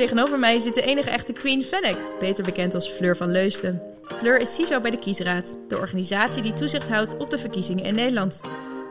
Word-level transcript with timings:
Tegenover 0.00 0.38
mij 0.38 0.58
zit 0.58 0.74
de 0.74 0.82
enige 0.82 1.10
echte 1.10 1.32
Queen 1.32 1.64
Fennec, 1.64 1.96
beter 2.20 2.44
bekend 2.44 2.74
als 2.74 2.88
Fleur 2.88 3.16
van 3.16 3.30
Leusden. 3.30 3.82
Fleur 4.16 4.40
is 4.40 4.54
CISO 4.54 4.80
bij 4.80 4.90
de 4.90 4.96
Kiesraad, 4.96 5.58
de 5.68 5.78
organisatie 5.78 6.42
die 6.42 6.52
toezicht 6.52 6.88
houdt 6.88 7.16
op 7.16 7.30
de 7.30 7.38
verkiezingen 7.38 7.84
in 7.84 7.94
Nederland. 7.94 8.40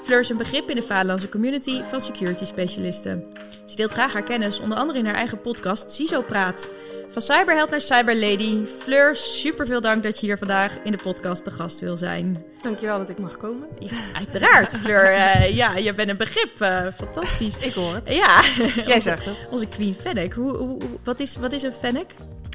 Fleur 0.04 0.20
is 0.20 0.30
een 0.30 0.38
begrip 0.38 0.70
in 0.70 0.76
de 0.76 0.82
vaderlandse 0.82 1.30
community 1.30 1.82
van 1.82 2.02
security 2.02 2.46
specialisten. 2.46 3.26
Ze 3.66 3.76
deelt 3.76 3.92
graag 3.92 4.14
haar 4.14 4.24
kennis, 4.24 4.60
onder 4.60 4.78
andere 4.78 5.00
in 5.00 5.06
haar 5.06 5.16
eigen 5.16 5.42
podcast 5.42 5.92
CISO 5.92 6.22
Praat. 6.22 6.70
Van 7.12 7.22
cyberheld 7.22 7.70
naar 7.70 7.82
cyberlady. 7.82 8.66
Fleur, 8.66 9.16
super 9.16 9.66
veel 9.66 9.82
dank 9.82 10.04
dat 10.04 10.20
je 10.20 10.26
hier 10.26 10.38
vandaag 10.38 10.78
in 10.84 10.92
de 10.92 10.98
podcast 10.98 11.44
te 11.44 11.52
gast 11.52 11.80
wil 11.80 11.98
zijn. 11.98 12.44
Dankjewel 12.62 12.98
dat 12.98 13.10
ik 13.10 13.20
mag 13.20 13.38
komen. 13.38 13.68
Ja, 13.80 13.98
uiteraard, 14.16 14.76
Fleur. 14.76 15.12
Uh, 15.12 15.56
ja, 15.56 15.78
je 15.78 15.94
bent 15.94 16.10
een 16.10 16.18
begrip. 16.18 16.62
Uh, 16.62 16.88
fantastisch. 16.96 17.58
ik 17.58 17.74
hoor 17.74 17.94
het. 17.94 18.14
Ja. 18.14 18.44
Jij 18.86 19.00
zegt 19.00 19.26
het. 19.26 19.36
Onze 19.50 19.68
queen 19.68 19.96
Fennec. 19.96 20.34
Hoe, 20.34 20.56
hoe, 20.56 20.78
wat, 21.04 21.20
is, 21.20 21.36
wat 21.36 21.52
is 21.52 21.64
een 21.64 21.74
Fennec? 21.80 22.08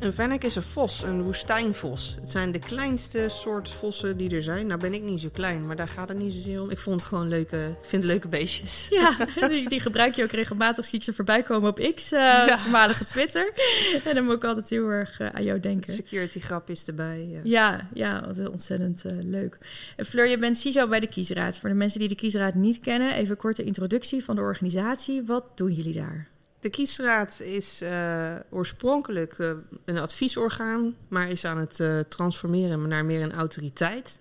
Een 0.03 0.12
fennec 0.12 0.45
is 0.45 0.56
een 0.56 0.62
vos, 0.62 1.03
een 1.03 1.23
woestijnvos. 1.23 2.17
Het 2.20 2.31
zijn 2.31 2.53
de 2.53 2.59
kleinste 2.59 3.27
soort 3.28 3.69
vossen 3.69 4.17
die 4.17 4.34
er 4.34 4.42
zijn. 4.42 4.67
Nou 4.67 4.81
ben 4.81 4.95
ik 4.95 5.03
niet 5.03 5.20
zo 5.20 5.28
klein, 5.33 5.67
maar 5.67 5.77
daar 5.77 5.89
gaat 5.89 6.09
het 6.09 6.19
niet 6.19 6.33
zozeer 6.33 6.62
om. 6.62 6.70
Ik 6.70 6.78
vond 6.78 7.01
het 7.01 7.09
gewoon 7.09 7.28
leuke, 7.28 7.77
ik 7.83 7.89
vind 7.89 8.05
leuke 8.05 8.28
beestjes. 8.28 8.86
Ja, 8.91 9.17
die 9.69 9.81
gebruik 9.81 10.14
je 10.14 10.23
ook 10.23 10.31
regelmatig. 10.31 10.84
Zie 10.84 10.98
ik 10.98 11.05
ze 11.05 11.12
voorbij 11.12 11.42
komen 11.42 11.69
op 11.69 11.92
X, 11.95 12.12
uh, 12.12 12.19
ja. 12.20 12.59
voormalige 12.59 13.05
Twitter. 13.05 13.53
En 14.05 14.14
dan 14.14 14.25
moet 14.25 14.34
ik 14.34 14.45
altijd 14.45 14.70
heel 14.70 14.89
erg 14.89 15.20
uh, 15.20 15.28
aan 15.28 15.45
jou 15.45 15.61
denken. 15.61 15.92
security 15.92 16.41
grap 16.41 16.70
is 16.70 16.86
erbij. 16.86 17.29
Ja, 17.29 17.41
ja, 17.45 17.89
ja 17.92 18.27
wat 18.27 18.48
ontzettend 18.48 19.03
uh, 19.06 19.19
leuk. 19.23 19.58
En 19.97 20.05
Fleur, 20.05 20.29
je 20.29 20.39
bent 20.39 20.56
CISO 20.56 20.89
bij 20.89 21.01
de 21.01 21.06
Kiesraad. 21.06 21.58
Voor 21.58 21.69
de 21.69 21.75
mensen 21.75 21.98
die 21.98 22.08
de 22.08 22.14
Kiesraad 22.14 22.55
niet 22.55 22.81
kennen, 22.81 23.14
even 23.14 23.31
een 23.31 23.36
korte 23.36 23.64
introductie 23.64 24.25
van 24.25 24.36
de 24.36 24.42
organisatie. 24.42 25.23
Wat 25.23 25.45
doen 25.55 25.73
jullie 25.73 25.95
daar? 25.95 26.33
De 26.65 26.70
kiesraad 26.70 27.41
is 27.41 27.83
uh, 27.83 28.34
oorspronkelijk 28.51 29.39
uh, 29.39 29.51
een 29.84 29.98
adviesorgaan, 29.98 30.97
maar 31.09 31.29
is 31.29 31.45
aan 31.45 31.59
het 31.59 31.79
uh, 31.79 32.01
transformeren 32.01 32.89
naar 32.89 33.05
meer 33.05 33.23
een 33.23 33.33
autoriteit 33.33 34.20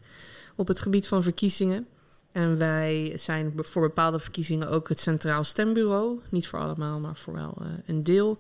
op 0.56 0.68
het 0.68 0.80
gebied 0.80 1.08
van 1.08 1.24
verkiezingen. 1.24 1.88
En 2.32 2.58
wij 2.58 3.14
zijn 3.16 3.54
voor 3.56 3.82
bepaalde 3.82 4.20
verkiezingen 4.20 4.68
ook 4.68 4.90
het 4.90 5.00
Centraal 5.00 5.44
Stembureau. 5.44 6.20
Niet 6.30 6.48
voor 6.48 6.60
allemaal, 6.60 7.00
maar 7.00 7.16
voor 7.16 7.34
wel 7.34 7.58
een 7.86 8.04
deel. 8.04 8.38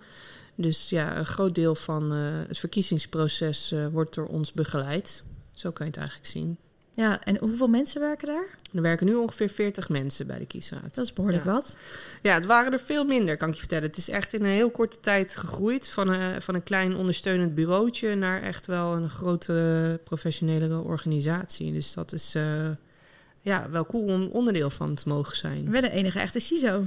Dus 0.55 0.89
ja, 0.89 1.17
een 1.17 1.25
groot 1.25 1.55
deel 1.55 1.75
van 1.75 2.11
het 2.11 2.57
verkiezingsproces 2.57 3.73
wordt 3.91 4.15
door 4.15 4.27
ons 4.27 4.53
begeleid. 4.53 5.23
Zo 5.51 5.71
kan 5.71 5.85
je 5.85 5.91
het 5.91 6.01
eigenlijk 6.01 6.29
zien. 6.29 6.57
Ja, 6.95 7.23
en 7.23 7.37
hoeveel 7.37 7.67
mensen 7.67 8.01
werken 8.01 8.27
daar? 8.27 8.45
Er 8.73 8.81
werken 8.81 9.05
nu 9.05 9.15
ongeveer 9.15 9.49
40 9.49 9.89
mensen 9.89 10.27
bij 10.27 10.39
de 10.39 10.45
kiesraad. 10.45 10.95
Dat 10.95 11.05
is 11.05 11.13
behoorlijk 11.13 11.43
ja. 11.43 11.51
wat. 11.51 11.77
Ja, 12.21 12.33
het 12.33 12.45
waren 12.45 12.71
er 12.71 12.79
veel 12.79 13.05
minder, 13.05 13.37
kan 13.37 13.47
ik 13.47 13.53
je 13.53 13.59
vertellen. 13.59 13.87
Het 13.87 13.97
is 13.97 14.09
echt 14.09 14.33
in 14.33 14.43
een 14.43 14.49
heel 14.49 14.71
korte 14.71 14.99
tijd 14.99 15.35
gegroeid. 15.35 15.89
Van 15.89 16.07
een, 16.07 16.41
van 16.41 16.55
een 16.55 16.63
klein 16.63 16.95
ondersteunend 16.95 17.55
bureautje 17.55 18.15
naar 18.15 18.41
echt 18.41 18.65
wel 18.65 18.93
een 18.93 19.09
grote 19.09 19.99
professionele 20.03 20.83
organisatie. 20.83 21.71
Dus 21.71 21.93
dat 21.93 22.11
is 22.11 22.35
uh, 22.35 22.43
ja, 23.41 23.69
wel 23.69 23.85
cool 23.85 24.03
om 24.03 24.27
onderdeel 24.27 24.69
van 24.69 24.95
te 24.95 25.09
mogen 25.09 25.37
zijn. 25.37 25.69
We 25.69 25.81
de 25.81 25.89
enige 25.89 26.19
echte 26.19 26.39
CISO. 26.39 26.83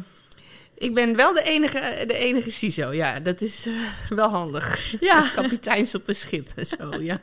Ik 0.79 0.95
ben 0.95 1.17
wel 1.17 1.35
de 1.35 1.43
enige, 1.43 2.05
de 2.07 2.15
enige 2.15 2.51
CISO, 2.51 2.93
ja. 2.93 3.21
Dat 3.21 3.41
is 3.41 3.67
uh, 3.67 3.75
wel 4.09 4.29
handig. 4.29 4.95
Ja. 5.01 5.29
Kapiteins 5.37 5.95
op 5.95 6.09
een 6.09 6.15
schip, 6.15 6.51
zo, 6.67 7.01
ja. 7.01 7.19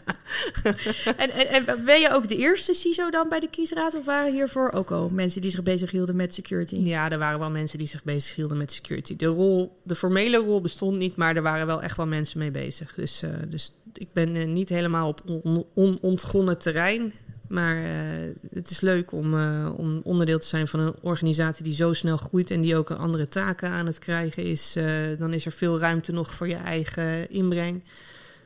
en, 1.17 1.29
en, 1.31 1.67
en, 1.67 1.85
ben 1.85 1.99
je 1.99 2.13
ook 2.13 2.27
de 2.27 2.35
eerste 2.35 2.73
CISO 2.73 3.09
dan 3.09 3.29
bij 3.29 3.39
de 3.39 3.49
kiesraad? 3.49 3.95
Of 3.95 4.05
waren 4.05 4.33
hiervoor 4.33 4.71
ook 4.71 4.91
al 4.91 5.09
mensen 5.09 5.41
die 5.41 5.51
zich 5.51 5.63
bezighielden 5.63 6.15
met 6.15 6.33
security? 6.33 6.75
Ja, 6.75 7.11
er 7.11 7.19
waren 7.19 7.39
wel 7.39 7.51
mensen 7.51 7.77
die 7.77 7.87
zich 7.87 8.03
bezighielden 8.03 8.57
met 8.57 8.71
security. 8.71 9.15
De, 9.15 9.25
rol, 9.25 9.79
de 9.83 9.95
formele 9.95 10.37
rol 10.37 10.61
bestond 10.61 10.97
niet, 10.97 11.15
maar 11.15 11.35
er 11.35 11.41
waren 11.41 11.65
wel 11.65 11.81
echt 11.81 11.97
wel 11.97 12.07
mensen 12.07 12.39
mee 12.39 12.51
bezig. 12.51 12.93
Dus, 12.93 13.23
uh, 13.23 13.29
dus 13.47 13.71
ik 13.93 14.07
ben 14.13 14.35
uh, 14.35 14.45
niet 14.45 14.69
helemaal 14.69 15.07
op 15.07 15.21
on, 15.25 15.65
onontgonnen 15.73 16.57
terrein. 16.57 17.13
Maar 17.53 17.77
uh, 17.77 17.89
het 18.53 18.69
is 18.69 18.81
leuk 18.81 19.11
om, 19.11 19.33
uh, 19.33 19.69
om 19.77 20.01
onderdeel 20.03 20.39
te 20.39 20.47
zijn 20.47 20.67
van 20.67 20.79
een 20.79 20.93
organisatie 21.01 21.63
die 21.63 21.73
zo 21.73 21.93
snel 21.93 22.17
groeit 22.17 22.51
en 22.51 22.61
die 22.61 22.75
ook 22.75 22.91
andere 22.91 23.29
taken 23.29 23.69
aan 23.69 23.85
het 23.85 23.99
krijgen 23.99 24.43
is. 24.43 24.75
Uh, 24.77 24.85
dan 25.17 25.33
is 25.33 25.45
er 25.45 25.51
veel 25.51 25.79
ruimte 25.79 26.11
nog 26.11 26.33
voor 26.33 26.47
je 26.47 26.55
eigen 26.55 27.29
inbreng. 27.29 27.83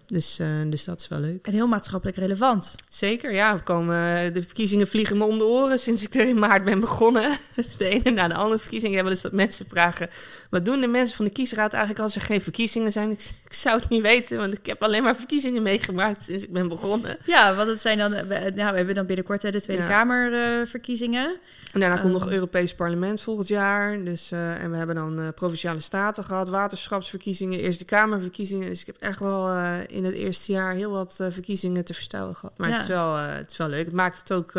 Dus, 0.07 0.40
dus 0.69 0.84
dat 0.84 1.00
is 1.00 1.07
wel 1.07 1.19
leuk. 1.19 1.47
En 1.47 1.53
heel 1.53 1.68
maatschappelijk 1.68 2.18
relevant. 2.18 2.75
Zeker, 2.88 3.34
ja. 3.34 3.56
We 3.56 3.63
komen, 3.63 4.34
de 4.34 4.44
verkiezingen 4.44 4.88
vliegen 4.88 5.18
me 5.18 5.23
om 5.23 5.38
de 5.38 5.45
oren 5.45 5.79
sinds 5.79 6.03
ik 6.03 6.16
er 6.16 6.28
in 6.28 6.40
maart 6.40 6.63
ben 6.63 6.79
begonnen. 6.79 7.38
Dus 7.56 7.78
de 7.78 7.90
ene 7.90 8.12
na 8.12 8.28
de 8.28 8.34
andere 8.34 8.59
verkiezing. 8.59 8.91
Ik 8.91 8.97
heb 8.97 9.06
wel 9.06 9.13
eens 9.13 9.23
dat 9.23 9.31
mensen 9.31 9.66
vragen... 9.67 10.09
wat 10.50 10.66
doen 10.66 10.81
de 10.81 10.88
mensen 10.88 11.16
van 11.16 11.25
de 11.25 11.31
kiesraad 11.31 11.72
eigenlijk 11.72 12.03
als 12.03 12.16
er 12.16 12.22
geen 12.22 12.41
verkiezingen 12.41 12.91
zijn? 12.91 13.12
Ik, 13.12 13.19
ik 13.47 13.53
zou 13.53 13.79
het 13.79 13.90
niet 13.90 14.01
weten, 14.01 14.38
want 14.38 14.53
ik 14.53 14.66
heb 14.66 14.84
alleen 14.84 15.03
maar 15.03 15.16
verkiezingen 15.16 15.62
meegemaakt 15.62 16.23
sinds 16.23 16.44
ik 16.44 16.53
ben 16.53 16.67
begonnen. 16.67 17.17
Ja, 17.25 17.56
want 17.56 17.69
het 17.69 17.81
zijn 17.81 17.97
dan... 17.97 18.12
Nou, 18.12 18.53
we 18.53 18.62
hebben 18.62 18.96
dan 18.96 19.06
binnenkort 19.06 19.41
de 19.41 19.62
Tweede 19.62 19.84
ja. 19.84 19.90
Kamerverkiezingen. 19.90 21.40
En 21.73 21.79
daarna 21.79 21.97
komt 21.97 22.13
nog 22.13 22.23
het 22.23 22.34
Europees 22.34 22.75
Parlement 22.75 23.22
volgend 23.22 23.47
jaar. 23.47 24.03
Dus, 24.03 24.31
uh, 24.31 24.63
en 24.63 24.72
we 24.72 24.78
hebben 24.78 24.96
dan 24.96 25.19
uh, 25.19 25.28
provinciale 25.35 25.79
staten 25.79 26.23
gehad, 26.23 26.50
waterschapsverkiezingen, 26.50 27.59
Eerste 27.59 27.85
Kamerverkiezingen. 27.85 28.69
Dus 28.69 28.79
ik 28.79 28.85
heb 28.85 28.96
echt 29.00 29.19
wel 29.19 29.47
uh, 29.47 29.73
in 29.97 30.06
het 30.06 30.13
eerste 30.13 30.52
jaar 30.52 30.74
heel 30.74 30.91
wat 30.91 31.16
verkiezingen 31.16 31.85
te 31.85 31.94
verstellen 31.94 32.35
gehad. 32.35 32.58
Maar 32.58 32.69
ja. 32.69 32.74
het, 32.74 32.84
is 32.84 32.90
wel, 32.90 33.16
het 33.16 33.52
is 33.52 33.58
wel 33.58 33.68
leuk. 33.68 33.85
Het 33.85 33.94
maakt 33.94 34.19
het 34.19 34.31
ook 34.31 34.53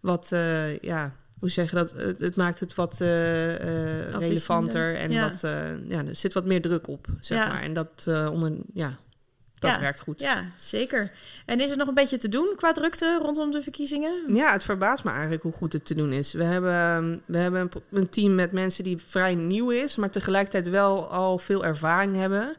wat, 0.00 0.28
ja, 0.80 1.12
hoe 1.38 1.50
zeg 1.50 1.70
je 1.70 1.76
dat? 1.76 1.90
Het, 1.90 2.20
het 2.20 2.36
maakt 2.36 2.60
het 2.60 2.74
wat 2.74 2.98
relevanter 4.18 4.96
en 4.96 5.10
ja. 5.10 5.30
wat, 5.30 5.40
ja, 5.88 6.04
er 6.04 6.16
zit 6.16 6.34
wat 6.34 6.44
meer 6.44 6.62
druk 6.62 6.88
op, 6.88 7.06
zeg 7.20 7.38
ja. 7.38 7.46
maar. 7.46 7.62
En 7.62 7.74
dat 7.74 8.04
onder, 8.30 8.52
ja, 8.74 8.98
dat 9.64 9.74
ja, 9.74 9.80
werkt 9.80 10.00
goed. 10.00 10.20
Ja, 10.20 10.44
zeker. 10.58 11.12
En 11.46 11.60
is 11.60 11.70
er 11.70 11.76
nog 11.76 11.88
een 11.88 11.94
beetje 11.94 12.16
te 12.16 12.28
doen 12.28 12.52
qua 12.56 12.72
drukte 12.72 13.18
rondom 13.22 13.50
de 13.50 13.62
verkiezingen? 13.62 14.34
Ja, 14.34 14.52
het 14.52 14.64
verbaast 14.64 15.04
me 15.04 15.10
eigenlijk 15.10 15.42
hoe 15.42 15.52
goed 15.52 15.72
het 15.72 15.84
te 15.84 15.94
doen 15.94 16.12
is. 16.12 16.32
We 16.32 16.44
hebben, 16.44 17.22
we 17.24 17.38
hebben 17.38 17.70
een 17.90 18.08
team 18.08 18.34
met 18.34 18.52
mensen 18.52 18.84
die 18.84 18.98
vrij 18.98 19.34
nieuw 19.34 19.70
is, 19.70 19.96
maar 19.96 20.10
tegelijkertijd 20.10 20.68
wel 20.68 21.08
al 21.10 21.38
veel 21.38 21.64
ervaring 21.64 22.16
hebben. 22.16 22.56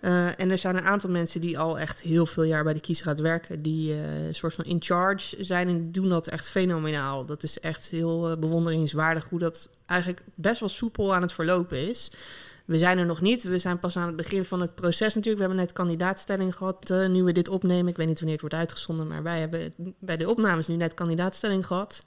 Uh, 0.00 0.40
en 0.40 0.50
er 0.50 0.58
zijn 0.58 0.76
een 0.76 0.84
aantal 0.84 1.10
mensen 1.10 1.40
die 1.40 1.58
al 1.58 1.78
echt 1.78 2.00
heel 2.00 2.26
veel 2.26 2.42
jaar 2.42 2.64
bij 2.64 2.74
de 2.74 2.80
kiesraad 2.80 3.20
werken, 3.20 3.62
die 3.62 3.92
uh, 3.92 4.26
een 4.26 4.34
soort 4.34 4.54
van 4.54 4.64
in 4.64 4.82
charge 4.82 5.44
zijn 5.44 5.68
en 5.68 5.92
doen 5.92 6.08
dat 6.08 6.26
echt 6.26 6.48
fenomenaal. 6.48 7.24
Dat 7.24 7.42
is 7.42 7.60
echt 7.60 7.86
heel 7.86 8.30
uh, 8.30 8.36
bewonderingswaardig 8.36 9.28
hoe 9.28 9.38
dat 9.38 9.68
eigenlijk 9.86 10.22
best 10.34 10.60
wel 10.60 10.68
soepel 10.68 11.14
aan 11.14 11.22
het 11.22 11.32
verlopen 11.32 11.88
is. 11.88 12.10
We 12.64 12.78
zijn 12.78 12.98
er 12.98 13.06
nog 13.06 13.20
niet. 13.20 13.42
We 13.42 13.58
zijn 13.58 13.78
pas 13.78 13.96
aan 13.96 14.06
het 14.06 14.16
begin 14.16 14.44
van 14.44 14.60
het 14.60 14.74
proces 14.74 15.14
natuurlijk. 15.14 15.34
We 15.34 15.40
hebben 15.40 15.58
net 15.58 15.72
kandidaatstelling 15.72 16.54
gehad. 16.54 16.88
Nu 17.08 17.22
we 17.22 17.32
dit 17.32 17.48
opnemen. 17.48 17.88
Ik 17.88 17.96
weet 17.96 18.06
niet 18.06 18.18
wanneer 18.18 18.38
het 18.40 18.50
wordt 18.50 18.54
uitgezonden. 18.54 19.06
Maar 19.06 19.22
wij 19.22 19.40
hebben 19.40 19.72
bij 19.98 20.16
de 20.16 20.30
opnames 20.30 20.66
nu 20.66 20.76
net 20.76 20.94
kandidaatstelling 20.94 21.66
gehad. 21.66 22.02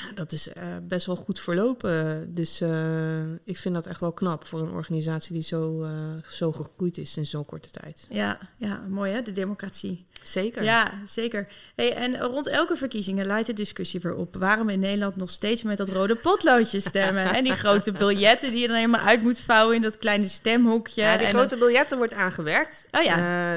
Ja, 0.00 0.14
dat 0.14 0.32
is 0.32 0.48
uh, 0.48 0.54
best 0.82 1.06
wel 1.06 1.16
goed 1.16 1.40
verlopen. 1.40 2.34
Dus 2.34 2.60
uh, 2.60 3.32
ik 3.44 3.58
vind 3.58 3.74
dat 3.74 3.86
echt 3.86 4.00
wel 4.00 4.12
knap 4.12 4.46
voor 4.46 4.60
een 4.60 4.72
organisatie 4.72 5.32
die 5.32 5.42
zo, 5.42 5.86
zo 6.28 6.52
gegroeid 6.52 6.98
is 6.98 7.16
in 7.16 7.26
zo'n 7.26 7.44
korte 7.44 7.70
tijd. 7.70 8.06
Ja, 8.10 8.38
ja, 8.58 8.84
mooi 8.88 9.12
hè, 9.12 9.22
de 9.22 9.32
democratie. 9.32 10.06
Zeker. 10.22 10.62
Ja, 10.62 10.92
zeker. 11.06 11.46
Hey, 11.74 11.94
en 11.94 12.20
rond 12.20 12.46
elke 12.46 12.76
verkiezingen 12.76 13.26
leidt 13.26 13.46
de 13.46 13.52
discussie 13.52 14.00
weer 14.00 14.14
op 14.14 14.36
waarom 14.36 14.68
in 14.68 14.80
Nederland 14.80 15.16
nog 15.16 15.30
steeds 15.30 15.62
met 15.62 15.76
dat 15.76 15.88
rode 15.88 16.16
potloodje 16.16 16.80
stemmen. 16.80 17.34
en 17.34 17.44
die 17.44 17.52
grote 17.52 17.92
biljetten 17.92 18.50
die 18.50 18.60
je 18.60 18.66
dan 18.66 18.76
helemaal 18.76 19.00
uit 19.00 19.22
moet 19.22 19.38
vouwen 19.38 19.76
in 19.76 19.82
dat 19.82 19.98
kleine 19.98 20.28
stemhoekje. 20.28 21.02
Ja, 21.02 21.16
die 21.16 21.26
en 21.26 21.32
grote 21.32 21.56
biljetten 21.56 21.96
wordt 21.96 22.14
aangewerkt. 22.14 22.88
Oh 22.90 23.02
ja. 23.02 23.16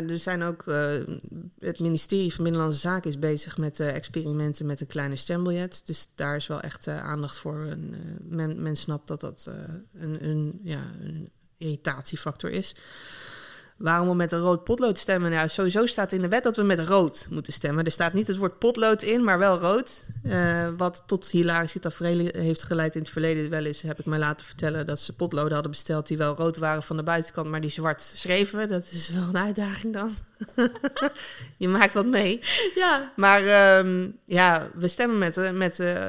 Er 0.09 0.19
zijn 0.19 0.43
ook, 0.43 0.65
het 1.59 1.79
ministerie 1.79 2.33
van 2.33 2.43
Binnenlandse 2.43 2.79
Zaken 2.79 3.09
is 3.09 3.19
bezig 3.19 3.57
met 3.57 3.79
experimenten 3.79 4.65
met 4.65 4.81
een 4.81 4.87
kleine 4.87 5.15
stembiljet. 5.15 5.85
Dus 5.85 6.07
daar 6.15 6.26
is 6.35 6.47
wel 6.47 6.61
echt 6.61 6.87
aandacht 6.87 7.37
voor. 7.37 7.55
Een, 7.55 7.95
men, 8.21 8.61
men 8.61 8.75
snapt 8.75 9.07
dat 9.07 9.19
dat 9.19 9.49
een, 9.93 10.29
een, 10.29 10.59
ja, 10.63 10.83
een 10.99 11.31
irritatiefactor 11.57 12.49
is. 12.49 12.75
Waarom 13.77 14.07
we 14.07 14.15
met 14.15 14.31
een 14.31 14.39
rood 14.39 14.63
potlood 14.63 14.97
stemmen? 14.97 15.31
Nou, 15.31 15.49
sowieso 15.49 15.85
staat 15.85 16.11
in 16.11 16.21
de 16.21 16.27
wet 16.27 16.43
dat 16.43 16.55
we 16.55 16.63
met 16.63 16.79
rood 16.79 17.27
moeten 17.29 17.53
stemmen. 17.53 17.85
Er 17.85 17.91
staat 17.91 18.13
niet 18.13 18.27
het 18.27 18.37
woord 18.37 18.59
potlood 18.59 19.01
in, 19.01 19.23
maar 19.23 19.39
wel 19.39 19.57
rood. 19.57 20.03
Uh, 20.25 20.67
wat 20.77 21.03
tot 21.05 21.29
hilarische 21.29 21.79
tafereelen 21.79 22.37
heeft 22.37 22.63
geleid 22.63 22.95
in 22.95 23.01
het 23.01 23.09
verleden 23.09 23.49
wel 23.49 23.65
eens, 23.65 23.81
heb 23.81 23.99
ik 23.99 24.05
mij 24.05 24.19
laten 24.19 24.45
vertellen 24.45 24.85
dat 24.85 24.99
ze 24.99 25.13
potloden 25.13 25.53
hadden 25.53 25.71
besteld 25.71 26.07
die 26.07 26.17
wel 26.17 26.35
rood 26.35 26.57
waren 26.57 26.83
van 26.83 26.97
de 26.97 27.03
buitenkant, 27.03 27.47
maar 27.47 27.61
die 27.61 27.69
zwart 27.69 28.11
schreven. 28.13 28.67
Dat 28.67 28.83
is 28.91 29.09
wel 29.09 29.27
een 29.27 29.37
uitdaging 29.37 29.93
dan. 29.93 30.15
je 31.57 31.67
maakt 31.67 31.93
wat 31.93 32.05
mee. 32.05 32.39
Ja. 32.75 33.11
Maar 33.15 33.77
um, 33.77 34.17
ja, 34.25 34.69
we 34.73 34.87
stemmen 34.87 35.17
met, 35.17 35.37
eh, 35.37 35.51
met 35.51 35.79
uh, 35.79 36.05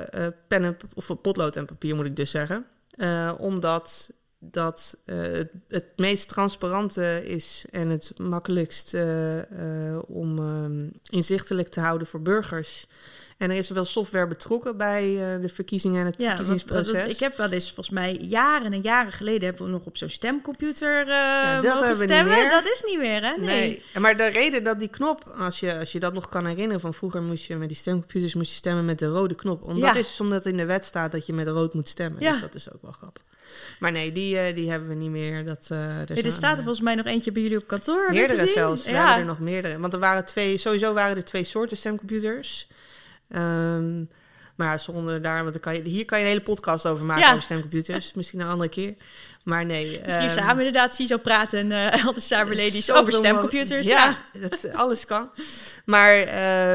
pen 0.49 0.77
of 0.95 1.21
potlood 1.23 1.57
en 1.57 1.67
papier, 1.67 1.95
moet 1.95 2.07
ik 2.07 2.17
dus 2.17 2.31
zeggen. 2.31 2.67
Uh, 2.97 3.33
omdat 3.39 4.11
dat 4.39 4.97
uh, 5.07 5.17
het, 5.23 5.51
het, 5.69 5.87
meest 5.97 6.29
transparante 6.29 7.23
is 7.27 7.65
en 7.71 7.89
het 7.89 8.13
makkelijkst 8.19 8.95
uh, 8.95 9.37
uh, 9.37 9.99
om 10.07 10.39
um, 10.39 10.93
inzichtelijk 11.11 11.69
te 11.69 11.81
houden 11.81 12.07
voor 12.07 12.23
burgers. 12.23 12.87
En 13.39 13.51
er 13.51 13.57
is 13.57 13.71
wel 13.71 13.85
software 13.85 14.27
betrokken 14.27 14.77
bij 14.77 15.03
de 15.41 15.49
verkiezingen 15.49 16.01
en 16.01 16.07
het 16.07 16.15
ja, 16.19 16.29
verkiezingsproces. 16.29 17.09
Ik 17.09 17.19
heb 17.19 17.37
wel 17.37 17.51
eens, 17.51 17.67
volgens 17.67 17.91
mij 17.91 18.17
jaren 18.21 18.73
en 18.73 18.81
jaren 18.81 19.13
geleden... 19.13 19.45
hebben 19.45 19.67
we 19.67 19.73
nog 19.73 19.85
op 19.85 19.97
zo'n 19.97 20.09
stemcomputer 20.09 21.07
ja, 21.07 21.61
dat 21.61 21.75
mogen 21.75 21.97
stemmen. 21.97 22.51
Dat 22.51 22.65
is 22.65 22.83
niet 22.87 22.99
meer, 22.99 23.23
hè? 23.23 23.37
Nee. 23.37 23.47
nee. 23.47 23.83
Maar 24.03 24.17
de 24.17 24.27
reden 24.27 24.65
dat 24.65 24.79
die 24.79 24.89
knop, 24.89 25.35
als 25.39 25.61
je, 25.61 25.79
als 25.79 25.93
je 25.93 26.01
dat 26.01 26.15
nog 26.15 26.29
kan 26.29 26.47
herinneren... 26.47 26.81
van 26.81 26.95
vroeger 26.95 27.23
moest 27.23 27.47
je 27.47 27.57
met 27.57 27.69
die 27.69 27.77
stemcomputers 27.77 28.35
moest 28.35 28.51
je 28.51 28.57
stemmen 28.57 28.85
met 28.85 28.99
de 28.99 29.07
rode 29.07 29.35
knop. 29.35 29.63
Omdat 29.63 29.95
ja. 29.95 30.01
is 30.01 30.21
omdat 30.21 30.47
in 30.47 30.57
de 30.57 30.65
wet 30.65 30.85
staat 30.85 31.13
dat 31.13 31.27
je 31.27 31.33
met 31.33 31.49
rood 31.49 31.75
moet 31.75 31.89
stemmen. 31.89 32.23
Ja. 32.23 32.31
Dus 32.33 32.41
dat 32.41 32.55
is 32.55 32.73
ook 32.73 32.83
wel 32.83 32.93
grappig. 32.93 33.23
Maar 33.79 33.93
nee, 33.93 34.13
die, 34.13 34.35
uh, 34.35 34.55
die 34.55 34.71
hebben 34.71 34.89
we 34.89 34.95
niet 34.95 35.11
meer. 35.11 35.45
Dat, 35.45 35.69
uh, 35.73 36.01
er, 36.01 36.25
er 36.25 36.33
staat 36.33 36.57
er 36.57 36.65
volgens 36.65 36.81
mij 36.81 36.95
nog 36.95 37.07
eentje 37.07 37.33
bij 37.33 37.43
jullie 37.43 37.59
op 37.59 37.67
kantoor. 37.67 38.13
Meerdere 38.13 38.47
zelfs. 38.47 38.85
Ja. 38.85 38.91
We 38.91 38.97
hebben 38.97 39.19
er 39.19 39.25
nog 39.25 39.39
meerdere. 39.41 39.79
Want 39.79 39.93
er 39.93 39.99
waren 39.99 40.25
twee, 40.25 40.59
sowieso 40.59 40.93
waren 40.93 41.17
er 41.17 41.25
twee 41.25 41.45
soorten 41.45 41.77
stemcomputers. 41.77 42.69
Um, 43.29 44.09
maar 44.59 44.81
zonder 44.81 45.23
daar, 45.23 45.41
want 45.41 45.53
dan 45.53 45.61
kan 45.61 45.75
je, 45.75 45.83
hier 45.83 46.05
kan 46.05 46.19
je 46.19 46.25
een 46.25 46.31
hele 46.31 46.43
podcast 46.43 46.87
over 46.87 47.05
maken 47.05 47.23
ja. 47.23 47.31
over 47.31 47.43
stemcomputers. 47.43 48.13
Misschien 48.15 48.41
een 48.41 48.49
andere 48.49 48.71
keer. 48.71 48.95
Maar 49.45 49.65
nee. 49.65 50.01
Misschien 50.05 50.25
um, 50.25 50.31
samen 50.31 50.57
inderdaad 50.57 50.95
zo 50.95 51.17
praten 51.19 51.59
en 51.59 51.95
uh, 51.95 52.05
altijd 52.05 52.25
cyberladies 52.25 52.93
over 52.93 53.13
stemcomputers. 53.13 53.87
Ja, 53.87 54.17
ja. 54.33 54.49
Dat, 54.49 54.73
alles 54.73 55.05
kan. 55.05 55.31
Maar 55.85 56.19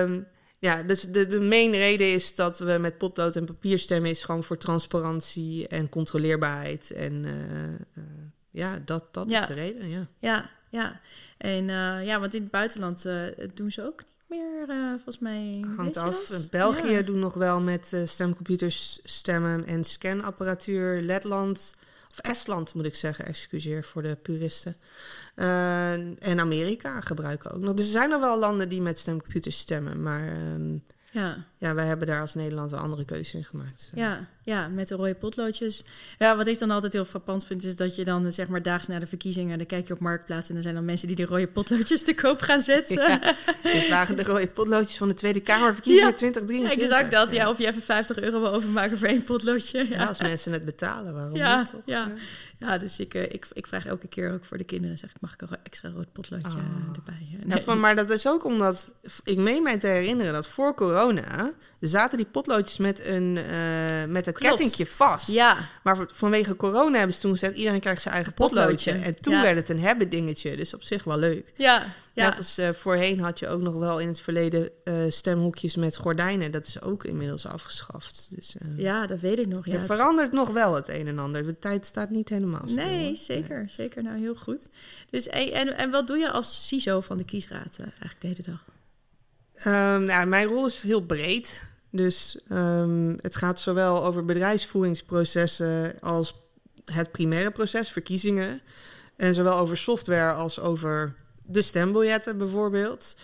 um, 0.01 0.27
ja, 0.59 0.83
dus 0.83 1.01
de, 1.01 1.27
de 1.27 1.41
main 1.41 1.71
reden 1.71 2.11
is 2.11 2.35
dat 2.35 2.59
we 2.59 2.77
met 2.79 2.97
potlood 2.97 3.35
en 3.35 3.45
papier 3.45 3.79
stemmen... 3.79 4.09
is 4.09 4.23
gewoon 4.23 4.43
voor 4.43 4.57
transparantie 4.57 5.67
en 5.67 5.89
controleerbaarheid. 5.89 6.91
En 6.91 7.13
uh, 7.23 8.03
uh, 8.03 8.09
ja, 8.51 8.79
dat, 8.85 9.13
dat 9.13 9.29
ja. 9.29 9.41
is 9.41 9.47
de 9.47 9.53
reden, 9.53 9.89
ja. 9.89 10.07
Ja, 10.19 10.49
ja. 10.69 10.99
En 11.37 11.67
ja, 12.05 12.19
want 12.19 12.33
in 12.33 12.41
het 12.41 12.51
buitenland 12.51 13.05
doen 13.53 13.71
ze 13.71 13.85
ook 13.85 14.03
meer, 14.67 14.93
volgens 14.93 15.19
mij... 15.19 15.65
Hangt 15.75 15.97
af. 15.97 16.49
België 16.51 16.91
ja. 16.91 17.01
doen 17.01 17.19
nog 17.19 17.33
wel 17.33 17.61
met 17.61 17.93
stemcomputers 18.05 18.99
stemmen 19.03 19.65
en 19.65 19.83
scanapparatuur. 19.83 21.01
Letland, 21.01 21.75
of 22.11 22.19
Estland 22.19 22.73
moet 22.73 22.85
ik 22.85 22.95
zeggen, 22.95 23.25
excuseer 23.25 23.83
voor 23.83 24.01
de 24.01 24.17
puristen... 24.21 24.75
Uh, 25.35 25.91
en 26.27 26.39
Amerika 26.39 27.01
gebruiken 27.01 27.51
ook 27.51 27.61
nog. 27.61 27.73
Dus 27.73 27.85
er 27.85 27.91
zijn 27.91 28.09
nog 28.09 28.19
wel 28.19 28.39
landen 28.39 28.69
die 28.69 28.81
met 28.81 28.99
stemcomputers 28.99 29.57
stemmen. 29.57 30.01
Maar 30.01 30.37
uh, 30.37 30.79
ja. 31.13 31.45
ja, 31.57 31.73
wij 31.73 31.85
hebben 31.85 32.07
daar 32.07 32.21
als 32.21 32.33
Nederland 32.33 32.71
een 32.71 32.79
andere 32.79 33.05
keuze 33.05 33.37
in 33.37 33.43
gemaakt. 33.43 33.91
Ja, 33.95 34.27
ja, 34.43 34.67
met 34.67 34.87
de 34.87 34.95
rode 34.95 35.15
potloodjes. 35.15 35.83
Ja, 36.19 36.37
wat 36.37 36.47
ik 36.47 36.59
dan 36.59 36.71
altijd 36.71 36.93
heel 36.93 37.05
frappant 37.05 37.45
vind, 37.45 37.63
is 37.63 37.75
dat 37.75 37.95
je 37.95 38.03
dan 38.03 38.31
zeg 38.31 38.47
maar 38.47 38.61
daags 38.61 38.87
na 38.87 38.99
de 38.99 39.07
verkiezingen, 39.07 39.57
dan 39.57 39.67
kijk 39.67 39.87
je 39.87 39.93
op 39.93 39.99
Marktplaats 39.99 40.49
en 40.49 40.55
er 40.55 40.61
zijn 40.61 40.75
dan 40.75 40.85
mensen 40.85 41.07
die 41.07 41.15
de 41.15 41.25
rode 41.25 41.47
potloodjes 41.47 42.03
te 42.03 42.13
koop 42.13 42.41
gaan 42.41 42.61
zetten. 42.61 43.01
Ja, 43.07 43.35
dit 43.63 43.89
waren 43.89 44.17
de 44.17 44.23
rode 44.23 44.47
potloodjes 44.47 44.97
van 44.97 45.07
de 45.07 45.13
Tweede 45.13 45.39
Kamerverkiezingen 45.39 46.09
ja, 46.09 46.15
2023. 46.15 46.83
Exact 46.83 47.11
dat, 47.11 47.31
ja. 47.31 47.49
Of 47.49 47.57
je 47.57 47.67
even 47.67 47.81
50 47.81 48.19
euro 48.19 48.41
wil 48.41 48.53
overmaken 48.53 48.97
voor 48.97 49.07
één 49.07 49.23
potloodje. 49.23 49.87
Ja, 49.89 50.05
als 50.05 50.21
mensen 50.21 50.51
het 50.51 50.65
betalen, 50.65 51.13
waarom 51.13 51.57
niet? 51.57 51.71
Toch? 51.71 51.81
Ja. 51.85 52.11
Ja, 52.59 52.77
dus 52.77 52.99
ik, 52.99 53.13
uh, 53.13 53.23
ik, 53.23 53.47
ik 53.53 53.67
vraag 53.67 53.85
elke 53.85 54.07
keer 54.07 54.33
ook 54.33 54.45
voor 54.45 54.57
de 54.57 54.63
kinderen, 54.63 54.97
zeg 54.97 55.09
ik, 55.09 55.21
mag 55.21 55.33
ik 55.33 55.41
een 55.41 55.57
extra 55.63 55.89
rood 55.89 56.11
potloodje 56.11 56.57
oh. 56.57 56.95
erbij? 56.95 57.37
Nee. 57.43 57.57
Ja, 57.57 57.63
van, 57.63 57.79
maar 57.79 57.95
dat 57.95 58.09
is 58.09 58.27
ook 58.27 58.45
omdat, 58.45 58.89
ik 59.23 59.37
meen 59.37 59.63
mij 59.63 59.77
te 59.77 59.87
herinneren 59.87 60.33
dat 60.33 60.47
voor 60.47 60.73
corona 60.73 61.53
zaten 61.79 62.17
die 62.17 62.25
potloodjes 62.25 62.77
met 62.77 63.05
een, 63.05 63.37
uh, 63.37 64.05
met 64.07 64.27
een 64.27 64.33
kettingje 64.33 64.85
vast. 64.85 65.31
Ja. 65.31 65.57
Maar 65.83 65.97
vanwege 66.13 66.55
corona 66.55 66.97
hebben 66.97 67.15
ze 67.15 67.21
toen 67.21 67.31
gezegd, 67.31 67.55
iedereen 67.55 67.79
krijgt 67.79 68.01
zijn 68.01 68.13
eigen 68.13 68.33
potloodje. 68.33 68.91
En 68.91 69.21
toen 69.21 69.41
werd 69.41 69.57
het 69.57 69.69
een 69.69 69.79
hebben 69.79 70.09
dingetje, 70.09 70.55
dus 70.55 70.73
op 70.73 70.83
zich 70.83 71.03
wel 71.03 71.17
leuk. 71.17 71.53
Ja, 71.55 71.85
ja. 72.13 72.37
Uh, 72.59 72.69
voorheen 72.69 73.19
had 73.19 73.39
je 73.39 73.47
ook 73.47 73.61
nog 73.61 73.75
wel 73.75 73.99
in 73.99 74.07
het 74.07 74.19
verleden 74.19 74.69
uh, 74.83 74.93
stemhoekjes 75.09 75.75
met 75.75 75.95
gordijnen. 75.95 76.51
Dat 76.51 76.67
is 76.67 76.81
ook 76.81 77.03
inmiddels 77.03 77.47
afgeschaft. 77.47 78.27
Dus, 78.35 78.55
ja, 78.77 79.07
dat 79.07 79.19
weet 79.19 79.39
ik 79.39 79.47
nog. 79.47 79.65
Ja, 79.65 79.73
er 79.73 79.79
verandert 79.79 80.31
nog 80.31 80.49
wel 80.49 80.75
het 80.75 80.87
een 80.87 81.07
en 81.07 81.19
ander. 81.19 81.45
De 81.45 81.59
tijd 81.59 81.85
staat 81.85 82.09
niet 82.09 82.29
helemaal 82.29 82.52
stil. 82.65 82.85
Nee, 82.85 83.15
zeker. 83.15 83.57
Nee. 83.57 83.69
Zeker. 83.69 84.03
Nou, 84.03 84.19
heel 84.19 84.35
goed. 84.35 84.69
Dus, 85.09 85.27
en, 85.27 85.77
en 85.77 85.91
wat 85.91 86.07
doe 86.07 86.17
je 86.17 86.31
als 86.31 86.67
CISO 86.67 87.01
van 87.01 87.17
de 87.17 87.25
kiesraad 87.25 87.79
eigenlijk 87.79 88.21
de 88.21 88.27
hele 88.27 88.43
dag? 88.43 88.65
Um, 89.65 90.03
nou, 90.03 90.27
mijn 90.27 90.47
rol 90.47 90.65
is 90.65 90.81
heel 90.81 91.05
breed. 91.05 91.63
Dus 91.89 92.39
um, 92.51 93.17
het 93.21 93.35
gaat 93.35 93.59
zowel 93.59 94.03
over 94.05 94.25
bedrijfsvoeringsprocessen 94.25 95.99
als 95.99 96.35
het 96.85 97.11
primaire 97.11 97.51
proces, 97.51 97.89
verkiezingen. 97.89 98.61
En 99.15 99.33
zowel 99.33 99.57
over 99.57 99.77
software 99.77 100.31
als 100.31 100.59
over 100.59 101.15
de 101.45 101.61
stembiljetten 101.61 102.37
bijvoorbeeld. 102.37 103.15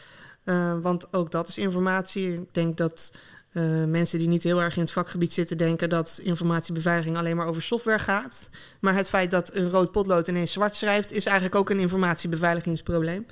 Uh, 0.45 0.79
want 0.81 1.13
ook 1.13 1.31
dat 1.31 1.47
is 1.47 1.57
informatie. 1.57 2.33
Ik 2.33 2.53
denk 2.53 2.77
dat 2.77 3.11
uh, 3.51 3.85
mensen 3.85 4.19
die 4.19 4.27
niet 4.27 4.43
heel 4.43 4.61
erg 4.61 4.75
in 4.75 4.81
het 4.81 4.91
vakgebied 4.91 5.33
zitten 5.33 5.57
denken 5.57 5.89
dat 5.89 6.19
informatiebeveiliging 6.23 7.17
alleen 7.17 7.35
maar 7.35 7.47
over 7.47 7.61
software 7.61 7.99
gaat. 7.99 8.49
Maar 8.79 8.95
het 8.95 9.09
feit 9.09 9.31
dat 9.31 9.55
een 9.55 9.69
rood 9.69 9.91
potlood 9.91 10.27
ineens 10.27 10.51
zwart 10.51 10.75
schrijft, 10.75 11.11
is 11.11 11.25
eigenlijk 11.25 11.55
ook 11.55 11.69
een 11.69 11.79
informatiebeveiligingsprobleem. 11.79 13.25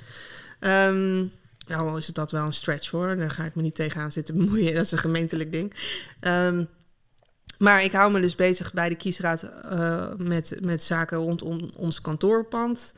Nou, 1.68 1.98
is 1.98 2.06
het 2.06 2.14
dat 2.14 2.30
wel 2.30 2.44
een 2.44 2.52
stretch 2.52 2.90
hoor. 2.90 3.16
Daar 3.16 3.30
ga 3.30 3.44
ik 3.44 3.54
me 3.54 3.62
niet 3.62 3.74
tegenaan 3.74 4.12
zitten 4.12 4.36
bemoeien. 4.36 4.74
Dat 4.74 4.84
is 4.84 4.92
een 4.92 4.98
gemeentelijk 4.98 5.52
ding. 5.52 5.74
Um, 6.20 6.68
maar 7.58 7.84
ik 7.84 7.92
hou 7.92 8.12
me 8.12 8.20
dus 8.20 8.34
bezig 8.34 8.72
bij 8.72 8.88
de 8.88 8.94
kiesraad 8.94 9.42
uh, 9.42 10.08
met, 10.16 10.58
met 10.60 10.82
zaken 10.82 11.18
rondom 11.18 11.70
ons 11.76 12.00
kantoorpand. 12.00 12.94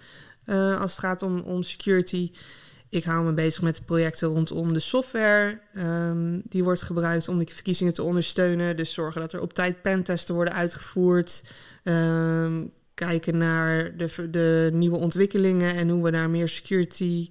Uh, 0.47 0.81
als 0.81 0.91
het 0.91 1.01
gaat 1.01 1.23
om, 1.23 1.41
om 1.41 1.63
security. 1.63 2.31
Ik 2.91 3.05
hou 3.05 3.25
me 3.25 3.35
bezig 3.35 3.63
met 3.63 3.77
de 3.77 3.83
projecten 3.83 4.29
rondom 4.29 4.73
de 4.73 4.81
software. 4.81 5.61
Um, 5.77 6.43
die 6.45 6.65
wordt 6.65 6.83
gebruikt 6.83 7.29
om 7.29 7.39
de 7.39 7.47
verkiezingen 7.55 7.95
te 7.95 8.03
ondersteunen. 8.03 8.77
Dus 8.77 8.93
zorgen 8.93 9.21
dat 9.21 9.33
er 9.33 9.41
op 9.41 9.53
tijd 9.53 9.83
pentesten 9.83 10.35
worden 10.35 10.55
uitgevoerd. 10.55 11.45
Um, 11.85 12.73
kijken 12.95 13.39
naar 13.39 13.97
de, 13.97 14.31
de 14.31 14.71
nieuwe 14.73 14.97
ontwikkelingen 14.97 15.75
en 15.75 15.89
hoe 15.89 16.05
we 16.05 16.11
daar 16.11 16.31
meer 16.31 16.49
security 16.49 17.31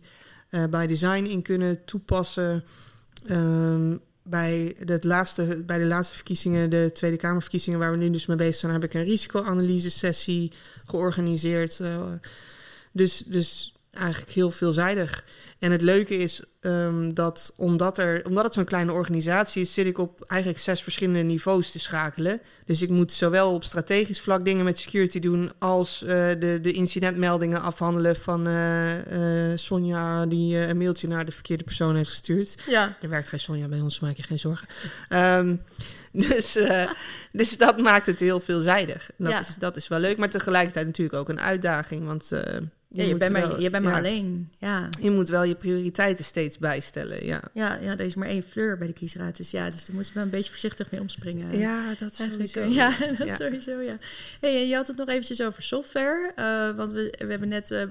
uh, 0.50 0.66
by 0.66 0.86
design 0.86 1.24
in 1.26 1.42
kunnen 1.42 1.86
toepassen. 1.86 2.64
Um, 3.30 4.00
bij, 4.24 4.76
het 4.86 5.04
laatste, 5.04 5.64
bij 5.66 5.78
de 5.78 5.86
laatste 5.86 6.16
verkiezingen, 6.16 6.70
de 6.70 6.92
Tweede 6.94 7.18
Kamerverkiezingen, 7.18 7.80
waar 7.80 7.92
we 7.92 7.98
nu 7.98 8.10
dus 8.10 8.26
mee 8.26 8.38
bezig 8.38 8.56
zijn, 8.56 8.72
heb 8.72 8.84
ik 8.84 8.94
een 8.94 9.04
risicoanalyse-sessie 9.04 10.52
georganiseerd. 10.86 11.80
Uh, 11.82 12.12
dus, 12.92 13.24
dus 13.26 13.74
eigenlijk 13.92 14.32
heel 14.32 14.52
veelzijdig. 14.52 15.24
En 15.60 15.72
het 15.72 15.82
leuke 15.82 16.18
is 16.18 16.44
um, 16.62 17.14
dat 17.14 17.54
omdat, 17.56 17.98
er, 17.98 18.26
omdat 18.26 18.44
het 18.44 18.54
zo'n 18.54 18.66
kleine 18.66 18.92
organisatie 18.92 19.62
is, 19.62 19.74
zit 19.74 19.86
ik 19.86 19.98
op 19.98 20.24
eigenlijk 20.28 20.62
zes 20.62 20.84
verschillende 20.84 21.22
niveaus 21.22 21.72
te 21.72 21.80
schakelen. 21.80 22.42
Dus 22.66 22.82
ik 22.82 22.90
moet 22.90 23.12
zowel 23.12 23.54
op 23.54 23.64
strategisch 23.64 24.22
vlak 24.22 24.46
dingen 24.46 24.66
met 24.66 24.80
security 24.80 25.20
doen, 25.20 25.52
als 25.60 26.02
uh, 26.02 26.10
de, 26.10 26.60
de 26.62 26.72
incidentmeldingen 26.72 27.62
afhandelen 27.62 28.16
van 28.16 28.48
uh, 28.48 29.52
uh, 29.52 29.58
Sonja, 29.58 30.26
die 30.26 30.58
een 30.58 30.78
mailtje 30.78 31.08
naar 31.08 31.26
de 31.26 31.32
verkeerde 31.32 31.64
persoon 31.64 31.96
heeft 31.96 32.10
gestuurd. 32.10 32.56
Ja. 32.68 32.98
Er 33.02 33.10
werkt 33.10 33.28
geen 33.28 33.40
Sonja 33.40 33.68
bij 33.68 33.80
ons, 33.80 34.00
maak 34.00 34.16
je 34.16 34.24
geen 34.24 34.40
zorgen. 34.40 34.68
Um, 35.10 35.62
dus, 36.28 36.58
dus 37.32 37.58
dat 37.58 37.78
maakt 37.78 38.06
het 38.06 38.20
heel 38.20 38.40
veelzijdig. 38.40 39.10
Dat, 39.18 39.32
ja. 39.32 39.40
is, 39.40 39.56
dat 39.56 39.78
is 39.78 39.88
wel 39.88 40.00
leuk, 40.00 40.18
maar 40.18 40.30
tegelijkertijd 40.30 40.86
natuurlijk 40.86 41.18
ook 41.18 41.30
een 41.30 41.42
uitdaging. 41.42 42.06
Want 42.06 42.32
je, 42.92 43.02
ja, 43.02 43.08
je 43.08 43.18
bent, 43.18 43.32
maar, 43.32 43.62
je 43.62 43.70
bent 43.70 43.84
maar 43.84 43.96
alleen. 43.96 44.52
Ja. 44.58 44.90
Je 45.00 45.12
moet 45.12 45.30
wel 45.30 45.44
je 45.44 45.56
prioriteiten 45.56 46.26
steeds 46.26 46.58
bijstellen. 46.58 47.26
Ja, 47.26 47.42
ja, 47.54 47.76
ja 47.76 47.92
er 47.92 48.06
is 48.06 48.16
maar 48.16 48.28
één 48.28 48.44
fleur 48.44 48.78
bij 48.78 48.88
de 48.88 48.94
kiesraad. 48.94 49.38
Dus 49.38 49.52
ja, 49.52 49.70
dus 49.70 49.86
daar 49.86 49.96
moeten 49.96 50.14
we 50.14 50.20
een 50.20 50.30
beetje 50.30 50.50
voorzichtig 50.50 50.92
mee 50.92 51.02
omspringen. 51.02 51.58
Ja, 51.58 51.96
dat 51.98 52.16
sowieso. 52.16 52.64
Ja, 52.64 52.98
dat 53.18 53.28
ja. 53.28 53.36
sowieso, 53.36 53.80
ja. 53.80 53.98
Hey, 54.40 54.68
je 54.68 54.76
had 54.76 54.88
het 54.88 54.98
nog 54.98 55.08
eventjes 55.08 55.42
over 55.42 55.64
software. 55.64 56.32
Uh, 56.36 56.78
want 56.78 56.92
we, 56.92 57.14
we 57.18 57.30
hebben 57.30 57.50
net 57.50 57.72
uh, 57.72 57.84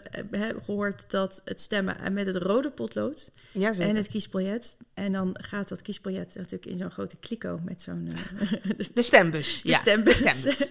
gehoord 0.64 1.10
dat 1.10 1.42
het 1.44 1.60
stemmen 1.60 1.96
met 2.12 2.26
het 2.26 2.36
rode 2.36 2.70
potlood 2.70 3.30
en 3.52 3.96
het 3.96 4.08
kiesbiljet. 4.08 4.76
En 4.94 5.12
dan 5.12 5.36
gaat 5.40 5.68
dat 5.68 5.82
kiesbiljet 5.82 6.34
natuurlijk 6.34 6.66
in 6.66 6.78
zo'n 6.78 6.90
grote 6.90 7.16
kliko 7.16 7.60
met 7.64 7.80
zo'n... 7.80 8.08
Uh, 8.12 8.50
de, 8.76 8.88
de, 8.94 9.02
stembus. 9.02 9.62
De 9.62 9.68
ja, 9.68 9.78
stembus. 9.78 10.18
De 10.18 10.28
stembus. 10.28 10.70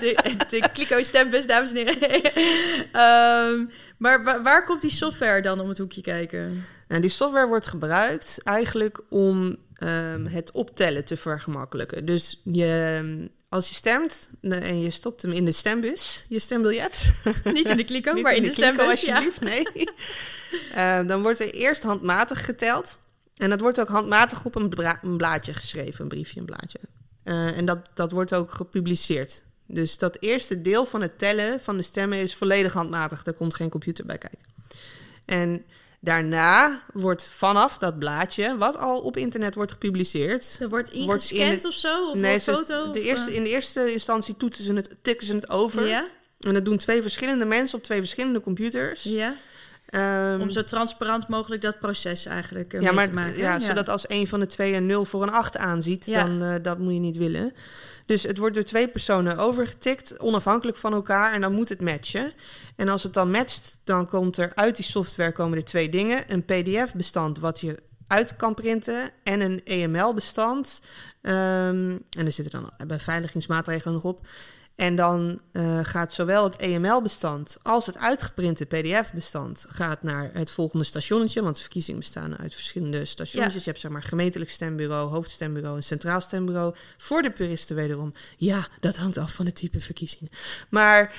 de, 0.00 0.36
de 0.50 0.68
Kliko 0.72 1.02
stembus, 1.02 1.46
dames 1.46 1.70
en 1.70 1.76
heren. 1.76 1.79
Ehm, 2.92 3.64
maar 3.96 4.24
wa- 4.24 4.42
waar 4.42 4.64
komt 4.64 4.80
die 4.80 4.90
software 4.90 5.42
dan 5.42 5.60
om 5.60 5.68
het 5.68 5.78
hoekje 5.78 6.00
kijken? 6.00 6.64
Nou, 6.88 7.00
die 7.00 7.10
software 7.10 7.46
wordt 7.46 7.66
gebruikt 7.66 8.38
eigenlijk 8.42 9.00
om 9.08 9.56
ehm, 9.74 10.26
het 10.26 10.50
optellen 10.50 11.04
te 11.04 11.16
vergemakkelijken. 11.16 12.04
Dus 12.04 12.40
je, 12.44 13.28
als 13.48 13.68
je 13.68 13.74
stemt 13.74 14.30
en 14.40 14.80
je 14.80 14.90
stopt 14.90 15.22
hem 15.22 15.32
in 15.32 15.44
de 15.44 15.52
stembus, 15.52 16.24
je 16.28 16.38
stembiljet. 16.38 17.10
Niet 17.44 17.68
in 17.68 17.76
de 17.76 17.84
Kliko, 17.84 18.12
maar 18.20 18.34
in 18.34 18.42
de, 18.42 18.50
stembus. 18.52 19.04
Ja. 19.04 19.22
nee. 19.40 19.66
Eh, 20.74 21.06
dan 21.06 21.22
wordt 21.22 21.40
er 21.40 21.54
eerst 21.54 21.82
handmatig 21.82 22.44
geteld. 22.44 22.98
En 23.36 23.50
dat 23.50 23.60
wordt 23.60 23.80
ook 23.80 23.88
handmatig 23.88 24.44
op 24.44 24.54
een, 24.54 24.72
een 25.02 25.16
blaadje 25.16 25.54
geschreven, 25.54 26.02
een 26.02 26.08
briefje, 26.08 26.40
een 26.40 26.46
blaadje. 26.46 26.78
Eh, 27.22 27.56
en 27.56 27.64
dat, 27.64 27.78
dat 27.94 28.12
wordt 28.12 28.34
ook 28.34 28.50
gepubliceerd. 28.50 29.42
Dus 29.72 29.98
dat 29.98 30.16
eerste 30.20 30.62
deel 30.62 30.86
van 30.86 31.02
het 31.02 31.18
tellen 31.18 31.60
van 31.60 31.76
de 31.76 31.82
stemmen 31.82 32.18
is 32.18 32.34
volledig 32.34 32.72
handmatig. 32.72 33.22
Daar 33.22 33.34
komt 33.34 33.54
geen 33.54 33.70
computer 33.70 34.06
bij 34.06 34.18
kijken. 34.18 34.44
En 35.24 35.64
daarna 36.00 36.82
wordt 36.92 37.28
vanaf 37.28 37.78
dat 37.78 37.98
blaadje, 37.98 38.56
wat 38.56 38.76
al 38.76 39.00
op 39.00 39.16
internet 39.16 39.54
wordt 39.54 39.72
gepubliceerd, 39.72 40.56
Er 40.60 40.68
wordt 40.68 41.04
Wordt 41.04 41.30
in 41.30 41.40
ingescand 41.40 41.64
of 41.64 41.72
zo? 41.72 42.08
Of 42.08 42.14
nee, 42.14 42.34
een 42.34 42.40
foto? 42.40 42.90
de 42.90 43.00
eerste, 43.00 43.30
eh, 43.30 43.36
in 43.36 43.42
de 43.42 43.48
eerste 43.48 43.92
instantie 43.92 44.36
toetsen 44.36 44.64
ze 44.64 44.72
het, 44.72 44.96
tikken 45.02 45.26
ze 45.26 45.34
het 45.34 45.50
over. 45.50 45.86
Ja? 45.86 46.08
En 46.40 46.54
dat 46.54 46.64
doen 46.64 46.76
twee 46.76 47.02
verschillende 47.02 47.44
mensen 47.44 47.78
op 47.78 47.84
twee 47.84 47.98
verschillende 47.98 48.40
computers. 48.40 49.02
Ja? 49.02 49.36
Ehm, 49.90 50.40
Om 50.40 50.50
zo 50.50 50.64
transparant 50.64 51.28
mogelijk 51.28 51.62
dat 51.62 51.78
proces 51.78 52.26
eigenlijk 52.26 52.72
eh, 52.74 52.80
ja, 52.80 52.86
mee 52.86 52.94
maar 52.94 53.08
te 53.08 53.14
maken. 53.14 53.38
ja, 53.38 53.60
zodat 53.60 53.88
als 53.88 54.08
een 54.08 54.26
van 54.26 54.40
de 54.40 54.46
twee 54.46 54.74
een 54.74 54.86
0 54.86 55.04
voor 55.04 55.22
een 55.22 55.32
8 55.32 55.56
aanziet, 55.56 56.06
Ja. 56.06 56.24
dan 56.24 56.42
uh, 56.42 56.54
dat 56.62 56.78
moet 56.78 56.92
je 56.92 56.98
niet 56.98 57.16
willen. 57.16 57.52
Dus 58.06 58.22
het 58.22 58.38
wordt 58.38 58.54
door 58.54 58.64
twee 58.64 58.88
personen 58.88 59.38
overgetikt, 59.38 60.18
onafhankelijk 60.18 60.76
van 60.76 60.92
elkaar, 60.92 61.32
en 61.32 61.40
dan 61.40 61.52
moet 61.52 61.68
het 61.68 61.80
matchen. 61.80 62.32
En 62.76 62.88
als 62.88 63.02
het 63.02 63.14
dan 63.14 63.30
matcht, 63.30 63.80
dan 63.84 64.06
komt 64.08 64.36
er 64.36 64.52
uit 64.54 64.76
die 64.76 64.84
software 64.84 65.32
komen 65.32 65.58
er 65.58 65.64
twee 65.64 65.88
dingen: 65.88 66.24
een 66.26 66.44
PDF-bestand 66.44 67.38
wat 67.38 67.60
je 67.60 67.76
uit 68.06 68.36
kan 68.36 68.54
printen 68.54 69.10
en 69.22 69.40
een 69.40 69.60
EML-bestand. 69.64 70.80
Um, 71.22 71.32
en 72.10 72.26
er 72.26 72.32
zitten 72.32 72.60
dan 72.60 72.86
beveiligingsmaatregelen 72.86 73.94
nog 73.94 74.04
op. 74.04 74.26
En 74.74 74.96
dan 74.96 75.40
uh, 75.52 75.78
gaat 75.82 76.12
zowel 76.12 76.44
het 76.44 76.56
EML-bestand 76.56 77.56
als 77.62 77.86
het 77.86 77.98
uitgeprinte 77.98 78.64
PDF-bestand 78.64 79.64
gaat 79.68 80.02
naar 80.02 80.30
het 80.32 80.50
volgende 80.50 80.84
stationnetje. 80.84 81.42
Want 81.42 81.54
de 81.54 81.60
verkiezingen 81.60 82.00
bestaan 82.00 82.38
uit 82.38 82.54
verschillende 82.54 83.04
stationnetjes. 83.04 83.64
Ja. 83.64 83.64
Je 83.64 83.70
hebt 83.70 83.80
zeg 83.80 83.90
maar 83.90 84.02
gemeentelijk 84.02 84.50
stembureau, 84.50 85.10
hoofdstembureau 85.10 85.76
en 85.76 85.82
centraal 85.82 86.20
stembureau. 86.20 86.74
Voor 86.98 87.22
de 87.22 87.30
puristen 87.30 87.76
wederom. 87.76 88.12
Ja, 88.36 88.68
dat 88.80 88.96
hangt 88.96 89.18
af 89.18 89.34
van 89.34 89.46
het 89.46 89.54
type 89.54 89.80
verkiezingen. 89.80 90.30
Maar 90.68 91.14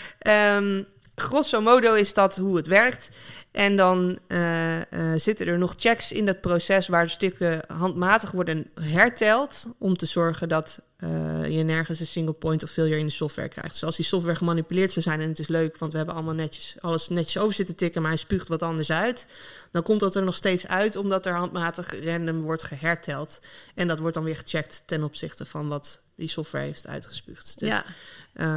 um, 0.58 0.86
grosso 1.16 1.62
modo 1.62 1.94
is 1.94 2.14
dat 2.14 2.38
hoe 2.38 2.56
het 2.56 2.68
werkt. 2.68 3.10
En 3.52 3.76
dan 3.76 4.20
uh, 4.28 4.78
uh, 4.78 4.84
zitten 5.16 5.48
er 5.48 5.58
nog 5.58 5.74
checks 5.78 6.12
in 6.12 6.26
dat 6.26 6.42
proces 6.42 6.88
waar 6.88 7.10
stukken 7.10 7.60
handmatig 7.68 8.32
worden 8.32 8.70
herteld. 8.82 9.66
Om 9.78 9.98
te 9.98 10.06
zorgen 10.06 10.50
dat 10.50 10.80
uh, 11.04 11.48
je 11.58 11.64
nergens 11.64 12.00
een 12.00 12.06
single 12.06 12.34
point 12.34 12.64
of 12.64 12.70
failure 12.70 13.00
in 13.00 13.06
de 13.06 13.12
software 13.12 13.50
krijgt. 13.50 13.72
Dus 13.72 13.84
als 13.84 13.96
die 13.96 14.06
software 14.06 14.36
gemanipuleerd 14.36 14.92
zou 14.92 15.06
zijn 15.06 15.22
en 15.22 15.28
het 15.28 15.40
is 15.40 15.48
leuk, 15.48 15.78
want 15.78 15.92
we 15.92 15.98
hebben 15.98 16.16
allemaal 16.16 16.34
netjes 16.34 16.76
alles 16.80 17.10
netjes 17.10 17.42
over 17.42 17.54
zitten 17.54 17.76
tikken, 17.76 18.02
maar 18.02 18.12
hij 18.12 18.20
spuugt 18.20 18.48
wat 18.48 18.64
anders 18.64 18.92
uit. 18.92 19.28
Dan 19.72 19.84
komt 19.84 20.00
dat 20.00 20.16
er 20.16 20.24
nog 20.24 20.36
steeds 20.36 20.68
uit, 20.68 20.96
omdat 20.96 21.26
er 21.26 21.34
handmatig 21.34 22.06
random 22.06 22.42
wordt 22.42 22.64
geherteld. 22.64 23.42
En 23.76 23.88
dat 23.88 24.00
wordt 24.00 24.16
dan 24.16 24.24
weer 24.24 24.38
gecheckt 24.38 24.84
ten 24.86 25.04
opzichte 25.04 25.46
van 25.46 25.68
wat 25.68 26.02
die 26.22 26.30
software 26.30 26.66
heeft 26.66 26.88
uitgespuugd. 26.88 27.60
Dus, 27.60 27.70
ja. 27.70 27.84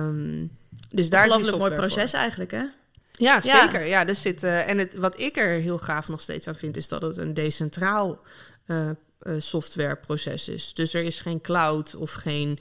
Um, 0.07 0.51
dus 0.91 1.11
daar 1.11 1.41
is 1.41 1.49
een 1.49 1.59
mooi 1.59 1.75
proces 1.75 2.11
voor. 2.11 2.21
eigenlijk, 2.21 2.51
hè? 2.51 2.65
Ja, 3.13 3.41
zeker. 3.41 3.85
Ja, 3.87 4.05
dus 4.05 4.23
zit, 4.23 4.43
uh, 4.43 4.69
en 4.69 4.79
het, 4.79 4.97
wat 4.97 5.21
ik 5.21 5.37
er 5.37 5.49
heel 5.49 5.79
gaaf 5.79 6.09
nog 6.09 6.21
steeds 6.21 6.49
aan 6.49 6.57
vind, 6.57 6.77
is 6.77 6.89
dat 6.89 7.03
het 7.03 7.17
een 7.17 7.35
decentraal 7.35 8.21
uh, 8.67 8.91
uh, 9.23 9.35
softwareproces 9.39 10.49
is. 10.49 10.75
Dus 10.75 10.95
er 10.95 11.03
is 11.03 11.21
geen 11.21 11.41
cloud 11.41 11.95
of 11.95 12.13
geen 12.13 12.59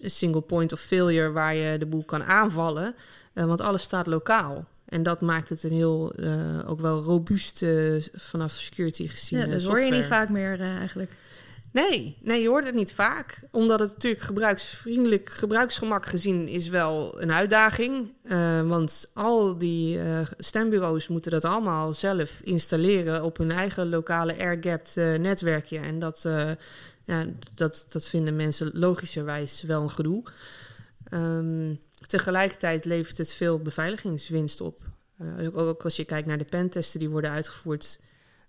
single 0.00 0.40
point 0.40 0.72
of 0.72 0.80
failure 0.80 1.30
waar 1.30 1.54
je 1.54 1.78
de 1.78 1.86
boel 1.86 2.04
kan 2.04 2.24
aanvallen, 2.24 2.94
uh, 3.34 3.44
want 3.44 3.60
alles 3.60 3.82
staat 3.82 4.06
lokaal. 4.06 4.66
En 4.84 5.02
dat 5.02 5.20
maakt 5.20 5.48
het 5.48 5.62
een 5.62 5.72
heel, 5.72 6.12
uh, 6.20 6.70
ook 6.70 6.80
wel 6.80 7.02
robuust 7.02 7.62
uh, 7.62 8.02
vanaf 8.14 8.52
security 8.52 9.08
gezien. 9.08 9.38
Ja, 9.38 9.46
dat 9.46 9.62
hoor 9.62 9.84
je 9.84 9.90
niet 9.90 10.04
vaak 10.04 10.28
meer 10.28 10.60
uh, 10.60 10.76
eigenlijk. 10.76 11.12
Nee, 11.72 12.18
nee, 12.20 12.42
je 12.42 12.48
hoort 12.48 12.66
het 12.66 12.74
niet 12.74 12.92
vaak. 12.92 13.40
Omdat 13.50 13.80
het 13.80 13.92
natuurlijk 13.92 14.22
gebruiksvriendelijk, 14.22 15.30
gebruiksgemak 15.30 16.06
gezien 16.06 16.48
is 16.48 16.68
wel 16.68 17.22
een 17.22 17.32
uitdaging. 17.32 18.12
Uh, 18.22 18.60
want 18.68 19.10
al 19.14 19.58
die 19.58 19.96
uh, 19.96 20.20
stembureaus 20.38 21.08
moeten 21.08 21.30
dat 21.30 21.44
allemaal 21.44 21.92
zelf 21.92 22.40
installeren 22.44 23.24
op 23.24 23.36
hun 23.36 23.50
eigen 23.50 23.88
lokale 23.88 24.38
air-gapped 24.38 24.94
uh, 24.96 25.14
netwerkje. 25.14 25.78
En 25.78 25.98
dat, 25.98 26.26
ja, 27.04 27.26
dat, 27.54 27.86
dat 27.88 28.08
vinden 28.08 28.36
mensen 28.36 28.70
logischerwijs 28.74 29.62
wel 29.62 29.82
een 29.82 29.90
gedoe. 29.90 30.22
Um, 31.12 31.80
tegelijkertijd 32.06 32.84
levert 32.84 33.18
het 33.18 33.32
veel 33.32 33.58
beveiligingswinst 33.58 34.60
op. 34.60 34.80
ook, 35.40 35.56
ook 35.56 35.84
als 35.84 35.96
je 35.96 36.04
kijkt 36.04 36.26
naar 36.26 36.38
de 36.38 36.44
pentesten 36.44 37.00
die 37.00 37.08
worden 37.08 37.30
uitgevoerd, 37.30 38.00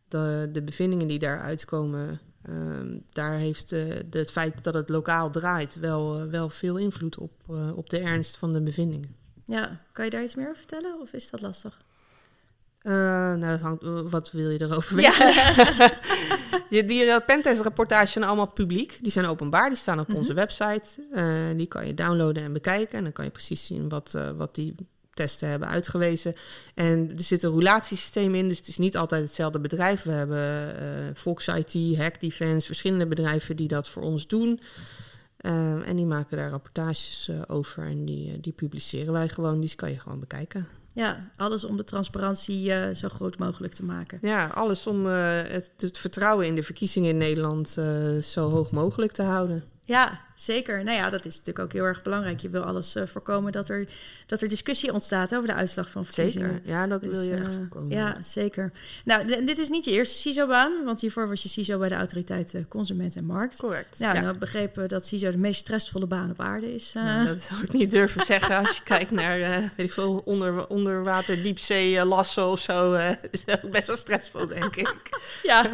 de, 0.07 0.49
de 0.51 0.61
bevindingen 0.61 1.07
die 1.07 1.19
daaruit 1.19 1.65
komen. 1.65 2.19
Um, 2.47 3.03
daar 3.11 3.33
heeft 3.33 3.71
uh, 3.73 3.95
de, 4.09 4.17
het 4.17 4.31
feit 4.31 4.63
dat 4.63 4.73
het 4.73 4.89
lokaal 4.89 5.29
draait 5.29 5.75
wel, 5.75 6.19
uh, 6.19 6.31
wel 6.31 6.49
veel 6.49 6.77
invloed 6.77 7.17
op, 7.17 7.31
uh, 7.49 7.77
op 7.77 7.89
de 7.89 7.99
ernst 7.99 8.37
van 8.37 8.53
de 8.53 8.61
bevindingen. 8.61 9.15
Ja, 9.45 9.81
kan 9.91 10.05
je 10.05 10.11
daar 10.11 10.23
iets 10.23 10.35
meer 10.35 10.45
over 10.45 10.57
vertellen 10.57 10.99
of 11.01 11.13
is 11.13 11.29
dat 11.29 11.41
lastig? 11.41 11.81
nou, 12.81 13.39
dat 13.39 13.59
hangt, 13.59 13.83
wat 14.09 14.31
wil 14.31 14.49
je 14.49 14.61
erover 14.61 14.95
weten? 14.95 15.33
Ja. 15.33 15.91
die 16.69 16.85
die 16.85 17.21
pentestrapportages 17.21 18.11
zijn 18.11 18.25
allemaal 18.25 18.53
publiek. 18.53 18.99
Die 19.01 19.11
zijn 19.11 19.25
openbaar, 19.25 19.69
die 19.69 19.77
staan 19.77 19.99
op 19.99 20.07
mm 20.07 20.11
-hmm. 20.11 20.21
onze 20.21 20.33
website. 20.33 20.87
die 21.55 21.67
kan 21.67 21.87
je 21.87 21.93
downloaden 21.93 22.43
en 22.43 22.53
bekijken. 22.53 22.97
En 22.97 23.03
dan 23.03 23.11
kan 23.11 23.25
je 23.25 23.31
precies 23.31 23.65
zien 23.65 23.89
wat, 23.89 24.17
wat 24.37 24.55
die 24.55 24.75
testen 25.19 25.49
hebben 25.49 25.67
uitgewezen. 25.67 26.33
En 26.75 27.11
er 27.17 27.23
zit 27.23 27.43
een 27.43 27.49
roulatiesysteem 27.49 28.35
in, 28.35 28.47
dus 28.47 28.57
het 28.57 28.67
is 28.67 28.77
niet 28.77 28.97
altijd 28.97 29.23
hetzelfde 29.23 29.59
bedrijf. 29.59 30.03
We 30.03 30.11
hebben 30.11 30.75
uh, 30.81 31.15
Fox 31.15 31.47
IT, 31.47 31.97
Hack 31.97 32.19
Defense, 32.19 32.65
verschillende 32.65 33.07
bedrijven 33.07 33.55
die 33.55 33.67
dat 33.67 33.89
voor 33.89 34.03
ons 34.03 34.27
doen. 34.27 34.59
Uh, 35.41 35.87
en 35.87 35.95
die 35.95 36.05
maken 36.05 36.37
daar 36.37 36.49
rapportages 36.49 37.27
uh, 37.29 37.41
over 37.47 37.83
en 37.83 38.05
die, 38.05 38.39
die 38.39 38.53
publiceren 38.53 39.13
wij 39.13 39.29
gewoon. 39.29 39.59
Die 39.59 39.75
kan 39.75 39.91
je 39.91 39.99
gewoon 39.99 40.19
bekijken. 40.19 40.67
Ja, 40.93 41.29
alles 41.37 41.63
om 41.63 41.77
de 41.77 41.83
transparantie 41.83 42.69
uh, 42.69 42.89
zo 42.89 43.09
groot 43.09 43.37
mogelijk 43.37 43.73
te 43.73 43.83
maken. 43.83 44.19
Ja, 44.21 44.47
alles 44.47 44.87
om 44.87 45.05
het, 45.05 45.71
het, 45.77 45.97
vertrouwen 45.97 46.45
in 46.45 46.55
de 46.55 46.63
verkiezingen 46.63 47.09
in 47.09 47.17
Nederland 47.17 47.69
zo 48.21 48.49
hoog 48.49 48.71
mogelijk 48.71 49.11
te 49.11 49.23
houden. 49.23 49.63
Ja, 49.83 50.21
zeker. 50.39 50.83
Nou 50.83 50.97
ja, 50.97 51.09
dat 51.09 51.25
is 51.25 51.37
natuurlijk 51.37 51.59
ook 51.65 51.73
heel 51.73 51.83
erg 51.83 52.01
belangrijk. 52.01 52.39
Je 52.39 52.49
wil 52.49 52.61
alles 52.61 52.95
uh, 52.95 53.03
voorkomen 53.05 53.51
dat 53.51 53.69
er, 53.69 53.87
dat 54.25 54.41
er 54.41 54.47
discussie 54.47 54.93
ontstaat 54.93 55.35
over 55.35 55.47
de 55.47 55.53
uitslag 55.53 55.89
van 55.89 56.05
verkiezingen. 56.05 56.49
Zeker, 56.49 56.69
ja, 56.69 56.87
dat 56.87 57.01
dus, 57.01 57.11
wil 57.11 57.21
je 57.21 57.33
echt 57.33 57.53
voorkomen. 57.53 57.97
Ja, 57.97 58.15
zeker. 58.21 58.71
Nou, 59.05 59.45
dit 59.45 59.57
is 59.57 59.69
niet 59.69 59.85
je 59.85 59.91
eerste 59.91 60.17
CISO-baan, 60.17 60.83
want 60.85 61.01
hiervoor 61.01 61.27
was 61.27 61.43
je 61.43 61.49
CISO 61.49 61.77
bij 61.77 61.89
de 61.89 61.95
autoriteit 61.95 62.53
uh, 62.53 62.61
Consument 62.67 63.15
en 63.15 63.25
Markt. 63.25 63.55
Correct. 63.55 63.97
Ja, 63.99 64.13
ja. 64.13 64.21
nou 64.21 64.37
begrepen 64.37 64.87
dat 64.87 65.05
CISO 65.05 65.31
de 65.31 65.37
meest 65.37 65.59
stressvolle 65.59 66.07
baan 66.07 66.29
op 66.29 66.41
aarde 66.41 66.75
is. 66.75 66.93
Uh. 66.97 67.03
Nou, 67.03 67.25
dat 67.25 67.39
zou 67.39 67.63
ik 67.63 67.73
niet 67.73 67.91
durven 67.91 68.25
zeggen 68.25 68.57
als 68.57 68.75
je 68.75 68.83
kijkt 68.93 69.11
naar, 69.11 69.39
uh, 69.39 69.47
weet 69.47 69.85
ik 69.85 69.91
veel, 69.91 70.21
onder, 70.25 70.67
onderwater, 70.67 71.43
diepzee, 71.43 72.05
lasso 72.05 72.51
of 72.51 72.59
zo. 72.59 72.91
dat 73.21 73.29
is 73.31 73.43
ook 73.63 73.71
best 73.71 73.87
wel 73.87 73.97
stressvol, 73.97 74.47
denk 74.47 74.75
ik. 74.75 74.95
ja, 75.43 75.69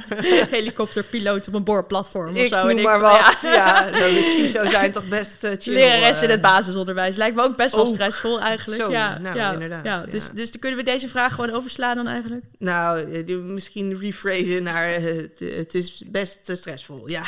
helikopterpiloot 0.49 1.47
op 1.47 1.53
een 1.53 1.63
boorplatform 1.63 2.35
ik 2.35 2.43
of 2.43 2.59
zo. 2.59 2.67
Noem 2.67 2.77
en 2.77 2.83
maar 2.83 2.95
ik, 2.95 3.01
wat. 3.01 3.41
Ja, 3.41 3.53
ja 3.53 3.89
nou, 3.89 4.13
CISO 4.61 4.69
zijn 4.69 4.91
toch 4.91 5.07
best 5.07 5.43
uh, 5.43 5.51
chill. 5.57 5.73
Lerares 5.73 6.21
in 6.21 6.29
het 6.29 6.41
basisonderwijs. 6.41 7.15
Lijkt 7.15 7.35
me 7.35 7.41
ook 7.41 7.57
best 7.57 7.75
wel 7.75 7.85
ook. 7.85 7.93
stressvol 7.93 8.41
eigenlijk. 8.41 8.81
Zo, 8.81 8.91
ja, 8.91 9.17
nou, 9.17 9.37
ja, 9.37 9.53
inderdaad. 9.53 9.85
Ja, 9.85 10.05
dus, 10.05 10.29
dus 10.29 10.51
dan 10.51 10.59
kunnen 10.59 10.79
we 10.79 10.85
deze 10.85 11.09
vraag 11.09 11.33
gewoon 11.33 11.51
overslaan 11.51 11.95
dan 11.95 12.07
eigenlijk? 12.07 12.45
Nou, 12.57 13.23
misschien 13.41 13.99
rephrasen 13.99 14.63
naar 14.63 14.89
het, 14.89 15.39
het 15.39 15.75
is 15.75 16.03
best 16.05 16.49
stressvol, 16.53 17.09
ja. 17.09 17.23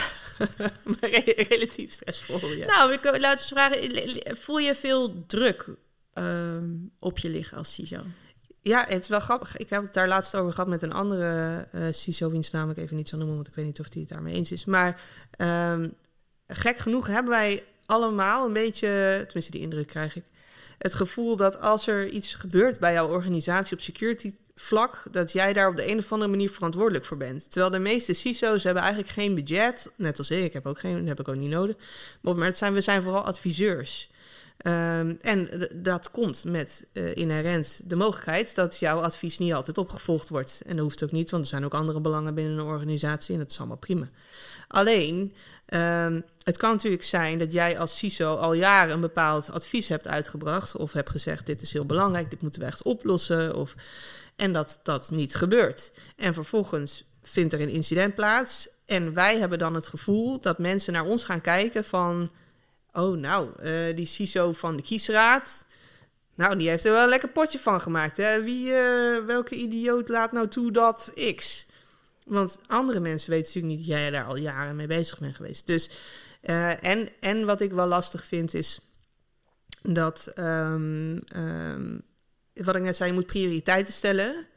maar 0.83 1.09
re 1.09 1.45
relatief 1.49 1.91
stressvol, 1.91 2.51
ja. 2.51 2.65
Nou, 2.65 2.93
ik, 2.93 3.19
laten 3.19 3.47
we 3.47 3.55
vragen, 3.55 4.37
voel 4.37 4.57
je 4.57 4.75
veel 4.75 5.25
druk 5.27 5.65
um, 6.13 6.91
op 6.99 7.17
je 7.17 7.29
liggen 7.29 7.57
als 7.57 7.73
CISO? 7.73 8.01
Ja, 8.61 8.85
het 8.87 9.03
is 9.03 9.07
wel 9.07 9.19
grappig. 9.19 9.57
Ik 9.57 9.69
heb 9.69 9.83
het 9.83 9.93
daar 9.93 10.07
laatst 10.07 10.35
over 10.35 10.53
gehad 10.53 10.69
met 10.69 10.81
een 10.81 10.93
andere 10.93 11.67
uh, 11.75 11.87
CISO, 11.91 12.29
wiens 12.29 12.51
naam 12.51 12.69
ik 12.69 12.77
even 12.77 12.95
niet 12.95 13.07
zal 13.07 13.17
noemen, 13.17 13.35
want 13.35 13.47
ik 13.47 13.55
weet 13.55 13.65
niet 13.65 13.79
of 13.79 13.93
hij 13.93 14.01
het 14.01 14.09
daarmee 14.09 14.33
eens 14.33 14.51
is. 14.51 14.65
Maar 14.65 15.01
um, 15.37 15.93
gek 16.47 16.77
genoeg 16.77 17.07
hebben 17.07 17.31
wij 17.31 17.63
allemaal 17.85 18.45
een 18.45 18.53
beetje, 18.53 19.23
tenminste 19.25 19.51
die 19.51 19.61
indruk 19.61 19.87
krijg 19.87 20.15
ik, 20.15 20.23
het 20.77 20.93
gevoel 20.93 21.35
dat 21.35 21.61
als 21.61 21.87
er 21.87 22.07
iets 22.07 22.33
gebeurt 22.33 22.79
bij 22.79 22.93
jouw 22.93 23.07
organisatie 23.07 23.73
op 23.73 23.81
security 23.81 24.33
vlak 24.55 25.03
dat 25.11 25.31
jij 25.31 25.53
daar 25.53 25.69
op 25.69 25.75
de 25.75 25.91
een 25.91 25.97
of 25.97 26.11
andere 26.11 26.29
manier 26.29 26.49
verantwoordelijk 26.49 27.05
voor 27.05 27.17
bent. 27.17 27.51
Terwijl 27.51 27.71
de 27.71 27.79
meeste 27.79 28.13
CISO's 28.13 28.63
hebben 28.63 28.83
eigenlijk 28.83 29.13
geen 29.13 29.35
budget, 29.35 29.91
net 29.95 30.17
als 30.17 30.29
ik, 30.29 30.43
ik 30.43 30.53
heb 30.53 30.65
ook 30.65 30.79
geen, 30.79 31.07
heb 31.07 31.19
ik 31.19 31.27
ook 31.27 31.35
niet 31.35 31.49
nodig. 31.49 31.75
Maar 32.21 32.45
het 32.45 32.57
zijn, 32.57 32.73
we 32.73 32.81
zijn 32.81 33.01
vooral 33.01 33.23
adviseurs. 33.23 34.09
Ehm, 34.57 35.15
en 35.21 35.69
dat 35.73 36.11
komt 36.11 36.43
met 36.43 36.85
uh, 36.93 37.15
inherent 37.15 37.81
de 37.83 37.95
mogelijkheid 37.95 38.55
dat 38.55 38.77
jouw 38.77 39.01
advies 39.01 39.37
niet 39.37 39.53
altijd 39.53 39.77
opgevolgd 39.77 40.29
wordt. 40.29 40.61
En 40.65 40.75
dat 40.75 40.85
hoeft 40.85 41.03
ook 41.03 41.11
niet, 41.11 41.29
want 41.29 41.43
er 41.43 41.49
zijn 41.49 41.65
ook 41.65 41.73
andere 41.73 42.01
belangen 42.01 42.35
binnen 42.35 42.57
een 42.57 42.65
organisatie 42.65 43.33
en 43.33 43.39
dat 43.39 43.51
is 43.51 43.57
allemaal 43.57 43.77
prima. 43.77 44.09
Alleen, 44.67 45.35
um, 45.73 46.25
het 46.43 46.57
kan 46.57 46.71
natuurlijk 46.71 47.03
zijn 47.03 47.39
dat 47.39 47.53
jij 47.53 47.79
als 47.79 47.97
CISO 47.97 48.35
al 48.35 48.53
jaren 48.53 48.93
een 48.93 49.01
bepaald 49.01 49.51
advies 49.51 49.87
hebt 49.87 50.07
uitgebracht. 50.07 50.75
Of 50.75 50.93
hebt 50.93 51.09
gezegd: 51.09 51.45
dit 51.45 51.61
is 51.61 51.73
heel 51.73 51.85
belangrijk, 51.85 52.29
dit 52.29 52.41
moeten 52.41 52.61
we 52.61 52.67
echt 52.67 52.83
oplossen. 52.83 53.55
Of, 53.55 53.75
en 54.35 54.53
dat 54.53 54.79
dat 54.83 55.11
niet 55.11 55.35
gebeurt. 55.35 55.91
En 56.15 56.33
vervolgens 56.33 57.03
vindt 57.23 57.53
er 57.53 57.61
een 57.61 57.69
incident 57.69 58.15
plaats. 58.15 58.69
En 58.85 59.13
wij 59.13 59.37
hebben 59.37 59.59
dan 59.59 59.73
het 59.75 59.87
gevoel 59.87 60.39
dat 60.39 60.59
mensen 60.59 60.93
naar 60.93 61.05
ons 61.05 61.23
gaan 61.23 61.41
kijken 61.41 61.83
van... 61.85 62.31
oh, 62.93 63.17
nou, 63.17 63.49
uh, 63.63 63.95
die 63.95 64.05
CISO 64.05 64.53
van 64.53 64.75
de 64.75 64.83
kiesraad... 64.83 65.65
nou, 66.35 66.57
die 66.57 66.69
heeft 66.69 66.85
er 66.85 66.91
wel 66.91 67.03
een 67.03 67.09
lekker 67.09 67.29
potje 67.29 67.59
van 67.59 67.81
gemaakt. 67.81 68.17
Hè? 68.17 68.43
Wie, 68.43 68.67
uh, 68.67 69.25
welke 69.25 69.55
idioot 69.55 70.09
laat 70.09 70.31
nou 70.31 70.47
toe 70.47 70.71
dat 70.71 71.11
X? 71.35 71.66
Want 72.27 72.59
andere 72.67 72.99
mensen 72.99 73.29
weten 73.29 73.45
natuurlijk 73.45 73.73
niet 73.73 73.87
dat 73.87 73.97
jij 73.97 74.09
daar 74.09 74.25
al 74.25 74.37
jaren 74.37 74.75
mee 74.75 74.87
bezig 74.87 75.19
bent 75.19 75.35
geweest. 75.35 75.67
Dus, 75.67 75.89
uh, 76.43 76.83
en, 76.83 77.09
en 77.19 77.45
wat 77.45 77.61
ik 77.61 77.71
wel 77.71 77.87
lastig 77.87 78.25
vind 78.25 78.53
is 78.53 78.81
dat... 79.81 80.31
Um, 80.35 81.19
um, 81.35 82.01
wat 82.53 82.75
ik 82.75 82.81
net 82.81 82.95
zei, 82.95 83.09
je 83.09 83.15
moet 83.15 83.25
prioriteiten 83.25 83.93
stellen. 83.93 84.47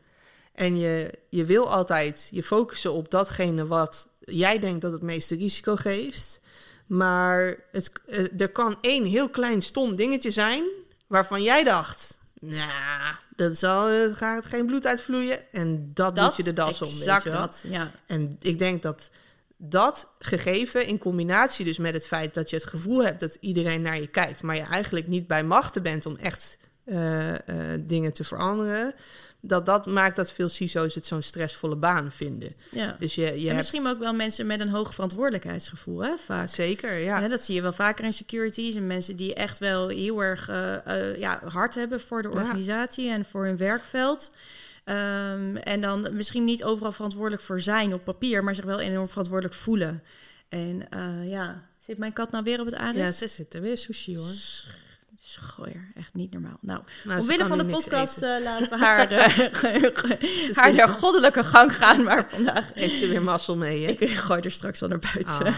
En 0.54 0.78
je, 0.78 1.10
je 1.28 1.44
wil 1.44 1.70
altijd 1.70 2.28
je 2.30 2.42
focussen 2.42 2.92
op 2.92 3.10
datgene 3.10 3.66
wat 3.66 4.08
jij 4.20 4.58
denkt 4.58 4.80
dat 4.80 4.92
het 4.92 5.02
meeste 5.02 5.36
risico 5.36 5.76
geeft. 5.76 6.40
Maar 6.86 7.56
het, 7.70 7.90
er 8.38 8.48
kan 8.48 8.76
één 8.80 9.04
heel 9.04 9.28
klein 9.28 9.62
stom 9.62 9.96
dingetje 9.96 10.30
zijn 10.30 10.64
waarvan 11.06 11.42
jij 11.42 11.64
dacht... 11.64 12.18
Nou, 12.40 13.14
dat 13.36 13.58
zal, 13.58 13.88
er 13.88 14.16
gaat 14.16 14.46
geen 14.46 14.66
bloed 14.66 14.86
uitvloeien. 14.86 15.52
En 15.52 15.90
dat, 15.94 16.14
dat 16.14 16.24
moet 16.24 16.36
je 16.36 16.42
de 16.42 16.52
das 16.52 16.82
om, 16.82 16.98
weet 16.98 17.22
je 17.22 17.30
wel. 17.30 17.40
Dat, 17.40 17.62
ja. 17.66 17.90
En 18.06 18.36
ik 18.40 18.58
denk 18.58 18.82
dat 18.82 19.10
dat 19.56 20.08
gegeven 20.18 20.86
in 20.86 20.98
combinatie 20.98 21.64
dus 21.64 21.78
met 21.78 21.94
het 21.94 22.06
feit 22.06 22.34
dat 22.34 22.50
je 22.50 22.56
het 22.56 22.64
gevoel 22.64 23.04
hebt 23.04 23.20
dat 23.20 23.36
iedereen 23.40 23.82
naar 23.82 24.00
je 24.00 24.06
kijkt, 24.06 24.42
maar 24.42 24.56
je 24.56 24.62
eigenlijk 24.62 25.06
niet 25.06 25.26
bij 25.26 25.44
machten 25.44 25.82
bent 25.82 26.06
om 26.06 26.16
echt 26.16 26.58
uh, 26.84 27.28
uh, 27.30 27.36
dingen 27.80 28.12
te 28.12 28.24
veranderen. 28.24 28.94
Dat 29.42 29.66
dat 29.66 29.86
maakt 29.86 30.16
dat 30.16 30.32
veel 30.32 30.48
CISO's 30.48 30.94
het 30.94 31.06
zo'n 31.06 31.22
stressvolle 31.22 31.76
baan 31.76 32.12
vinden. 32.12 32.54
Ja. 32.70 32.96
Dus 32.98 33.14
je, 33.14 33.22
je 33.22 33.28
en 33.28 33.44
hebt... 33.44 33.56
misschien 33.56 33.86
ook 33.86 33.98
wel 33.98 34.14
mensen 34.14 34.46
met 34.46 34.60
een 34.60 34.68
hoog 34.68 34.94
verantwoordelijkheidsgevoel, 34.94 36.04
hè? 36.04 36.16
Vaak. 36.16 36.48
Zeker, 36.48 36.98
ja. 36.98 37.20
ja. 37.20 37.28
Dat 37.28 37.44
zie 37.44 37.54
je 37.54 37.62
wel 37.62 37.72
vaker 37.72 38.04
in 38.04 38.12
securities. 38.12 38.74
En 38.74 38.86
mensen 38.86 39.16
die 39.16 39.34
echt 39.34 39.58
wel 39.58 39.88
heel 39.88 40.22
erg 40.22 40.48
uh, 40.48 41.16
ja, 41.16 41.40
hard 41.44 41.74
hebben 41.74 42.00
voor 42.00 42.22
de 42.22 42.30
organisatie 42.30 43.10
en 43.10 43.24
voor 43.24 43.44
hun 43.44 43.56
werkveld. 43.56 44.30
Um, 44.84 45.56
en 45.56 45.80
dan 45.80 46.08
misschien 46.12 46.44
niet 46.44 46.64
overal 46.64 46.92
verantwoordelijk 46.92 47.42
voor 47.42 47.60
zijn 47.60 47.94
op 47.94 48.04
papier, 48.04 48.44
maar 48.44 48.54
zich 48.54 48.64
wel 48.64 48.80
enorm 48.80 49.08
verantwoordelijk 49.08 49.54
voelen. 49.54 50.02
En 50.48 50.88
ja, 51.22 51.68
zit 51.78 51.98
mijn 51.98 52.12
kat 52.12 52.30
nou 52.30 52.44
weer 52.44 52.60
op 52.60 52.66
het 52.66 52.74
aanrecht? 52.74 53.18
Ja, 53.20 53.26
ze 53.26 53.34
zit 53.34 53.54
er 53.54 53.60
weer 53.60 53.78
sushi 53.78 54.16
hoor. 54.16 54.34
Gooier, 55.36 55.92
echt 55.94 56.14
niet 56.14 56.32
normaal. 56.32 56.58
Nou, 56.60 56.82
nou 57.04 57.20
omwille 57.20 57.46
van 57.46 57.58
de 57.58 57.64
podcast 57.64 58.22
uh, 58.22 58.42
laten 58.42 58.68
we 58.70 58.76
haar, 58.84 59.12
uh, 60.72 60.78
haar 60.78 60.88
goddelijke 60.88 61.44
gang 61.44 61.74
gaan. 61.76 62.02
Maar 62.02 62.26
vandaag 62.28 62.70
heeft 62.74 62.98
ze 62.98 63.08
weer 63.08 63.22
mazzel 63.22 63.56
mee. 63.56 63.84
Hè? 63.84 63.90
Ik 63.90 64.10
gooi 64.10 64.40
er 64.40 64.50
straks 64.50 64.80
wel 64.80 64.88
naar 64.88 64.98
buiten. 64.98 65.54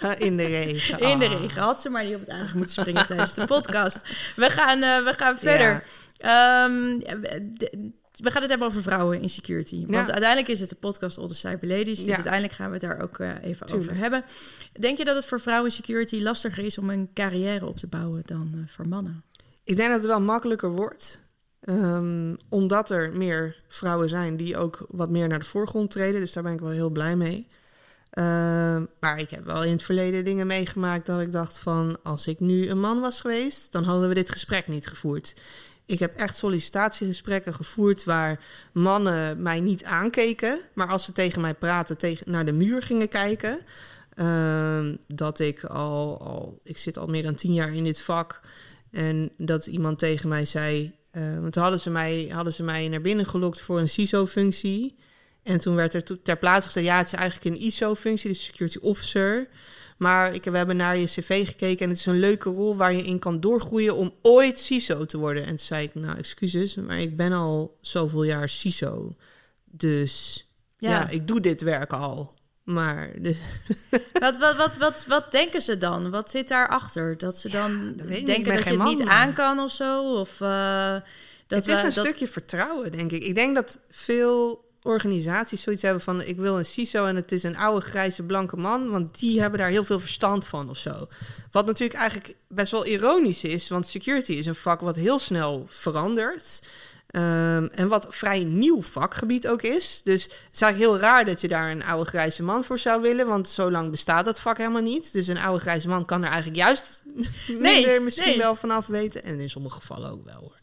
Ah. 0.00 0.20
In 0.26 0.36
de 0.36 0.46
regen. 0.46 0.98
In 0.98 1.18
de 1.18 1.28
ah. 1.28 1.40
regen. 1.40 1.62
Had 1.62 1.80
ze 1.80 1.90
maar 1.90 2.04
niet 2.04 2.14
op 2.14 2.20
het 2.20 2.30
aanrecht 2.30 2.54
moeten 2.54 2.72
springen 2.74 3.06
tijdens 3.06 3.34
de 3.34 3.46
podcast. 3.46 4.06
We 4.36 4.50
gaan, 4.50 4.82
uh, 4.82 5.04
we 5.04 5.14
gaan 5.16 5.38
verder. 5.38 5.84
Ja. 6.12 6.64
Um, 6.64 7.02
we 8.22 8.30
gaan 8.30 8.40
het 8.40 8.50
hebben 8.50 8.68
over 8.68 8.82
vrouwen 8.82 9.20
in 9.20 9.28
security. 9.28 9.86
Want 9.86 10.10
uiteindelijk 10.10 10.48
is 10.48 10.60
het 10.60 10.68
de 10.68 10.74
podcast 10.74 11.18
All 11.18 11.28
the 11.28 11.34
Cyber 11.34 11.68
Ladies. 11.68 12.04
Dus 12.04 12.14
uiteindelijk 12.14 12.52
gaan 12.52 12.66
we 12.66 12.72
het 12.72 12.82
daar 12.82 13.02
ook 13.02 13.18
uh, 13.18 13.30
even 13.42 13.72
over 13.72 13.96
hebben. 13.96 14.24
Denk 14.80 14.98
je 14.98 15.04
dat 15.04 15.14
het 15.16 15.26
voor 15.26 15.40
vrouwen 15.40 15.70
in 15.70 15.76
security 15.76 16.20
lastiger 16.20 16.64
is 16.64 16.78
om 16.78 16.90
een 16.90 17.10
carrière 17.14 17.66
op 17.66 17.76
te 17.76 17.86
bouwen 17.86 18.22
dan 18.24 18.52
uh, 18.54 18.60
voor 18.66 18.88
mannen? 18.88 19.22
Ik 19.64 19.76
denk 19.76 19.88
dat 19.88 19.98
het 19.98 20.06
wel 20.06 20.20
makkelijker 20.20 20.70
wordt. 20.70 21.22
Um, 21.68 22.36
omdat 22.48 22.90
er 22.90 23.12
meer 23.12 23.56
vrouwen 23.68 24.08
zijn 24.08 24.36
die 24.36 24.56
ook 24.56 24.86
wat 24.88 25.10
meer 25.10 25.28
naar 25.28 25.38
de 25.38 25.44
voorgrond 25.44 25.90
treden. 25.90 26.20
Dus 26.20 26.32
daar 26.32 26.42
ben 26.42 26.52
ik 26.52 26.60
wel 26.60 26.70
heel 26.70 26.90
blij 26.90 27.16
mee. 27.16 27.46
Uh, 28.18 28.24
maar 29.00 29.18
ik 29.18 29.30
heb 29.30 29.44
wel 29.44 29.64
in 29.64 29.72
het 29.72 29.82
verleden 29.82 30.24
dingen 30.24 30.46
meegemaakt 30.46 31.06
dat 31.06 31.20
ik 31.20 31.32
dacht 31.32 31.58
van... 31.58 31.98
als 32.02 32.26
ik 32.26 32.40
nu 32.40 32.68
een 32.68 32.80
man 32.80 33.00
was 33.00 33.20
geweest, 33.20 33.72
dan 33.72 33.84
hadden 33.84 34.08
we 34.08 34.14
dit 34.14 34.30
gesprek 34.30 34.68
niet 34.68 34.86
gevoerd. 34.86 35.34
Ik 35.86 35.98
heb 35.98 36.16
echt 36.16 36.36
sollicitatiegesprekken 36.36 37.54
gevoerd 37.54 38.04
waar 38.04 38.40
mannen 38.72 39.42
mij 39.42 39.60
niet 39.60 39.84
aankeken, 39.84 40.60
maar 40.72 40.88
als 40.88 41.04
ze 41.04 41.12
tegen 41.12 41.40
mij 41.40 41.54
praten, 41.54 41.98
tegen, 41.98 42.30
naar 42.30 42.44
de 42.44 42.52
muur 42.52 42.82
gingen 42.82 43.08
kijken. 43.08 43.58
Uh, 44.16 44.94
dat 45.06 45.38
ik 45.38 45.64
al, 45.64 46.20
al, 46.20 46.60
ik 46.62 46.78
zit 46.78 46.98
al 46.98 47.06
meer 47.06 47.22
dan 47.22 47.34
tien 47.34 47.54
jaar 47.54 47.74
in 47.74 47.84
dit 47.84 48.00
vak. 48.00 48.40
En 48.90 49.30
dat 49.36 49.66
iemand 49.66 49.98
tegen 49.98 50.28
mij 50.28 50.44
zei, 50.44 50.92
uh, 51.12 51.40
want 51.40 51.54
hadden 51.54 51.80
ze, 51.80 51.90
mij, 51.90 52.28
hadden 52.32 52.52
ze 52.52 52.62
mij 52.62 52.88
naar 52.88 53.00
binnen 53.00 53.26
gelokt 53.26 53.60
voor 53.60 53.78
een 53.78 53.88
CISO-functie. 53.88 54.94
En 55.42 55.60
toen 55.60 55.74
werd 55.74 55.94
er 55.94 56.22
ter 56.22 56.36
plaatse 56.36 56.68
gezegd, 56.68 56.86
ja, 56.86 56.96
het 56.96 57.06
is 57.06 57.12
eigenlijk 57.12 57.56
een 57.56 57.62
ISO-functie, 57.62 58.28
dus 58.30 58.44
Security 58.44 58.78
Officer. 58.78 59.48
Maar 59.96 60.34
ik, 60.34 60.44
we 60.44 60.56
hebben 60.56 60.76
naar 60.76 60.96
je 60.96 61.06
cv 61.06 61.46
gekeken 61.46 61.84
en 61.84 61.88
het 61.88 61.98
is 61.98 62.06
een 62.06 62.18
leuke 62.18 62.50
rol 62.50 62.76
waar 62.76 62.92
je 62.92 63.02
in 63.02 63.18
kan 63.18 63.40
doorgroeien 63.40 63.94
om 63.94 64.12
ooit 64.22 64.58
CISO 64.58 65.04
te 65.04 65.18
worden. 65.18 65.42
En 65.42 65.48
toen 65.48 65.58
zei 65.58 65.84
ik, 65.84 65.94
nou 65.94 66.18
excuses, 66.18 66.74
maar 66.74 66.98
ik 66.98 67.16
ben 67.16 67.32
al 67.32 67.78
zoveel 67.80 68.24
jaar 68.24 68.48
CISO. 68.48 69.16
Dus 69.64 70.46
ja, 70.78 71.08
ik 71.08 71.28
doe 71.28 71.40
dit 71.40 71.60
werk 71.60 71.92
al. 71.92 72.34
Maar. 72.64 73.10
Dus 73.18 73.38
wat, 74.20 74.38
wat, 74.38 74.56
wat, 74.56 74.76
wat, 74.76 75.04
wat 75.06 75.32
denken 75.32 75.62
ze 75.62 75.78
dan? 75.78 76.10
Wat 76.10 76.30
zit 76.30 76.48
daarachter? 76.48 77.18
Dat 77.18 77.38
ze 77.38 77.48
dan 77.48 77.92
denken 77.96 78.44
dat 78.44 78.64
je 78.64 78.70
het 78.70 78.84
niet 78.84 79.02
aan 79.02 79.32
kan 79.32 79.58
of 79.58 79.70
zo? 79.70 80.18
Of, 80.20 80.40
uh, 80.40 80.96
dat 81.46 81.64
het 81.64 81.76
is 81.76 81.82
een 81.82 81.92
stukje 81.92 82.28
vertrouwen, 82.28 82.92
denk 82.92 83.12
ik. 83.12 83.22
Ik 83.22 83.34
denk 83.34 83.54
dat 83.54 83.80
veel 83.90 84.63
organisaties 84.84 85.62
zoiets 85.62 85.82
hebben 85.82 86.02
van 86.02 86.22
ik 86.22 86.36
wil 86.36 86.58
een 86.58 86.64
CISO 86.64 87.04
en 87.04 87.16
het 87.16 87.32
is 87.32 87.42
een 87.42 87.56
oude 87.56 87.86
grijze 87.86 88.22
blanke 88.22 88.56
man, 88.56 88.90
want 88.90 89.18
die 89.18 89.40
hebben 89.40 89.58
daar 89.58 89.68
heel 89.68 89.84
veel 89.84 90.00
verstand 90.00 90.46
van 90.46 90.70
of 90.70 90.78
zo. 90.78 91.08
Wat 91.52 91.66
natuurlijk 91.66 91.98
eigenlijk 91.98 92.36
best 92.48 92.70
wel 92.70 92.86
ironisch 92.86 93.44
is, 93.44 93.68
want 93.68 93.86
security 93.86 94.32
is 94.32 94.46
een 94.46 94.54
vak 94.54 94.80
wat 94.80 94.96
heel 94.96 95.18
snel 95.18 95.66
verandert. 95.68 96.60
Um, 97.16 97.66
en 97.66 97.88
wat 97.88 98.06
vrij 98.10 98.44
nieuw 98.44 98.82
vakgebied 98.82 99.48
ook 99.48 99.62
is. 99.62 100.00
Dus 100.04 100.22
het 100.22 100.32
is 100.52 100.60
eigenlijk 100.60 100.92
heel 100.92 101.08
raar 101.08 101.24
dat 101.24 101.40
je 101.40 101.48
daar 101.48 101.70
een 101.70 101.84
oude 101.84 102.10
grijze 102.10 102.42
man 102.42 102.64
voor 102.64 102.78
zou 102.78 103.02
willen. 103.02 103.26
Want 103.26 103.48
zo 103.48 103.70
lang 103.70 103.90
bestaat 103.90 104.24
dat 104.24 104.40
vak 104.40 104.58
helemaal 104.58 104.82
niet. 104.82 105.12
Dus 105.12 105.26
een 105.26 105.38
oude 105.38 105.60
grijze 105.60 105.88
man 105.88 106.04
kan 106.04 106.22
er 106.22 106.28
eigenlijk 106.28 106.56
juist 106.56 107.02
nee, 107.14 107.56
minder 107.58 108.02
misschien 108.02 108.38
wel 108.38 108.54
vanaf 108.54 108.86
weten. 108.86 109.24
En 109.24 109.40
in 109.40 109.50
sommige 109.50 109.76
gevallen 109.76 110.10
ook 110.10 110.24
wel 110.24 110.40
hoor. 110.40 110.58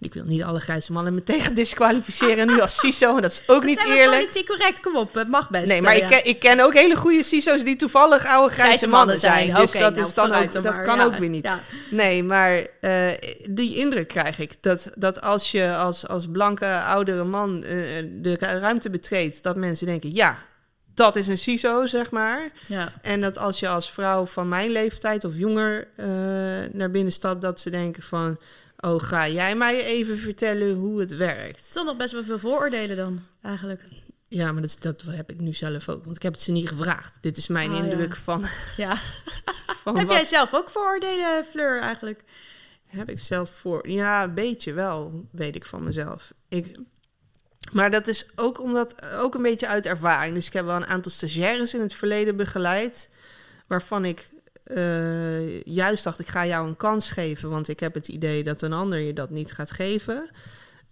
Ik 0.00 0.14
wil 0.14 0.24
niet 0.24 0.42
alle 0.42 0.60
grijze 0.60 0.92
mannen 0.92 1.14
meteen 1.14 1.54
disqualificeren 1.54 2.46
nu 2.46 2.60
als 2.60 2.78
CISO. 2.78 3.16
En 3.16 3.22
dat 3.22 3.30
is 3.30 3.42
ook 3.46 3.46
dat 3.46 3.64
niet 3.64 3.86
eerlijk. 3.86 4.26
Dat 4.26 4.34
is 4.34 4.44
correct, 4.44 4.80
kom 4.80 4.96
op, 4.96 5.14
het 5.14 5.28
mag 5.28 5.50
best. 5.50 5.66
Nee, 5.66 5.82
maar 5.82 5.96
ik, 5.96 6.06
ken, 6.06 6.24
ik 6.24 6.38
ken 6.38 6.60
ook 6.60 6.74
hele 6.74 6.96
goede 6.96 7.22
CISO's 7.22 7.64
die 7.64 7.76
toevallig 7.76 8.26
oude 8.26 8.54
grijze, 8.54 8.86
mannen 8.86 9.18
zijn. 9.18 9.50
zijn. 9.50 9.60
Dus 9.60 9.72
dat, 9.72 9.94
nou, 9.94 10.06
is 10.06 10.14
dan 10.14 10.34
ook, 10.34 10.52
dat 10.52 10.82
kan 10.82 11.00
ook 11.00 11.16
weer 11.16 11.28
niet. 11.28 11.48
Nee, 11.90 12.22
maar 12.22 12.66
uh, 12.80 13.10
die 13.50 13.76
indruk 13.76 14.08
krijg 14.08 14.38
ik. 14.38 14.62
Dat, 14.62 14.90
dat 14.94 15.20
als 15.20 15.50
je 15.50 15.74
als, 15.74 16.08
als 16.08 16.26
blanke 16.32 16.80
oudere 16.80 17.24
man 17.24 17.56
uh, 17.56 17.66
de 18.12 18.36
ruimte 18.38 18.90
betreedt, 18.90 19.42
dat 19.42 19.56
mensen 19.56 19.86
denken, 19.86 20.14
ja, 20.14 20.38
dat 20.94 21.16
is 21.16 21.26
een 21.26 21.38
CISO, 21.38 21.86
zeg 21.86 22.10
maar. 22.10 22.50
Ja. 22.66 22.92
En 23.02 23.20
dat 23.20 23.38
als 23.38 23.60
je 23.60 23.68
als 23.68 23.90
vrouw 23.90 24.26
van 24.26 24.48
mijn 24.48 24.70
leeftijd 24.70 25.24
of 25.24 25.32
jonger 25.36 25.88
uh, 25.96 26.06
naar 26.72 26.90
binnen 26.90 27.12
stapt, 27.12 27.42
dat 27.42 27.60
ze 27.60 27.70
denken 27.70 28.02
van 28.02 28.38
Oh, 28.80 29.02
ga 29.02 29.28
jij 29.28 29.56
mij 29.56 29.84
even 29.84 30.18
vertellen 30.18 30.74
hoe 30.74 31.00
het 31.00 31.16
werkt? 31.16 31.72
Toch 31.72 31.84
nog 31.84 31.96
best 31.96 32.12
wel 32.12 32.24
veel 32.24 32.38
vooroordelen 32.38 32.96
dan, 32.96 33.20
eigenlijk. 33.42 33.82
Ja, 34.28 34.52
maar 34.52 34.62
dat, 34.62 34.76
dat 34.80 35.02
heb 35.02 35.30
ik 35.30 35.40
nu 35.40 35.52
zelf 35.52 35.88
ook. 35.88 36.04
Want 36.04 36.16
ik 36.16 36.22
heb 36.22 36.32
het 36.32 36.42
ze 36.42 36.52
niet 36.52 36.68
gevraagd. 36.68 37.18
Dit 37.20 37.36
is 37.36 37.48
mijn 37.48 37.70
oh, 37.70 37.84
indruk 37.84 38.16
van... 38.16 38.46
Ja. 38.76 38.98
van 39.82 39.98
heb 39.98 40.10
jij 40.10 40.24
zelf 40.24 40.54
ook 40.54 40.70
vooroordelen, 40.70 41.44
Fleur, 41.44 41.80
eigenlijk? 41.80 42.24
Heb 42.86 43.10
ik 43.10 43.20
zelf 43.20 43.50
voor... 43.50 43.88
Ja, 43.88 44.24
een 44.24 44.34
beetje 44.34 44.72
wel, 44.72 45.28
weet 45.32 45.56
ik 45.56 45.66
van 45.66 45.84
mezelf. 45.84 46.32
Ik... 46.48 46.78
Maar 47.72 47.90
dat 47.90 48.08
is 48.08 48.32
ook 48.36 48.60
omdat 48.60 49.06
ook 49.16 49.34
een 49.34 49.42
beetje 49.42 49.66
uit 49.66 49.86
ervaring. 49.86 50.34
Dus 50.34 50.46
ik 50.46 50.52
heb 50.52 50.64
wel 50.64 50.76
een 50.76 50.86
aantal 50.86 51.10
stagiaires 51.10 51.74
in 51.74 51.80
het 51.80 51.94
verleden 51.94 52.36
begeleid, 52.36 53.10
waarvan 53.66 54.04
ik 54.04 54.30
uh, 54.76 55.62
juist 55.62 56.04
dacht, 56.04 56.18
ik 56.18 56.28
ga 56.28 56.46
jou 56.46 56.68
een 56.68 56.76
kans 56.76 57.10
geven, 57.10 57.50
want 57.50 57.68
ik 57.68 57.80
heb 57.80 57.94
het 57.94 58.08
idee 58.08 58.44
dat 58.44 58.62
een 58.62 58.72
ander 58.72 58.98
je 58.98 59.12
dat 59.12 59.30
niet 59.30 59.52
gaat 59.52 59.70
geven. 59.70 60.30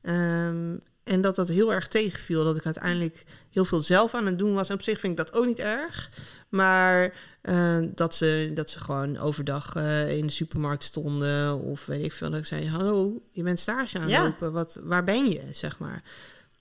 Um, 0.02 0.78
En 1.04 1.20
dat 1.20 1.36
dat 1.36 1.48
heel 1.48 1.72
erg 1.72 1.88
tegenviel. 1.88 2.44
Dat 2.44 2.56
ik 2.56 2.64
uiteindelijk 2.64 3.24
heel 3.50 3.64
veel 3.64 3.82
zelf 3.82 4.14
aan 4.14 4.26
het 4.26 4.38
doen 4.38 4.54
was. 4.54 4.68
En 4.68 4.74
op 4.74 4.82
zich 4.82 5.00
vind 5.00 5.18
ik 5.18 5.26
dat 5.26 5.38
ook 5.38 5.46
niet 5.46 5.58
erg. 5.58 6.10
Maar 6.48 7.12
eh, 7.40 7.78
dat, 7.94 8.14
ze, 8.14 8.50
dat 8.54 8.70
ze 8.70 8.80
gewoon 8.80 9.18
overdag 9.18 9.74
eh, 9.74 10.16
in 10.16 10.26
de 10.26 10.32
supermarkt 10.32 10.82
stonden. 10.82 11.60
Of 11.60 11.86
weet 11.86 12.04
ik 12.04 12.12
veel. 12.12 12.30
Dat 12.30 12.38
ik 12.38 12.44
zei: 12.46 12.68
Hallo, 12.68 13.22
je 13.30 13.42
bent 13.42 13.60
stage 13.60 13.96
aan 13.96 14.02
het 14.02 14.10
Ja. 14.10 14.22
lopen. 14.22 14.52
Wat, 14.52 14.78
waar 14.82 15.04
ben 15.04 15.28
je? 15.28 15.42
Zeg 15.52 15.78
maar. 15.78 16.02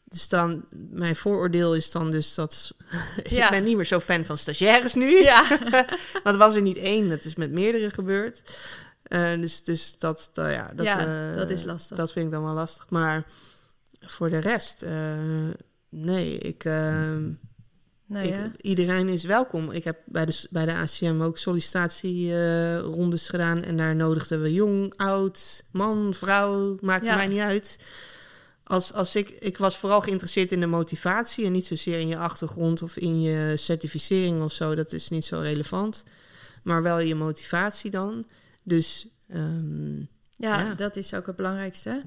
Dus 0.10 0.28
dan, 0.30 0.66
mijn 0.90 1.16
vooroordeel 1.16 1.76
is 1.76 1.92
dan 1.92 2.12
dus 2.12 2.36
dat. 2.36 2.72
Ja. 3.30 3.46
ik 3.46 3.52
ben 3.52 3.64
niet 3.64 3.76
meer 3.76 3.86
zo 3.86 4.00
fan 4.00 4.26
van 4.26 4.38
stagiaires 4.38 4.94
nu. 4.94 5.22
Ja. 5.22 5.60
Want 6.24 6.38
was 6.38 6.56
er 6.56 6.62
niet 6.62 6.78
één, 6.78 7.10
dat 7.10 7.26
is 7.26 7.36
met 7.36 7.52
meerdere 7.52 7.90
gebeurd. 7.90 8.60
Eh, 9.04 9.42
dus, 9.42 9.64
dus 9.64 10.00
dat, 10.00 10.30
ja, 10.34 10.72
dat, 10.76 10.86
Ja, 10.86 11.30
eh, 11.30 11.36
dat 11.36 11.50
is 11.50 11.64
lastig. 11.64 11.98
Dat 11.98 12.12
vind 12.12 12.26
ik 12.26 12.32
dan 12.32 12.44
wel 12.44 12.54
lastig. 12.54 12.90
Maar 12.90 13.24
voor 14.00 14.30
de 14.30 14.40
rest, 14.40 14.82
eh, 14.82 14.92
nee, 15.90 16.38
ik, 16.38 16.64
Nee, 18.06 18.32
ik, 18.32 18.62
iedereen 18.62 19.10
is 19.10 19.24
welkom. 19.24 19.72
Ik 19.72 19.84
heb 19.84 19.98
bij 20.06 20.26
de, 20.26 20.48
bij 20.50 20.66
de 20.66 20.74
ACM 20.74 21.22
ook 21.22 21.38
sollicitatierondes 21.38 23.30
gedaan. 23.30 23.64
En 23.64 23.78
daar 23.78 23.96
nodigden 23.96 24.42
we 24.42 24.54
jong, 24.54 24.94
oud, 24.96 25.64
man, 25.72 26.14
vrouw, 26.14 26.78
maakte 26.82 27.08
Ja. 27.08 27.16
mij 27.16 27.28
niet 27.28 27.40
uit. 27.40 27.80
Als, 28.68 28.94
als 28.94 29.16
ik, 29.16 29.30
ik 29.30 29.58
was 29.58 29.78
vooral 29.78 30.02
geïnteresseerd 30.02 30.52
in 30.52 30.60
de 30.60 30.66
motivatie 30.68 31.46
en 31.46 31.52
niet 31.52 31.66
zozeer 31.66 32.00
in 32.00 32.08
je 32.08 32.18
achtergrond 32.18 32.82
of 32.82 32.98
in 32.98 33.22
je 33.22 33.54
certificering 33.58 34.44
of 34.44 34.52
zo. 34.52 34.76
Dat 34.76 34.92
is 34.94 35.10
niet 35.10 35.26
zo 35.26 35.40
relevant. 35.40 36.04
Maar 36.64 36.84
wel 36.84 37.00
je 37.00 37.16
motivatie 37.16 37.92
dan. 37.92 38.26
Dus 38.64 39.08
ehm, 39.30 39.98
Ja, 40.00 40.06
Ja. 40.60 40.74
dat 40.74 40.96
is 40.96 41.14
ook 41.14 41.26
het 41.26 41.36
belangrijkste. 41.36 42.04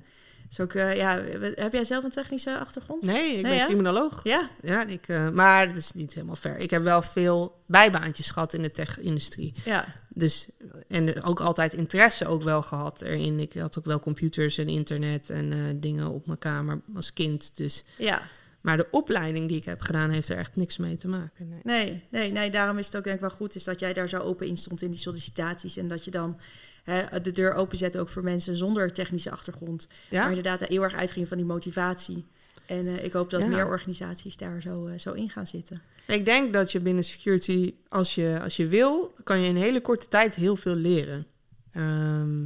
Is 0.50 0.60
ook, 0.60 0.74
eh, 0.74 0.96
ja, 0.96 1.20
heb 1.54 1.72
jij 1.72 1.84
zelf 1.84 2.04
een 2.04 2.10
technische 2.10 2.58
achtergrond? 2.58 3.02
nee, 3.02 3.28
ik 3.28 3.32
Nee, 3.32 3.42
ben 3.42 3.54
ja? 3.54 3.64
criminoloog. 3.66 4.20
Ja, 4.24 4.50
Ja, 4.62 4.86
ik, 4.86 5.08
eh, 5.08 5.30
maar 5.30 5.68
dat 5.68 5.76
is 5.76 5.92
niet 5.92 6.14
helemaal 6.14 6.36
ver. 6.36 6.56
Ik 6.56 6.70
heb 6.70 6.82
wel 6.82 7.02
veel 7.02 7.62
bijbaantjes 7.66 8.30
gehad 8.30 8.52
in 8.54 8.62
de 8.62 8.70
tech-industrie. 8.70 9.54
ja, 9.64 9.94
Dus, 10.08 10.48
en 10.88 11.22
ook 11.22 11.40
altijd 11.40 11.72
interesse 11.72 12.26
ook 12.26 12.42
wel 12.42 12.62
gehad 12.62 13.00
erin. 13.02 13.38
Ik 13.38 13.52
had 13.52 13.78
ook 13.78 13.84
wel 13.84 14.00
computers 14.00 14.58
en 14.58 14.68
internet 14.68 15.30
en 15.30 15.52
eh, 15.52 15.58
dingen 15.76 16.08
op 16.08 16.26
mijn 16.26 16.38
kamer 16.38 16.80
als 16.94 17.12
kind. 17.12 17.56
Dus, 17.56 17.84
ja. 17.98 18.22
maar 18.60 18.76
de 18.76 18.86
opleiding 18.90 19.48
die 19.48 19.56
ik 19.56 19.64
heb 19.64 19.80
gedaan 19.80 20.10
heeft 20.10 20.28
er 20.28 20.36
echt 20.36 20.56
niks 20.56 20.76
mee 20.76 20.96
te 20.96 21.08
maken. 21.08 21.48
Nee. 21.48 21.60
Nee, 21.62 22.02
nee, 22.10 22.30
nee, 22.32 22.50
daarom 22.50 22.78
is 22.78 22.86
het 22.86 22.96
ook 22.96 23.04
denk 23.04 23.16
ik 23.16 23.22
wel 23.22 23.30
goed 23.30 23.54
is 23.54 23.64
dat 23.64 23.80
jij 23.80 23.92
daar 23.92 24.08
zo 24.08 24.18
open 24.18 24.46
in 24.46 24.56
stond 24.56 24.82
in 24.82 24.90
die 24.90 25.00
sollicitaties. 25.00 25.76
En 25.76 25.88
dat 25.88 26.04
je 26.04 26.10
dan 26.10 26.40
hè, 26.84 27.20
de 27.20 27.32
deur 27.32 27.52
openzet 27.54 27.98
ook 27.98 28.08
voor 28.08 28.22
mensen 28.22 28.56
zonder 28.56 28.92
technische 28.92 29.30
achtergrond. 29.30 29.86
Maar 29.88 30.20
Ja? 30.20 30.28
inderdaad 30.28 30.60
heel 30.60 30.82
erg 30.82 30.94
uitging 30.94 31.28
van 31.28 31.36
die 31.36 31.46
motivatie. 31.46 32.26
En 32.66 32.86
eh, 32.86 33.04
ik 33.04 33.12
hoop 33.12 33.30
dat 33.30 33.40
Ja. 33.40 33.46
meer 33.46 33.66
organisaties 33.66 34.36
daar 34.36 34.62
zo, 34.62 34.86
eh, 34.86 34.98
zo 34.98 35.12
in 35.12 35.30
gaan 35.30 35.46
zitten. 35.46 35.82
Ik 36.06 36.24
denk 36.24 36.52
dat 36.52 36.72
je 36.72 36.80
binnen 36.80 37.04
security, 37.04 37.74
als 37.88 38.14
je, 38.14 38.38
als 38.42 38.56
je 38.56 38.66
wil, 38.66 39.14
kan 39.24 39.38
je 39.40 39.48
in 39.48 39.56
een 39.56 39.62
hele 39.62 39.80
korte 39.80 40.08
tijd 40.08 40.34
heel 40.34 40.56
veel 40.56 40.74
leren. 40.74 41.26
Ehm, 41.72 42.44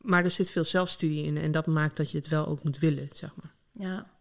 maar 0.00 0.24
er 0.24 0.30
zit 0.30 0.50
veel 0.50 0.64
zelfstudie 0.64 1.24
in 1.24 1.36
en 1.36 1.52
dat 1.52 1.66
maakt 1.66 1.96
dat 1.96 2.10
je 2.10 2.16
het 2.18 2.28
wel 2.28 2.46
ook 2.46 2.62
moet 2.64 2.78
willen, 2.78 3.08
zeg 3.14 3.30
maar. 3.36 3.52
Ja. 3.72 4.12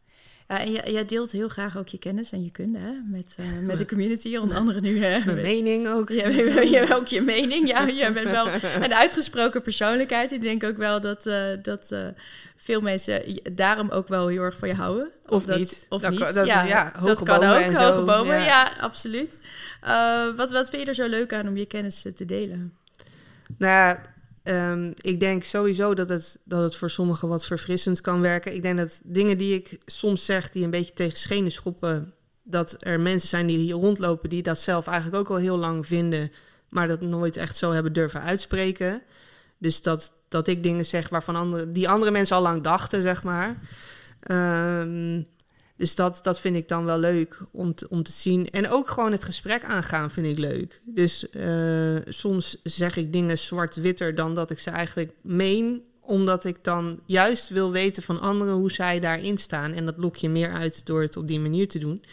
Ja, 0.53 0.59
en 0.59 0.91
jij, 0.91 1.05
deelt 1.05 1.31
heel 1.31 1.47
graag 1.49 1.77
ook 1.77 1.87
je 1.87 1.97
kennis 1.97 2.31
en 2.31 2.43
je 2.43 2.51
kunde 2.51 2.79
hè? 2.79 2.91
Met, 3.05 3.35
eh, 3.39 3.45
met 3.67 3.77
de 3.77 3.85
community, 3.85 4.37
onder 4.37 4.57
andere 4.57 4.79
nu. 4.81 5.03
Hè? 5.03 5.19
Mijn 5.25 5.41
mening 5.41 5.87
ook. 5.87 6.09
Ja, 6.09 6.27
je 6.73 6.75
hebt 6.77 6.93
ook 6.93 7.07
je 7.07 7.21
mening. 7.21 7.67
Ja, 7.67 7.87
je 7.87 8.11
bent 8.11 8.29
wel 8.29 8.47
een 8.81 8.93
uitgesproken 8.93 9.61
persoonlijkheid. 9.61 10.31
Ik 10.31 10.41
denk 10.41 10.63
ook 10.63 10.77
wel 10.77 11.01
dat, 11.01 11.25
eh, 11.25 11.43
dat 11.61 11.91
eh, 11.91 12.07
veel 12.55 12.81
mensen 12.81 13.39
daarom 13.53 13.89
ook 13.89 14.07
wel 14.07 14.27
heel 14.27 14.41
erg 14.41 14.57
van 14.57 14.67
je 14.67 14.73
houden. 14.73 15.09
Of 15.27 15.45
dat, 15.45 15.57
niet. 15.57 15.85
Of 15.89 16.01
Dat 16.01 16.11
niet. 16.11 16.19
kan- 16.19 16.33
dat- 16.33 16.45
ja, 16.45 16.63
ja, 16.63 16.91
hoge 16.95 17.05
dat 17.07 17.23
kan 17.23 17.39
bomen 17.39 17.55
ook. 17.55 17.61
en 17.61 17.75
hoge 17.75 18.05
bomen, 18.05 18.35
ja, 18.37 18.43
ja. 18.45 18.71
absoluut. 18.79 19.39
Eh, 19.81 20.25
wat, 20.35 20.51
wat 20.51 20.69
vind 20.69 20.81
je 20.81 20.87
er 20.87 20.95
zo 20.95 21.07
leuk 21.07 21.33
aan 21.33 21.47
om 21.47 21.57
je 21.57 21.65
kennis 21.65 22.05
eh, 22.05 22.13
te 22.13 22.25
delen? 22.25 22.73
Nou 23.57 23.97
ehm, 24.43 24.91
ik 24.95 25.19
denk 25.19 25.43
sowieso 25.43 25.93
dat 25.93 26.09
het, 26.09 26.39
dat 26.43 26.63
het 26.63 26.75
voor 26.75 26.89
sommigen 26.89 27.27
wat 27.27 27.45
verfrissend 27.45 28.01
kan 28.01 28.21
werken. 28.21 28.55
Ik 28.55 28.61
denk 28.61 28.77
dat 28.77 29.01
dingen 29.03 29.37
die 29.37 29.53
ik 29.53 29.77
soms 29.85 30.25
zeg, 30.25 30.51
die 30.51 30.63
een 30.63 30.69
beetje 30.69 30.93
tegen 30.93 31.17
schenen 31.17 31.51
schoppen, 31.51 32.13
dat 32.43 32.75
er 32.79 32.99
mensen 32.99 33.27
zijn 33.27 33.47
die 33.47 33.57
hier 33.57 33.75
rondlopen 33.75 34.29
die 34.29 34.43
dat 34.43 34.59
zelf 34.59 34.87
eigenlijk 34.87 35.17
ook 35.17 35.29
al 35.29 35.41
heel 35.41 35.57
lang 35.57 35.87
vinden, 35.87 36.31
maar 36.69 36.87
dat 36.87 37.01
nooit 37.01 37.37
echt 37.37 37.57
zo 37.57 37.71
hebben 37.71 37.93
durven 37.93 38.21
uitspreken. 38.21 39.01
Dus 39.57 39.81
dat, 39.81 40.13
dat 40.27 40.47
ik 40.47 40.63
dingen 40.63 40.85
zeg 40.85 41.09
waarvan 41.09 41.35
andere, 41.35 41.71
die 41.71 41.89
andere 41.89 42.11
mensen 42.11 42.35
al 42.35 42.41
lang 42.41 42.63
dachten, 42.63 43.01
zeg 43.01 43.23
maar. 43.23 43.59
Ehm, 44.19 45.21
dus 45.83 45.95
dat, 45.95 46.19
dat 46.21 46.39
vind 46.39 46.55
ik 46.55 46.67
dan 46.67 46.85
wel 46.85 46.97
leuk 46.97 47.41
om 47.51 47.75
te, 47.75 47.89
om 47.89 48.03
te 48.03 48.11
zien. 48.11 48.49
En 48.49 48.69
ook 48.69 48.89
gewoon 48.89 49.11
het 49.11 49.23
gesprek 49.23 49.63
aangaan 49.63 50.11
vind 50.11 50.27
ik 50.27 50.37
leuk. 50.37 50.81
Dus 50.85 51.29
eh, 51.29 51.95
soms 52.05 52.57
zeg 52.63 52.95
ik 52.95 53.13
dingen 53.13 53.37
zwart-witter 53.37 54.15
dan 54.15 54.35
dat 54.35 54.49
ik 54.51 54.59
ze 54.59 54.69
eigenlijk 54.69 55.11
meen. 55.21 55.83
Omdat 56.01 56.45
ik 56.45 56.63
dan 56.63 56.99
juist 57.05 57.49
wil 57.49 57.71
weten 57.71 58.03
van 58.03 58.21
anderen 58.21 58.53
hoe 58.53 58.71
zij 58.71 58.99
daarin 58.99 59.37
staan. 59.37 59.71
En 59.71 59.85
dat 59.85 59.97
lok 59.97 60.15
je 60.15 60.29
meer 60.29 60.51
uit 60.51 60.85
door 60.85 61.01
het 61.01 61.17
op 61.17 61.27
die 61.27 61.39
manier 61.39 61.67
te 61.67 61.79
doen. 61.79 62.03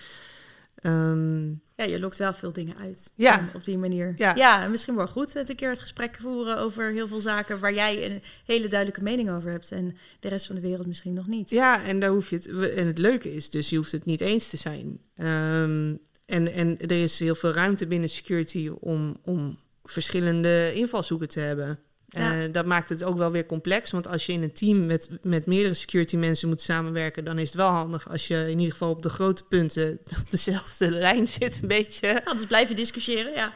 Ehm, 0.74 1.52
Ja, 1.80 1.86
je 1.86 2.00
lokt 2.00 2.16
wel 2.16 2.32
veel 2.32 2.52
dingen 2.52 2.76
uit 2.76 3.12
Ja. 3.14 3.38
eh, 3.38 3.44
op 3.54 3.64
die 3.64 3.78
manier. 3.78 4.12
Ja. 4.16 4.34
ja, 4.34 4.62
en 4.62 4.70
misschien 4.70 4.96
wel 4.96 5.06
goed 5.08 5.32
het 5.32 5.48
een 5.48 5.56
keer 5.56 5.68
het 5.70 5.78
gesprek 5.80 6.16
voeren 6.20 6.58
over 6.58 6.90
heel 6.90 7.08
veel 7.08 7.20
zaken 7.20 7.60
waar 7.60 7.74
jij 7.74 8.04
een 8.10 8.22
hele 8.44 8.68
duidelijke 8.68 9.02
mening 9.02 9.30
over 9.30 9.50
hebt 9.50 9.70
en 9.72 9.96
de 10.20 10.28
rest 10.28 10.46
van 10.46 10.54
de 10.54 10.60
wereld 10.60 10.86
misschien 10.86 11.14
nog 11.14 11.26
niet. 11.26 11.50
Ja, 11.50 11.82
en 11.82 12.00
daar 12.00 12.10
hoef 12.10 12.30
je 12.30 12.36
het. 12.36 12.74
En 12.74 12.86
het 12.86 12.98
leuke 12.98 13.34
is 13.34 13.50
dus, 13.50 13.68
je 13.70 13.76
hoeft 13.76 13.92
het 13.92 14.04
niet 14.04 14.20
eens 14.20 14.48
te 14.48 14.56
zijn. 14.56 15.00
Ehm, 15.14 15.94
en, 16.26 16.52
en 16.52 16.78
er 16.78 17.02
is 17.02 17.18
heel 17.18 17.34
veel 17.34 17.52
ruimte 17.52 17.86
binnen 17.86 18.08
security 18.08 18.70
om, 18.80 19.16
om 19.24 19.58
verschillende 19.84 20.72
invalshoeken 20.74 21.28
te 21.28 21.40
hebben. 21.40 21.78
Ja. 22.12 22.40
Eh, 22.42 22.52
dat 22.52 22.66
maakt 22.66 22.88
het 22.88 23.04
ook 23.04 23.16
wel 23.16 23.30
weer 23.30 23.46
complex. 23.46 23.90
Want 23.90 24.06
als 24.06 24.26
je 24.26 24.32
in 24.32 24.42
een 24.42 24.52
team 24.52 24.86
met, 24.86 25.08
met 25.22 25.46
meerdere 25.46 25.74
security 25.74 26.16
mensen 26.16 26.48
moet 26.48 26.60
samenwerken, 26.60 27.24
dan 27.24 27.38
is 27.38 27.46
het 27.46 27.56
wel 27.56 27.68
handig 27.68 28.08
als 28.10 28.26
je 28.26 28.34
in 28.50 28.58
ieder 28.58 28.72
geval 28.72 28.90
op 28.90 29.02
de 29.02 29.08
grote 29.08 29.44
punten 29.44 30.00
op 30.20 30.30
dezelfde 30.30 30.90
lijn 31.06 31.28
zit, 31.28 31.58
een 31.62 31.68
beetje. 31.68 32.24
Anders 32.24 32.46
blijven 32.46 32.76
discussiëren, 32.76 33.32
ja. 33.32 33.52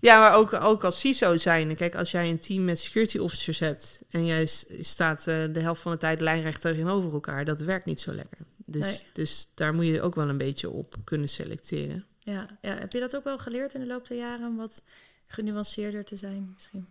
Ja, 0.00 0.18
maar 0.18 0.34
ook, 0.34 0.52
ook 0.52 0.84
als 0.84 1.00
CISO 1.00 1.36
zijn. 1.36 1.76
Kijk, 1.76 1.94
als 1.94 2.10
jij 2.10 2.30
een 2.30 2.38
team 2.38 2.64
met 2.64 2.78
security 2.78 3.18
officers 3.18 3.58
hebt 3.58 4.00
en 4.10 4.26
jij 4.26 4.46
staat 4.80 5.26
eh, 5.26 5.36
de 5.52 5.60
helft 5.60 5.82
van 5.82 5.92
de 5.92 5.98
tijd 5.98 6.20
lijnrecht 6.20 6.60
tegenover 6.60 7.12
elkaar, 7.12 7.44
dat 7.44 7.60
werkt 7.60 7.86
niet 7.86 8.00
zo 8.00 8.12
lekker. 8.12 8.38
Dus, 8.64 8.80
Nee. 8.80 9.02
dus 9.12 9.48
daar 9.54 9.74
moet 9.74 9.86
je 9.86 10.02
ook 10.02 10.14
wel 10.14 10.28
een 10.28 10.38
beetje 10.38 10.70
op 10.70 10.94
kunnen 11.04 11.28
selecteren. 11.28 12.04
ja. 12.18 12.46
Ja, 12.62 12.76
heb 12.78 12.92
je 12.92 13.00
dat 13.00 13.16
ook 13.16 13.24
wel 13.24 13.38
geleerd 13.38 13.74
in 13.74 13.80
de 13.80 13.86
loop 13.86 14.08
der 14.08 14.16
jaren 14.16 14.46
om 14.48 14.56
wat 14.56 14.82
genuanceerder 15.26 16.04
te 16.04 16.16
zijn 16.16 16.52
misschien? 16.54 16.86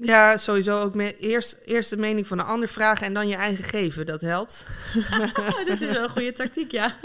Ja, 0.00 0.36
sowieso 0.38 0.76
ook 0.76 0.94
me, 0.94 1.16
eerst, 1.18 1.62
eerst 1.64 1.90
de 1.90 1.96
mening 1.96 2.26
van 2.26 2.38
een 2.38 2.44
ander 2.44 2.68
vragen 2.68 3.06
en 3.06 3.14
dan 3.14 3.28
je 3.28 3.34
eigen 3.34 3.64
geven. 3.64 4.06
Dat 4.06 4.20
helpt. 4.20 4.66
Dat 5.68 5.80
is 5.80 5.90
wel 5.90 6.02
een 6.02 6.10
goede 6.10 6.32
tactiek, 6.32 6.70
ja. 6.70 6.96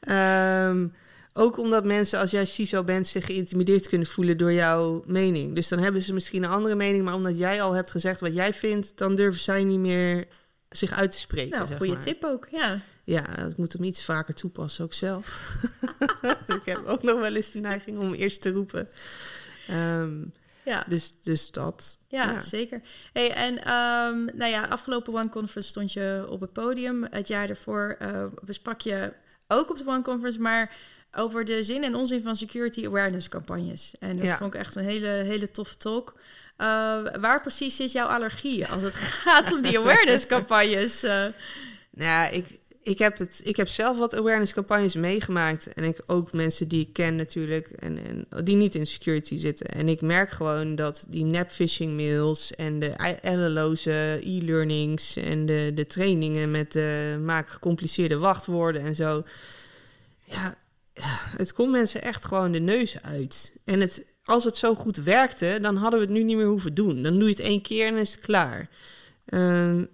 Ehm, 0.00 0.88
ook 1.32 1.58
omdat 1.58 1.84
mensen, 1.84 2.18
als 2.18 2.30
jij 2.30 2.44
CISO 2.44 2.84
bent, 2.84 3.06
zich 3.06 3.24
geïntimideerd 3.24 3.88
kunnen 3.88 4.06
voelen 4.06 4.36
door 4.36 4.52
jouw 4.52 5.02
mening. 5.06 5.54
Dus 5.54 5.68
dan 5.68 5.78
hebben 5.78 6.02
ze 6.02 6.12
misschien 6.12 6.42
een 6.42 6.50
andere 6.50 6.74
mening, 6.74 7.04
maar 7.04 7.14
omdat 7.14 7.38
jij 7.38 7.62
al 7.62 7.72
hebt 7.72 7.90
gezegd 7.90 8.20
wat 8.20 8.34
jij 8.34 8.52
vindt, 8.52 8.98
dan 8.98 9.14
durven 9.14 9.40
zij 9.40 9.64
niet 9.64 9.78
meer 9.78 10.24
zich 10.68 10.92
uit 10.92 11.10
te 11.10 11.18
spreken. 11.18 11.58
Nou, 11.58 11.76
goede 11.76 11.92
maar. 11.92 12.02
tip 12.02 12.24
ook, 12.24 12.48
ja. 12.50 12.80
Ja, 13.04 13.38
ik 13.38 13.56
moet 13.56 13.72
hem 13.72 13.82
iets 13.82 14.04
vaker 14.04 14.34
toepassen, 14.34 14.84
ook 14.84 14.92
zelf. 14.92 15.56
ik 16.58 16.64
heb 16.64 16.86
ook 16.86 17.02
nog 17.02 17.20
wel 17.20 17.34
eens 17.34 17.50
de 17.50 17.60
neiging 17.60 17.98
om 17.98 18.12
eerst 18.12 18.40
te 18.40 18.50
roepen. 18.50 18.88
Ehm, 19.68 20.22
Ja, 20.64 20.84
dus, 20.88 21.22
dus 21.22 21.50
dat. 21.50 21.98
ja, 22.08 22.30
ja. 22.30 22.40
zeker. 22.40 22.80
Hey, 23.12 23.32
en 23.32 23.58
ehm, 23.58 24.24
nou 24.36 24.50
ja, 24.50 24.64
afgelopen 24.64 25.14
One 25.14 25.28
Conference 25.28 25.68
stond 25.68 25.92
je 25.92 26.26
op 26.28 26.40
het 26.40 26.52
podium. 26.52 27.06
Het 27.10 27.28
jaar 27.28 27.46
daarvoor 27.46 27.96
eh, 27.98 28.24
besprak 28.42 28.80
je 28.80 29.12
ook 29.48 29.70
op 29.70 29.78
de 29.78 29.86
One 29.86 30.02
Conference, 30.02 30.40
maar 30.40 30.72
over 31.12 31.44
de 31.44 31.64
zin 31.64 31.84
en 31.84 31.94
onzin 31.94 32.22
van 32.22 32.36
security 32.36 32.86
awareness 32.86 33.28
campagnes. 33.28 33.94
En 33.98 34.16
dat 34.16 34.24
Ja. 34.26 34.36
vond 34.36 34.54
ik 34.54 34.60
echt 34.60 34.74
een 34.76 34.84
hele, 34.84 35.06
hele 35.08 35.50
toffe 35.50 35.76
talk. 35.76 36.14
Eh, 36.56 36.66
waar 37.20 37.40
precies 37.40 37.76
zit 37.76 37.92
jouw 37.92 38.06
allergie 38.06 38.66
als 38.66 38.82
het 38.82 38.94
gaat 39.24 39.52
om 39.52 39.62
die 39.62 39.78
awareness 39.78 40.26
campagnes? 40.26 41.02
Eh, 41.02 41.10
Nou 41.10 42.10
ja, 42.10 42.28
ik, 42.28 42.58
ik, 42.90 42.98
heb 42.98 43.18
het, 43.18 43.40
ik 43.44 43.56
heb 43.56 43.68
zelf 43.68 43.98
wat 43.98 44.16
awareness 44.16 44.52
campagnes 44.52 44.94
meegemaakt. 44.94 45.72
En 45.72 45.84
ik 45.84 46.02
ook 46.06 46.32
mensen 46.32 46.68
die 46.68 46.80
ik 46.86 46.92
ken 46.92 47.16
natuurlijk. 47.16 47.68
En, 47.68 47.98
en 48.04 48.44
die 48.44 48.56
niet 48.56 48.74
in 48.74 48.86
security 48.86 49.38
zitten. 49.38 49.66
En 49.66 49.88
ik 49.88 50.00
merk 50.00 50.30
gewoon 50.30 50.74
dat 50.74 51.04
die 51.08 51.24
nep 51.24 51.50
phishing 51.50 51.96
mails 51.96 52.54
en 52.54 52.78
de 52.78 52.88
elleloze 53.22 54.20
e-learnings 54.22 55.16
en 55.16 55.46
de, 55.46 55.72
de 55.74 55.86
trainingen 55.86 56.50
met 56.50 56.76
eh 56.76 57.16
maak 57.16 57.48
gecompliceerde 57.48 58.18
wachtwoorden 58.18 58.82
en 58.82 58.94
zo. 58.94 59.22
Ja, 60.24 60.54
het 61.36 61.52
komt 61.52 61.70
mensen 61.70 62.02
echt 62.02 62.24
gewoon 62.24 62.52
de 62.52 62.60
neus 62.60 63.02
uit. 63.02 63.56
En 63.64 63.80
het, 63.80 64.04
als 64.24 64.44
het 64.44 64.56
zo 64.56 64.74
goed 64.74 64.96
werkte, 64.96 65.58
dan 65.62 65.76
hadden 65.76 66.00
we 66.00 66.06
het 66.06 66.14
nu 66.14 66.22
niet 66.22 66.36
meer 66.36 66.46
hoeven 66.46 66.74
doen. 66.74 67.02
Dan 67.02 67.14
doe 67.14 67.22
je 67.28 67.34
het 67.34 67.40
één 67.40 67.62
keer 67.62 67.86
en 67.86 67.96
is 67.96 68.12
het 68.12 68.20
klaar. 68.20 68.68
Ehm, 69.24 69.84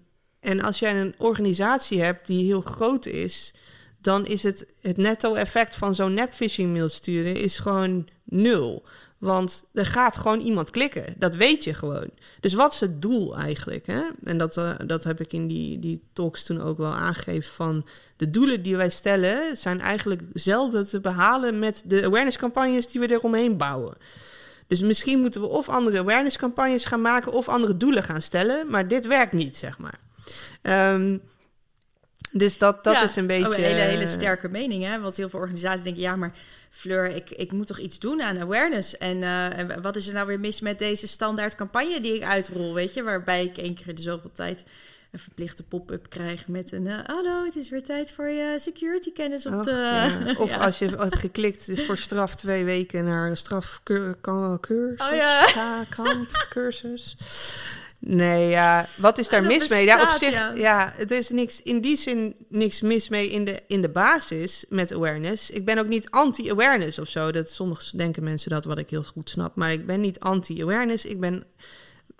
En 0.47 0.63
als 0.63 0.79
jij 0.79 1.01
een 1.01 1.15
organisatie 1.19 2.03
hebt 2.03 2.27
die 2.27 2.45
heel 2.45 2.61
groot 2.61 3.07
is, 3.07 3.55
dan 4.01 4.27
is 4.27 4.43
het, 4.43 4.67
het 4.81 4.97
netto-effect 4.97 5.75
van 5.75 5.95
zo'n 5.95 6.15
nep-phishing 6.15 6.73
mail 6.73 6.89
sturen 6.89 7.37
is 7.37 7.59
gewoon 7.59 8.09
nul. 8.25 8.85
Want 9.19 9.65
er 9.75 9.87
gaat 9.87 10.17
gewoon 10.17 10.41
iemand 10.41 10.71
klikken. 10.71 11.15
Dat 11.17 11.35
weet 11.35 11.65
je 11.65 11.75
gewoon. 11.75 12.11
Dus 12.41 12.55
wat 12.55 12.73
is 12.73 12.81
het 12.81 13.03
doel 13.03 13.37
eigenlijk? 13.37 13.87
Hè? 13.87 14.03
En 14.25 14.39
dat, 14.39 14.57
uh, 14.57 14.75
dat 14.87 15.05
heb 15.05 15.21
ik 15.21 15.33
in 15.33 15.47
die, 15.47 15.79
die 15.79 16.03
talks 16.13 16.45
toen 16.45 16.63
ook 16.63 16.79
wel 16.79 16.95
aangegeven 16.95 17.53
van... 17.53 17.87
de 18.17 18.31
doelen 18.31 18.63
die 18.63 18.77
wij 18.77 18.91
stellen 18.91 19.57
zijn 19.57 19.81
eigenlijk 19.81 20.23
zelden 20.33 20.87
te 20.87 21.01
behalen... 21.01 21.59
met 21.59 21.83
de 21.87 22.05
awareness-campagnes 22.05 22.89
die 22.89 23.01
we 23.01 23.11
eromheen 23.11 23.57
bouwen. 23.57 23.95
Dus 24.67 24.81
misschien 24.81 25.21
moeten 25.21 25.41
we 25.41 25.47
of 25.47 25.69
andere 25.69 25.99
awareness-campagnes 25.99 26.85
gaan 26.85 27.01
maken... 27.01 27.33
of 27.33 27.49
andere 27.49 27.77
doelen 27.77 28.03
gaan 28.03 28.23
stellen. 28.23 28.71
Maar 28.71 28.89
dit 28.89 29.07
werkt 29.07 29.33
niet, 29.33 29.57
zeg 29.57 29.79
maar. 29.79 30.05
Um, 30.63 31.23
dus 32.33 32.59
dat, 32.59 32.85
dat 32.85 32.95
ja, 32.95 33.03
is 33.03 33.17
een 33.17 33.27
beetje... 33.27 33.49
Oh, 33.49 33.57
een 33.57 33.63
hele, 33.63 33.81
hele 33.81 34.07
sterke 34.07 34.49
mening, 34.49 34.85
hè? 34.85 35.01
Want 35.01 35.17
heel 35.17 35.29
veel 35.29 35.39
organisaties 35.39 35.83
denken... 35.83 36.03
ja, 36.03 36.17
maar 36.17 36.33
Fleur, 36.71 37.15
ik, 37.15 37.31
ik 37.31 37.53
moet 37.53 37.67
toch 37.67 37.79
iets 37.79 37.99
doen 37.99 38.23
aan 38.23 38.41
awareness. 38.41 38.99
En, 38.99 39.17
uh, 39.17 39.59
en 39.59 39.83
wat 39.83 39.97
is 39.97 40.07
er 40.07 40.15
nou 40.15 40.27
weer 40.27 40.41
mis 40.41 40.61
met 40.61 40.79
deze 40.79 41.07
standaard 41.07 41.55
campagne 41.55 42.01
die 42.01 42.15
ik 42.15 42.23
uitrol, 42.23 42.75
weet 42.75 42.95
je? 42.95 43.03
Waarbij 43.03 43.45
ik 43.45 43.57
één 43.57 43.75
keer 43.75 43.89
in 43.89 43.95
de 43.95 44.03
zoveel 44.03 44.33
tijd 44.33 44.65
een 45.13 45.19
verplichte 45.19 45.63
pop-up 45.63 46.11
krijg 46.11 46.49
met 46.49 46.73
een... 46.73 46.85
Uh, 46.85 46.99
hallo, 47.05 47.45
het 47.45 47.57
is 47.57 47.69
weer 47.69 47.83
tijd 47.83 48.13
voor 48.13 48.29
je 48.29 48.55
security 48.59 49.13
kennis 49.13 49.47
op 49.47 49.53
Och, 49.53 49.65
de... 49.65 49.71
ja. 49.71 50.35
Of 50.43 50.51
Ja. 50.51 50.57
als 50.57 50.79
je 50.79 50.89
hebt 50.89 51.19
geklikt 51.19 51.71
voor 51.87 51.97
straf 51.97 52.35
twee 52.35 52.65
weken 52.65 53.05
naar 53.05 53.29
een 53.31 53.37
strafcursus, 53.37 55.07
Oh 55.07 55.15
ja. 55.15 55.85
kamp, 55.89 56.47
cursus. 56.49 57.17
Nee, 58.09 58.49
ja, 58.49 58.87
wat 58.97 59.19
is 59.19 59.29
daar 59.29 59.43
mis 59.43 59.69
mee? 59.69 59.85
Ja, 59.85 60.03
op 60.03 60.11
zich, 60.11 60.31
ja. 60.31 60.53
ja. 60.55 60.93
het 60.97 61.11
is 61.11 61.29
niks, 61.29 61.63
in 61.63 61.81
die 61.81 61.97
zin 61.97 62.35
niks 62.49 62.81
mis 62.81 63.09
mee 63.09 63.31
in 63.31 63.45
de, 63.45 63.61
in 63.67 63.83
de 63.83 63.89
basis 63.89 64.65
met 64.69 64.93
awareness. 64.93 65.51
Ik 65.51 65.65
ben 65.65 65.79
ook 65.79 65.87
niet 65.87 66.11
anti-awareness 66.11 66.99
of 66.99 67.09
zo. 67.09 67.33
Dat, 67.33 67.51
soms 67.51 67.91
denken 67.91 68.25
mensen 68.25 68.51
dat, 68.51 68.65
wat 68.65 68.79
ik 68.79 68.91
heel 68.91 69.03
goed 69.03 69.31
snap. 69.31 69.57
Maar 69.57 69.73
ik 69.73 69.87
ben 69.87 70.01
niet 70.01 70.21
anti-awareness, 70.21 71.05
ik 71.05 71.21
ben 71.21 71.45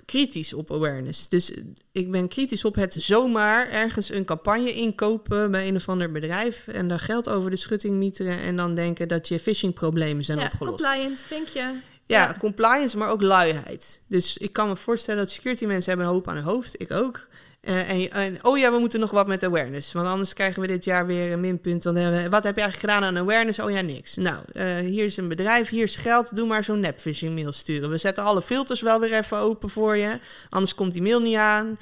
kritisch 0.05 0.53
op 0.53 0.71
awareness. 0.71 1.29
Dus 1.29 1.53
ik 1.93 2.11
ben 2.11 2.29
kritisch 2.29 2.65
op 2.65 2.75
het 2.75 2.97
zomaar 2.99 3.69
ergens 3.69 4.11
een 4.11 4.25
campagne 4.25 4.73
inkopen 4.73 5.51
bij 5.51 5.69
een 5.69 5.77
of 5.77 5.89
ander 5.89 6.13
bedrijf... 6.13 6.67
en 6.67 6.89
daar 6.89 7.01
geld 7.01 7.29
over 7.29 7.51
de 7.51 7.57
schutting 7.57 7.95
mieteren 7.95 8.39
en 8.39 8.57
dan 8.57 8.75
denken 8.75 9.09
dat 9.09 9.29
je 9.29 9.41
phishing-problemen 9.41 10.25
zijn 10.25 10.39
ja, 10.39 10.45
opgelost. 10.45 10.83
compliant, 10.83 11.21
vinkje. 11.21 11.73
Ja, 12.07 12.37
compliance, 12.39 12.97
maar 12.97 13.11
ook 13.11 13.23
luiheid. 13.23 14.01
Dus 14.07 14.37
ik 14.37 14.53
kan 14.53 14.69
me 14.69 14.77
voorstellen 14.77 15.21
dat 15.21 15.31
security 15.31 15.67
mensen 15.67 15.89
hebben 15.89 16.07
een 16.07 16.13
hoop 16.13 16.29
aan 16.29 16.35
hun 16.35 16.45
hoofd. 16.45 16.81
Ik 16.81 16.93
ook. 16.93 17.29
Eh, 17.61 17.91
en, 17.91 18.11
en 18.11 18.39
oh 18.45 18.59
ja, 18.59 18.71
we 18.71 18.79
moeten 18.79 19.01
nog 19.01 19.11
wat 19.11 19.27
met 19.27 19.45
awareness. 19.45 19.93
Want 19.93 20.09
anders 20.09 20.33
krijgen 20.33 20.61
we 20.61 20.67
dit 20.67 20.85
jaar 20.85 21.07
weer 21.07 21.33
een 21.33 21.41
minpunt. 21.41 21.83
Dan 21.83 21.97
hebben 21.97 22.23
we, 22.23 22.29
wat 22.29 22.45
heb 22.45 22.57
je 22.57 22.63
eigenlijk 22.63 22.93
gedaan 22.93 23.09
aan 23.09 23.23
awareness? 23.23 23.59
Oh 23.59 23.71
ja, 23.71 23.81
niks. 23.81 24.17
Nou, 24.17 24.37
eh, 24.53 24.77
hier 24.77 25.05
is 25.05 25.17
een 25.17 25.29
bedrijf, 25.29 25.69
hier 25.69 25.83
is 25.83 25.97
geld. 25.97 26.37
Doe 26.37 26.47
maar 26.47 26.65
zo'n 26.65 26.81
nepphishing 26.81 27.35
mail 27.35 27.53
sturen. 27.53 27.91
We 27.91 27.99
zetten 27.99 28.25
alle 28.25 28.43
filters 28.43 28.81
wel 28.81 29.01
weer 29.01 29.13
even 29.13 29.39
open 29.39 29.71
voor 29.71 29.97
je. 29.97 30.19
Anders 30.51 30.75
komt 30.75 30.93
die 30.93 31.03
mail 31.03 31.21
niet 31.21 31.37
aan. 31.37 31.79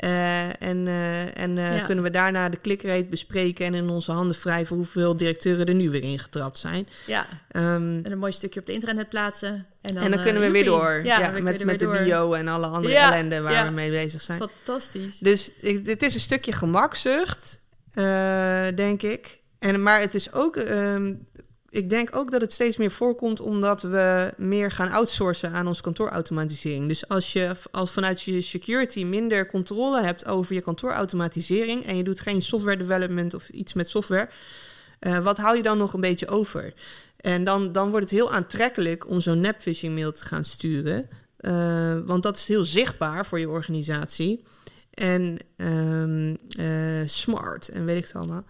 Eh, 0.00 0.62
en 0.62 0.86
eh, 0.86 1.38
en 1.38 1.58
eh, 1.58 1.76
Ja. 1.76 1.84
kunnen 1.84 2.04
we 2.04 2.10
daarna 2.10 2.48
de 2.48 2.58
click-rate 2.60 3.04
bespreken... 3.04 3.66
en 3.66 3.74
in 3.74 3.88
onze 3.88 4.12
handen 4.12 4.36
wrijven 4.42 4.76
hoeveel 4.76 5.16
directeuren 5.16 5.66
er 5.66 5.74
nu 5.74 5.90
weer 5.90 6.02
ingetrapt 6.02 6.58
zijn. 6.58 6.88
Ja, 7.06 7.26
Ehm, 7.50 7.64
en 8.02 8.12
een 8.12 8.18
mooi 8.18 8.32
stukje 8.32 8.60
op 8.60 8.66
de 8.66 8.72
internet 8.72 9.08
plaatsen. 9.08 9.66
En 9.80 9.94
dan, 9.94 10.02
en 10.02 10.10
dan 10.10 10.22
kunnen 10.22 10.42
we 10.42 10.50
weer 10.50 10.64
door. 10.64 11.00
Ja, 11.04 11.18
Ja, 11.18 11.32
we 11.32 11.40
met, 11.40 11.58
de 11.58 11.76
door. 11.76 12.02
bio 12.02 12.32
en 12.32 12.48
alle 12.48 12.66
andere 12.66 12.94
Ja, 12.94 13.12
ellende 13.12 13.40
waar 13.40 13.66
we 13.66 13.72
mee 13.72 13.90
bezig 13.90 14.20
zijn. 14.20 14.38
Fantastisch. 14.38 15.18
Dus 15.18 15.50
ik, 15.60 15.84
dit 15.84 16.02
is 16.02 16.14
een 16.14 16.20
stukje 16.20 16.52
gemakzucht, 16.52 17.60
denk 18.74 19.02
ik. 19.02 19.40
En, 19.58 19.82
maar 19.82 20.00
het 20.00 20.14
is 20.14 20.32
ook... 20.32 20.56
ehm, 20.56 21.14
ik 21.70 21.90
denk 21.90 22.16
ook 22.16 22.30
dat 22.30 22.40
het 22.40 22.52
steeds 22.52 22.76
meer 22.76 22.90
voorkomt 22.90 23.40
omdat 23.40 23.82
we 23.82 24.32
meer 24.36 24.70
gaan 24.70 24.90
outsourcen 24.90 25.52
aan 25.52 25.66
onze 25.66 25.82
kantoorautomatisering. 25.82 26.88
Dus 26.88 27.08
als 27.08 27.32
je 27.32 27.52
als 27.70 27.90
vanuit 27.90 28.22
je 28.22 28.40
security 28.40 29.04
minder 29.04 29.46
controle 29.46 30.02
hebt 30.02 30.26
over 30.26 30.54
je 30.54 30.60
kantoorautomatisering 30.60 31.86
en 31.86 31.96
je 31.96 32.02
doet 32.02 32.20
geen 32.20 32.42
software 32.42 32.76
development 32.76 33.34
of 33.34 33.48
iets 33.48 33.72
met 33.72 33.88
software, 33.88 34.28
eh, 34.98 35.18
wat 35.18 35.36
hou 35.36 35.56
je 35.56 35.62
dan 35.62 35.78
nog 35.78 35.92
een 35.92 36.00
beetje 36.00 36.28
over? 36.28 36.74
En 37.16 37.44
dan, 37.44 37.72
dan 37.72 37.90
wordt 37.90 38.10
het 38.10 38.18
heel 38.18 38.32
aantrekkelijk 38.32 39.08
om 39.08 39.20
zo'n 39.20 39.40
nepphishing 39.40 39.94
mail 39.94 40.12
te 40.12 40.24
gaan 40.24 40.44
sturen. 40.44 41.08
Eh, 41.36 41.98
want 42.04 42.22
dat 42.22 42.36
is 42.36 42.46
heel 42.46 42.64
zichtbaar 42.64 43.26
voor 43.26 43.38
je 43.38 43.48
organisatie. 43.48 44.44
En 44.90 45.38
ehm, 45.56 46.34
eh, 46.48 47.08
smart 47.08 47.68
en 47.68 47.84
weet 47.84 47.96
ik 47.96 48.04
het 48.04 48.14
allemaal. 48.14 48.44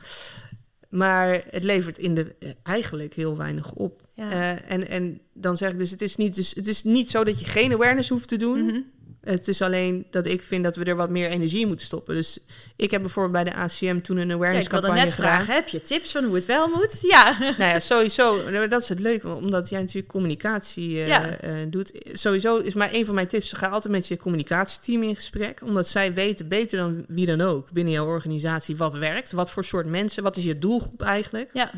Maar 0.90 1.44
het 1.50 1.64
levert 1.64 1.98
in 1.98 2.14
de, 2.14 2.36
eigenlijk 2.62 3.14
heel 3.14 3.36
weinig 3.36 3.72
op. 3.72 4.02
Ja. 4.14 4.30
Eh, 4.30 4.72
en, 4.72 4.88
en 4.88 5.20
dan 5.32 5.56
zeg 5.56 5.70
ik 5.70 5.78
dus 5.78 5.90
het, 5.90 6.02
is 6.02 6.16
niet, 6.16 6.34
dus, 6.34 6.54
het 6.54 6.66
is 6.66 6.82
niet 6.82 7.10
zo 7.10 7.24
dat 7.24 7.38
je 7.38 7.44
geen 7.44 7.72
awareness 7.72 8.08
hoeft 8.08 8.28
te 8.28 8.36
doen. 8.36 8.64
Mhm. 8.64 8.80
Het 9.20 9.48
is 9.48 9.62
alleen 9.62 10.06
dat 10.10 10.26
ik 10.26 10.42
vind 10.42 10.64
dat 10.64 10.76
we 10.76 10.84
er 10.84 10.96
wat 10.96 11.10
meer 11.10 11.28
energie 11.28 11.60
in 11.60 11.66
moeten 11.66 11.86
stoppen. 11.86 12.14
Dus 12.14 12.38
ik 12.76 12.90
heb 12.90 13.00
bijvoorbeeld 13.00 13.44
bij 13.44 13.52
de 13.52 13.58
ACM 13.58 14.00
toen 14.00 14.16
een 14.16 14.28
Ja, 14.28 14.34
awareness 14.34 14.64
ik 14.64 14.70
wilde 14.72 14.86
campagne 14.86 15.04
net 15.08 15.14
gedaan. 15.14 15.34
vragen, 15.34 15.54
heb 15.54 15.68
je 15.68 15.82
tips 15.82 16.10
van 16.10 16.24
hoe 16.24 16.34
het 16.34 16.46
wel 16.46 16.68
moet? 16.68 16.98
Ja. 17.10 17.38
Nou 17.38 17.54
ja, 17.72 17.80
sowieso. 17.80 18.50
Dat 18.68 18.82
is 18.82 18.88
het 18.88 18.98
leuke, 19.00 19.28
omdat 19.34 19.68
jij 19.68 19.80
natuurlijk 19.80 20.08
communicatie 20.12 20.98
eh, 21.00 21.06
Ja. 21.08 21.30
eh, 21.36 21.52
doet. 21.68 21.92
Sowieso 22.12 22.56
is 22.56 22.74
maar 22.74 22.88
een 22.92 23.06
van 23.06 23.14
mijn 23.14 23.26
tips: 23.26 23.52
ga 23.52 23.68
altijd 23.68 23.92
met 23.92 24.06
je 24.06 24.16
communicatieteam 24.16 25.02
in 25.02 25.14
gesprek, 25.14 25.60
omdat 25.64 25.88
zij 25.88 26.14
weten 26.14 26.48
beter 26.48 26.78
dan 26.78 27.04
wie 27.08 27.26
dan 27.26 27.40
ook 27.40 27.70
binnen 27.72 27.92
jouw 27.92 28.06
organisatie 28.06 28.76
wat 28.76 28.94
werkt, 28.94 29.32
wat 29.32 29.50
voor 29.50 29.64
soort 29.64 29.86
mensen, 29.86 30.22
wat 30.22 30.36
is 30.36 30.44
je 30.44 30.58
doelgroep 30.58 31.02
eigenlijk. 31.02 31.50
Ja, 31.52 31.70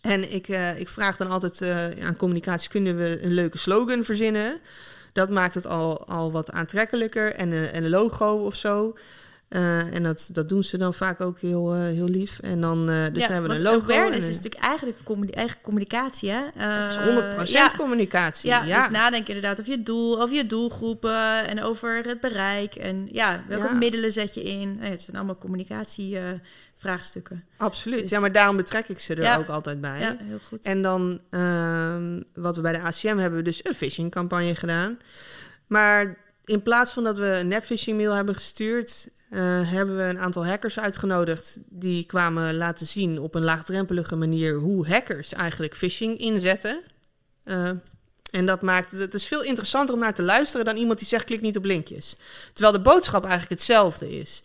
En 0.00 0.32
ik, 0.32 0.48
eh, 0.48 0.78
ik 0.78 0.88
vraag 0.88 1.16
dan 1.16 1.30
altijd 1.30 1.62
aan 2.02 2.16
communicatie: 2.16 2.68
kunnen 2.70 2.96
we 2.96 3.18
een 3.24 3.32
leuke 3.34 3.58
slogan 3.58 4.04
verzinnen? 4.04 4.60
Dat 5.12 5.30
maakt 5.30 5.54
het 5.54 5.66
al, 5.66 6.06
al 6.06 6.32
wat 6.32 6.50
aantrekkelijker 6.50 7.34
en 7.34 7.52
een, 7.52 7.76
een 7.76 7.88
logo 7.88 8.34
of 8.34 8.54
zo. 8.54 8.96
Eh, 9.52 9.94
en 9.94 10.02
dat, 10.02 10.28
dat 10.32 10.48
doen 10.48 10.64
ze 10.64 10.78
dan 10.78 10.94
vaak 10.94 11.20
ook 11.20 11.40
heel, 11.40 11.74
eh, 11.74 11.80
heel 11.80 12.08
lief. 12.08 12.38
En 12.38 12.60
dan 12.60 12.86
dus 12.86 12.94
ja, 12.96 13.10
dan 13.10 13.20
hebben 13.22 13.50
we 13.50 13.56
een 13.56 13.62
logo. 13.62 13.92
awareness 13.92 14.24
en 14.24 14.30
is 14.30 14.36
natuurlijk 14.36 14.62
eigenlijk 14.64 14.98
eigen 15.30 15.56
communicatie, 15.62 16.30
hè? 16.30 16.40
het 16.54 16.88
is 16.88 16.96
Eh, 16.96 17.04
100% 17.04 17.52
ja. 17.52 17.70
communicatie. 17.76 18.48
Ja, 18.48 18.64
Ja, 18.64 18.78
dus 18.80 18.90
nadenken 18.90 19.34
inderdaad 19.34 19.60
over 19.60 19.72
je 19.72 19.82
doel, 19.82 20.20
over 20.22 20.36
je 20.36 20.46
doelgroepen 20.46 21.46
en 21.48 21.62
over 21.62 22.02
het 22.06 22.20
bereik. 22.20 22.74
En 22.74 23.08
ja, 23.12 23.44
welke 23.48 23.74
middelen 23.74 24.12
zet 24.12 24.34
je 24.34 24.42
in? 24.42 24.76
Nee, 24.80 24.90
het 24.90 25.00
zijn 25.00 25.16
allemaal 25.16 25.38
communicatievraagstukken. 25.38 27.44
absoluut. 27.56 28.00
Dus- 28.00 28.10
Ja, 28.10 28.20
maar 28.20 28.32
daarom 28.32 28.56
betrek 28.56 28.88
ik 28.88 28.98
ze 28.98 29.14
er 29.14 29.38
ook 29.38 29.48
altijd 29.48 29.80
bij. 29.80 30.00
ja, 30.00 30.16
heel 30.18 30.38
goed. 30.48 30.64
En 30.64 30.82
dan, 30.82 31.20
ehm, 31.30 32.20
wat 32.34 32.56
we 32.56 32.62
bij 32.62 32.72
de 32.72 32.80
ACM 32.80 33.16
hebben, 33.16 33.38
we 33.38 33.44
dus 33.44 33.66
een 33.66 33.74
phishing 33.74 34.10
campagne 34.10 34.54
gedaan. 34.54 34.98
Maar 35.66 36.16
in 36.44 36.62
plaats 36.62 36.92
van 36.92 37.04
dat 37.04 37.18
we 37.18 37.26
een 37.26 37.48
nepphishing 37.48 37.96
mail 37.96 38.12
hebben 38.14 38.34
gestuurd, 38.34 39.08
eh, 39.32 39.70
hebben 39.70 39.96
we 39.96 40.02
een 40.02 40.18
aantal 40.18 40.46
hackers 40.46 40.78
uitgenodigd. 40.78 41.58
Die 41.68 42.06
kwamen 42.06 42.56
laten 42.56 42.86
zien 42.86 43.18
op 43.18 43.34
een 43.34 43.44
laagdrempelige 43.44 44.16
manier 44.16 44.54
hoe 44.54 44.88
hackers 44.88 45.32
eigenlijk 45.32 45.76
phishing 45.76 46.18
inzetten. 46.18 46.80
Eh, 47.44 47.70
en 48.30 48.46
dat 48.46 48.62
maakt 48.62 48.90
het 48.90 49.14
is 49.14 49.26
veel 49.26 49.42
interessanter 49.42 49.94
om 49.94 50.00
naar 50.00 50.14
te 50.14 50.22
luisteren 50.22 50.64
dan 50.64 50.76
iemand 50.76 50.98
die 50.98 51.08
zegt 51.08 51.24
klik 51.24 51.40
niet 51.40 51.56
op 51.56 51.64
linkjes. 51.64 52.16
Terwijl 52.52 52.76
de 52.76 52.82
boodschap 52.82 53.22
eigenlijk 53.22 53.50
hetzelfde 53.50 54.18
is. 54.18 54.42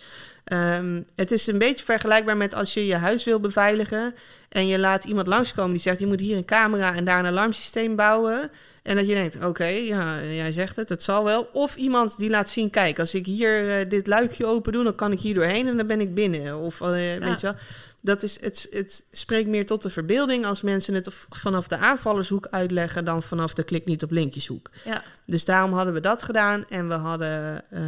Ehm, 0.48 1.02
het 1.16 1.32
is 1.32 1.48
een 1.48 1.58
beetje 1.58 1.86
vergelijkbaar 1.86 2.38
met 2.38 2.54
als 2.54 2.74
je 2.74 2.86
je 2.86 2.96
huis 2.96 3.24
wil 3.24 3.40
beveiligen 3.40 4.16
en 4.50 4.68
je 4.68 4.80
laat 4.80 5.04
iemand 5.04 5.28
langskomen 5.28 5.72
die 5.72 5.82
zegt 5.82 6.00
je 6.00 6.08
moet 6.08 6.20
hier 6.20 6.38
een 6.38 6.46
camera 6.46 6.96
en 6.96 7.06
daar 7.06 7.20
een 7.20 7.26
alarmsysteem 7.26 7.96
bouwen. 7.96 8.52
En 8.84 8.96
dat 8.96 9.08
je 9.08 9.14
denkt, 9.14 9.46
oké, 9.46 9.66
ja, 9.66 10.24
jij 10.24 10.52
zegt 10.52 10.76
het, 10.76 10.90
het 10.90 11.04
zal 11.04 11.24
wel. 11.24 11.50
Of 11.54 11.76
iemand 11.76 12.18
die 12.18 12.30
laat 12.30 12.50
zien, 12.50 12.70
kijk, 12.70 13.00
als 13.00 13.14
ik 13.14 13.26
hier 13.26 13.70
eh, 13.70 13.90
dit 13.90 14.08
luikje 14.08 14.46
open 14.46 14.74
doe, 14.74 14.84
dan 14.84 14.96
kan 14.96 15.12
ik 15.12 15.20
hier 15.20 15.34
doorheen 15.34 15.68
en 15.68 15.78
dan 15.78 15.88
ben 15.88 16.02
ik 16.02 16.14
binnen. 16.14 16.58
Of 16.58 16.82
eh, 16.82 16.90
weet 16.90 17.40
je 17.40 17.48
wel. 17.48 17.56
Dat 18.02 18.24
is, 18.24 18.42
het, 18.42 18.68
het 18.70 19.04
spreekt 19.12 19.50
meer 19.50 19.66
tot 19.66 19.82
de 19.82 19.90
verbeelding 19.90 20.46
als 20.46 20.62
mensen 20.62 20.94
het 20.94 21.10
vanaf 21.30 21.68
de 21.68 21.78
aanvallershoek 21.78 22.48
uitleggen 22.48 23.06
dan 23.06 23.24
vanaf 23.24 23.54
de 23.54 23.64
klik 23.64 23.86
niet 23.86 24.04
op 24.04 24.12
linkjeshoek. 24.12 24.70
Ja, 24.86 25.04
Dus 25.26 25.46
daarom 25.46 25.74
hadden 25.74 25.94
we 25.94 26.00
dat 26.00 26.24
gedaan 26.24 26.66
en 26.68 26.88
we 26.88 26.94
hadden, 26.94 27.64
eh, 27.70 27.82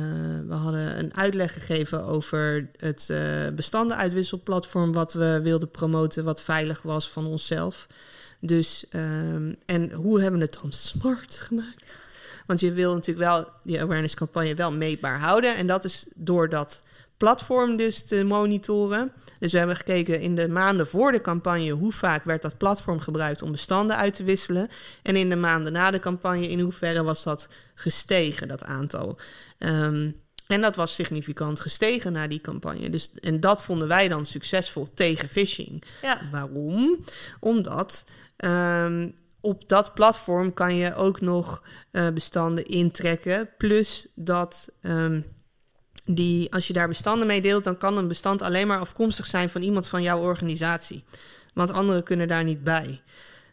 we 0.47 0.53
hadden 0.53 0.99
een 0.99 1.15
uitleg 1.15 1.53
gegeven 1.53 2.03
over 2.03 2.69
het 2.77 3.09
eh 3.09 3.19
bestandenuitwisselplatform 3.55 4.93
wat 4.93 5.13
we 5.13 5.39
wilden 5.43 5.71
promoten, 5.71 6.23
wat 6.23 6.41
veilig 6.41 6.81
was 6.81 7.09
van 7.09 7.25
onszelf. 7.25 7.87
Dus, 8.39 8.85
ehm, 8.89 9.53
en 9.65 9.91
hoe 9.91 10.21
hebben 10.21 10.39
we 10.39 10.45
het 10.45 10.59
dan 10.61 10.71
smart 10.71 11.35
gemaakt? 11.35 11.97
Want 12.45 12.59
je 12.59 12.73
wil 12.73 12.93
natuurlijk 12.93 13.27
wel 13.29 13.47
die 13.63 13.81
awareness 13.81 14.13
campagne 14.13 14.55
wel 14.55 14.71
meetbaar 14.71 15.19
houden. 15.19 15.55
En 15.55 15.67
dat 15.67 15.83
is 15.83 16.05
door 16.15 16.49
dat 16.49 16.81
platform 17.19 17.77
dus 17.77 18.05
te 18.05 18.23
monitoren. 18.23 19.11
Dus 19.39 19.51
we 19.51 19.57
hebben 19.57 19.75
gekeken 19.75 20.21
in 20.21 20.35
de 20.35 20.47
maanden 20.49 20.87
voor 20.87 21.11
de 21.11 21.21
campagne... 21.21 21.71
hoe 21.71 21.91
vaak 21.91 22.23
werd 22.23 22.41
dat 22.41 22.57
platform 22.57 22.99
gebruikt 22.99 23.41
om 23.41 23.51
bestanden 23.51 23.97
uit 23.97 24.13
te 24.15 24.23
wisselen. 24.23 24.69
En 25.01 25.15
in 25.15 25.29
de 25.29 25.35
maanden 25.35 25.71
na 25.71 25.91
de 25.91 25.99
campagne 25.99 26.49
in 26.49 26.59
hoeverre 26.59 27.03
was 27.03 27.23
dat 27.23 27.49
gestegen, 27.75 28.47
dat 28.47 28.63
aantal. 28.63 29.17
Ehm, 29.57 30.11
En 30.47 30.61
dat 30.61 30.75
was 30.75 30.95
significant 30.95 31.59
gestegen 31.59 32.11
na 32.11 32.27
die 32.27 32.41
campagne. 32.41 32.89
Dus, 32.89 33.11
en 33.11 33.39
dat 33.39 33.63
vonden 33.63 33.87
wij 33.87 34.07
dan 34.07 34.25
succesvol 34.25 34.87
tegen 34.93 35.29
phishing. 35.29 35.83
Ja. 36.01 36.21
Waarom? 36.31 37.03
Omdat 37.39 38.05
ehm, 38.37 39.09
op 39.41 39.67
dat 39.67 39.93
platform 39.93 40.53
kan 40.53 40.75
je 40.75 40.95
ook 40.95 41.21
nog 41.21 41.63
eh, 41.91 42.07
bestanden 42.09 42.65
intrekken. 42.65 43.49
Plus 43.57 44.07
dat 44.15 44.69
ehm, 44.81 45.21
die, 46.15 46.53
als 46.53 46.67
je 46.67 46.73
daar 46.73 46.87
bestanden 46.87 47.27
mee 47.27 47.41
deelt, 47.41 47.63
dan 47.63 47.77
kan 47.77 47.97
een 47.97 48.07
bestand 48.07 48.41
alleen 48.41 48.67
maar 48.67 48.79
afkomstig 48.79 49.25
zijn 49.25 49.49
van 49.49 49.61
iemand 49.61 49.87
van 49.87 50.01
jouw 50.01 50.19
organisatie. 50.19 51.03
Want 51.53 51.71
anderen 51.71 52.03
kunnen 52.03 52.27
daar 52.27 52.43
niet 52.43 52.63
bij. 52.63 53.01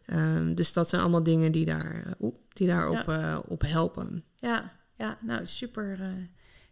Ehm, 0.06 0.54
dus 0.54 0.72
dat 0.72 0.88
zijn 0.88 1.00
allemaal 1.00 1.22
dingen 1.22 1.52
die, 1.52 1.64
daar, 1.64 2.14
oep, 2.20 2.54
die 2.54 2.66
daarop 2.68 3.02
Ja. 3.06 3.32
eh, 3.32 3.38
op 3.48 3.62
helpen. 3.62 4.24
Ja, 4.36 4.72
ja, 4.96 5.18
nou 5.20 5.46
super, 5.46 6.00
eh, 6.00 6.08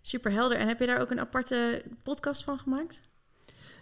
super 0.03 0.33
helder. 0.33 0.59
En 0.59 0.69
heb 0.69 0.81
je 0.81 0.87
daar 0.87 1.01
ook 1.01 1.11
een 1.11 1.21
aparte 1.21 1.83
podcast 2.03 2.45
van 2.45 2.59
gemaakt? 2.59 3.01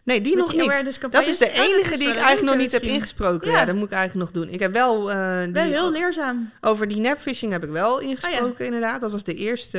Nee, 0.04 0.20
die 0.20 0.36
Met 0.36 0.44
nog 0.44 0.50
die 0.52 0.60
niet. 0.60 1.00
Dat 1.12 1.26
is 1.26 1.38
de 1.38 1.46
Oh, 1.46 1.64
enige 1.64 1.92
is 1.92 1.98
die 1.98 2.08
ik 2.08 2.14
eigenlijk 2.14 2.42
nog 2.42 2.56
niet 2.56 2.72
heb 2.72 2.82
ingesproken. 2.82 3.50
Ja. 3.50 3.58
Ja. 3.58 3.64
dat 3.64 3.74
moet 3.74 3.84
ik 3.84 3.92
eigenlijk 3.92 4.32
nog 4.32 4.44
doen. 4.44 4.54
Ik 4.54 4.60
heb 4.60 4.72
wel... 4.72 5.04
die, 5.04 5.52
Wel 5.52 5.64
heel 5.64 5.90
leerzaam. 5.92 6.50
Over 6.60 6.88
die 6.88 6.96
nepphishing 6.96 7.52
heb 7.52 7.64
ik 7.64 7.70
wel 7.70 7.94
Oh 7.96 8.02
ingesproken, 8.02 8.64
inderdaad. 8.64 9.00
Dat 9.00 9.10
was 9.12 9.24
de 9.24 9.34
eerste 9.34 9.78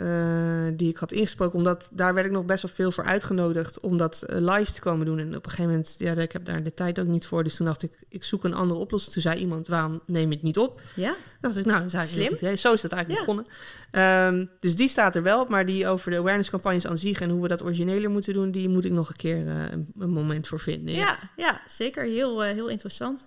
eh, 0.00 0.72
die 0.76 0.88
ik 0.90 0.96
had 0.96 1.12
ingesproken. 1.12 1.58
Omdat 1.58 1.88
daar 1.92 2.14
werd 2.14 2.26
ik 2.26 2.32
nog 2.32 2.44
best 2.44 2.62
wel 2.62 2.70
veel 2.74 2.90
voor 2.92 3.04
uitgenodigd 3.04 3.80
om 3.80 3.98
dat 3.98 4.22
eh, 4.22 4.36
live 4.40 4.72
te 4.72 4.80
komen 4.80 5.06
doen. 5.06 5.18
En 5.18 5.26
op 5.36 5.44
een 5.44 5.50
gegeven 5.50 5.70
moment, 5.70 5.94
ja, 5.98 6.12
ik 6.14 6.32
heb 6.32 6.44
daar 6.44 6.62
de 6.62 6.74
tijd 6.74 7.00
ook 7.00 7.06
niet 7.06 7.26
voor. 7.26 7.44
Dus 7.44 7.56
toen 7.56 7.66
dacht 7.66 7.82
ik, 7.82 7.92
ik 8.08 8.24
zoek 8.24 8.44
een 8.44 8.54
andere 8.54 8.80
oplossing. 8.80 9.12
Toen 9.12 9.22
zei 9.22 9.36
iemand, 9.38 9.66
waarom 9.66 10.00
neem 10.06 10.28
je 10.28 10.34
het 10.34 10.44
niet 10.44 10.58
op? 10.58 10.80
Ja? 10.94 11.14
dacht 11.40 11.56
ik, 11.56 11.64
nou, 11.64 11.78
dat 11.78 11.86
is 11.86 11.94
eigenlijk 11.94 12.38
Slim. 12.38 12.50
goed. 12.50 12.60
Zo 12.60 12.72
is 12.72 12.80
dat 12.80 12.92
eigenlijk 12.92 13.20
Ja. 13.26 13.26
begonnen. 13.26 13.52
Ehm, 13.90 14.46
dus 14.60 14.76
die 14.76 14.88
staat 14.88 15.14
er 15.14 15.22
wel 15.22 15.40
op. 15.40 15.48
Maar 15.48 15.66
die 15.66 15.88
over 15.88 16.10
de 16.10 16.16
awareness-campagnes 16.16 16.86
aan 16.86 16.98
zich 16.98 17.20
en 17.20 17.30
hoe 17.30 17.42
we 17.42 17.48
dat 17.48 17.62
origineler 17.62 18.10
moeten 18.10 18.32
doen, 18.34 18.50
die 18.50 18.68
moet 18.68 18.84
ik 18.84 18.92
nog 18.92 19.08
een 19.08 19.16
keer 19.16 19.46
een, 19.72 19.92
een 19.98 20.10
moment 20.10 20.48
voor 20.48 20.60
vinden. 20.60 20.94
Ja, 20.94 21.18
ja, 21.36 21.60
zeker. 21.68 22.04
Heel, 22.04 22.44
eh, 22.44 22.52
heel 22.52 22.68
interessant. 22.68 23.26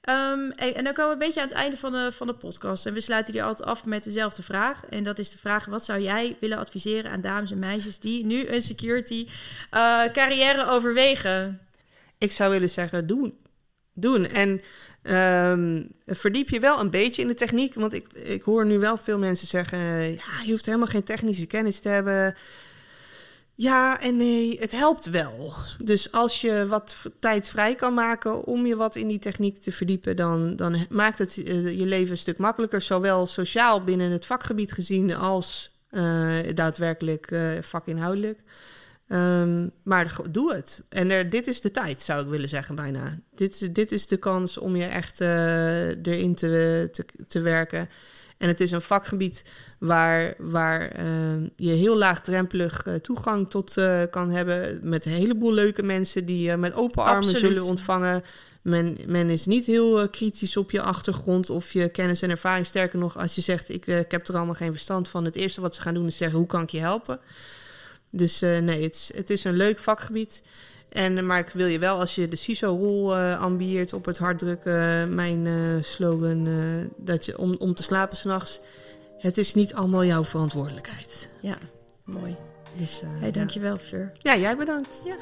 Ehm, 0.00 0.50
en 0.50 0.84
dan 0.84 0.92
komen 0.92 1.06
we 1.06 1.12
een 1.12 1.26
beetje 1.26 1.40
aan 1.40 1.48
het 1.48 1.56
einde 1.56 1.76
van 1.76 1.92
de, 1.92 2.12
van 2.12 2.26
de 2.26 2.34
podcast. 2.34 2.86
En 2.86 2.94
we 2.94 3.00
sluiten 3.00 3.32
die 3.32 3.42
altijd 3.42 3.68
af 3.68 3.84
met 3.84 4.04
dezelfde 4.04 4.42
vraag. 4.42 4.84
En 4.90 5.04
dat 5.04 5.18
is 5.18 5.30
de 5.30 5.38
vraag: 5.38 5.64
wat 5.64 5.84
zou 5.84 6.00
jij 6.00 6.36
willen 6.40 6.58
adviseren 6.58 7.10
aan 7.10 7.20
dames 7.20 7.50
en 7.50 7.58
meisjes 7.58 7.98
die 7.98 8.24
nu 8.24 8.46
een 8.46 8.62
security 8.62 9.28
eh, 9.70 10.02
carrière 10.12 10.66
overwegen? 10.66 11.60
Ik 12.18 12.32
zou 12.32 12.50
willen 12.50 12.70
zeggen, 12.70 13.06
doen. 13.06 13.38
Doen. 13.92 14.26
En 14.26 14.60
ehm, 15.02 15.84
verdiep 16.04 16.48
je 16.48 16.60
wel 16.60 16.80
een 16.80 16.90
beetje 16.90 17.22
in 17.22 17.28
de 17.28 17.34
techniek. 17.34 17.74
Want 17.74 17.92
ik, 17.92 18.12
ik 18.12 18.42
hoor 18.42 18.66
nu 18.66 18.78
wel 18.78 18.96
veel 18.96 19.18
mensen 19.18 19.46
zeggen... 19.46 19.78
ja, 20.12 20.42
je 20.44 20.50
hoeft 20.50 20.66
helemaal 20.66 20.86
geen 20.86 21.04
technische 21.04 21.46
kennis 21.46 21.80
te 21.80 21.88
hebben. 21.88 22.34
Ja 23.58 24.00
en 24.00 24.16
nee, 24.16 24.58
het 24.60 24.72
helpt 24.72 25.10
wel. 25.10 25.52
Dus 25.84 26.12
als 26.12 26.40
je 26.40 26.66
wat 26.68 26.96
tijd 27.20 27.48
vrij 27.50 27.74
kan 27.74 27.94
maken 27.94 28.44
om 28.44 28.66
je 28.66 28.76
wat 28.76 28.96
in 28.96 29.08
die 29.08 29.18
techniek 29.18 29.62
te 29.62 29.72
verdiepen... 29.72 30.16
dan, 30.16 30.56
dan 30.56 30.86
maakt 30.90 31.18
het 31.18 31.36
eh, 31.36 31.78
je 31.78 31.86
leven 31.86 32.10
een 32.10 32.16
stuk 32.18 32.38
makkelijker. 32.38 32.80
Zowel 32.82 33.26
sociaal 33.26 33.84
binnen 33.84 34.10
het 34.10 34.26
vakgebied 34.26 34.72
gezien 34.72 35.14
als 35.14 35.70
eh, 35.90 36.36
daadwerkelijk 36.54 37.30
eh, 37.30 37.48
vakinhoudelijk. 37.60 38.40
Ehm, 39.08 39.68
maar 39.82 40.16
doe 40.30 40.54
het. 40.54 40.82
En 40.88 41.10
er, 41.10 41.30
dit 41.30 41.46
is 41.46 41.60
de 41.60 41.70
tijd, 41.70 42.02
zou 42.02 42.22
ik 42.22 42.28
willen 42.28 42.48
zeggen 42.48 42.74
bijna. 42.74 43.18
Dit, 43.34 43.52
is- 43.60 43.72
dit 43.72 43.92
is 43.92 44.06
de 44.06 44.16
kans 44.16 44.58
om 44.58 44.76
je 44.76 44.84
echt 44.84 45.20
erin 45.20 46.34
te, 46.34 46.90
te 47.28 47.40
werken. 47.40 47.88
En 48.38 48.48
het 48.48 48.60
is 48.60 48.70
een 48.70 48.82
vakgebied 48.82 49.44
waar, 49.78 50.34
waar 50.38 50.88
ehm, 50.88 51.48
je 51.56 51.70
heel 51.70 51.96
laagdrempelig 51.96 52.86
eh, 52.86 52.94
toegang 52.94 53.50
tot 53.50 53.76
eh, 53.76 54.02
kan 54.10 54.30
hebben. 54.30 54.80
Met 54.82 55.04
een 55.04 55.12
heleboel 55.12 55.52
leuke 55.52 55.82
mensen 55.82 56.26
die 56.26 56.50
je 56.50 56.56
met 56.56 56.74
open 56.74 57.02
armen 57.02 57.16
Absoluut. 57.16 57.40
zullen 57.40 57.64
ontvangen. 57.64 58.22
Men, 58.66 58.98
men 59.06 59.30
is 59.30 59.46
niet 59.46 59.66
heel 59.66 60.00
eh, 60.00 60.10
kritisch 60.10 60.56
op 60.56 60.70
je 60.70 60.82
achtergrond 60.82 61.50
of 61.50 61.72
je 61.72 61.88
kennis 61.88 62.22
en 62.22 62.30
ervaring. 62.30 62.66
Sterker 62.66 62.98
nog, 62.98 63.18
als 63.18 63.34
je 63.34 63.40
zegt: 63.40 63.68
ik, 63.68 63.86
eh, 63.86 63.98
ik 63.98 64.10
heb 64.10 64.28
er 64.28 64.36
allemaal 64.36 64.54
geen 64.54 64.70
verstand 64.70 65.08
van. 65.08 65.24
Het 65.24 65.36
eerste 65.36 65.60
wat 65.60 65.74
ze 65.74 65.80
gaan 65.80 65.94
doen 65.94 66.06
is 66.06 66.16
zeggen: 66.16 66.38
hoe 66.38 66.46
kan 66.46 66.62
ik 66.62 66.70
je 66.70 66.78
helpen? 66.78 67.20
Dus 68.10 68.42
eh, 68.42 68.58
nee, 68.58 68.82
het 68.82 68.94
is, 68.94 69.10
het 69.14 69.30
is 69.30 69.44
een 69.44 69.56
leuk 69.56 69.78
vakgebied. 69.78 70.42
En, 70.88 71.26
maar 71.26 71.38
ik 71.38 71.48
wil 71.48 71.66
je 71.66 71.78
wel, 71.78 71.98
als 72.00 72.14
je 72.14 72.28
de 72.28 72.36
CISO-rol 72.36 73.16
eh 73.16 73.40
ambieert, 73.40 73.92
op 73.92 74.04
het 74.04 74.18
hart 74.18 74.38
drukken. 74.38 75.14
Mijn 75.14 75.46
eh, 75.46 75.82
slogan, 75.82 76.46
eh, 76.46 76.54
dat 76.96 77.24
je 77.24 77.38
om, 77.38 77.56
om 77.58 77.74
te 77.74 77.82
slapen 77.82 78.16
s'nachts. 78.16 78.60
Het 79.18 79.38
is 79.38 79.54
niet 79.54 79.74
allemaal 79.74 80.04
jouw 80.04 80.24
verantwoordelijkheid. 80.24 81.28
Ja, 81.40 81.58
mooi. 82.04 82.36
Dus, 82.76 83.02
Hey, 83.04 83.30
dankjewel, 83.30 83.78
Fleur. 83.78 84.12
ja, 84.18 84.36
jij 84.36 84.56
bedankt. 84.56 85.02
Ja. 85.04 85.16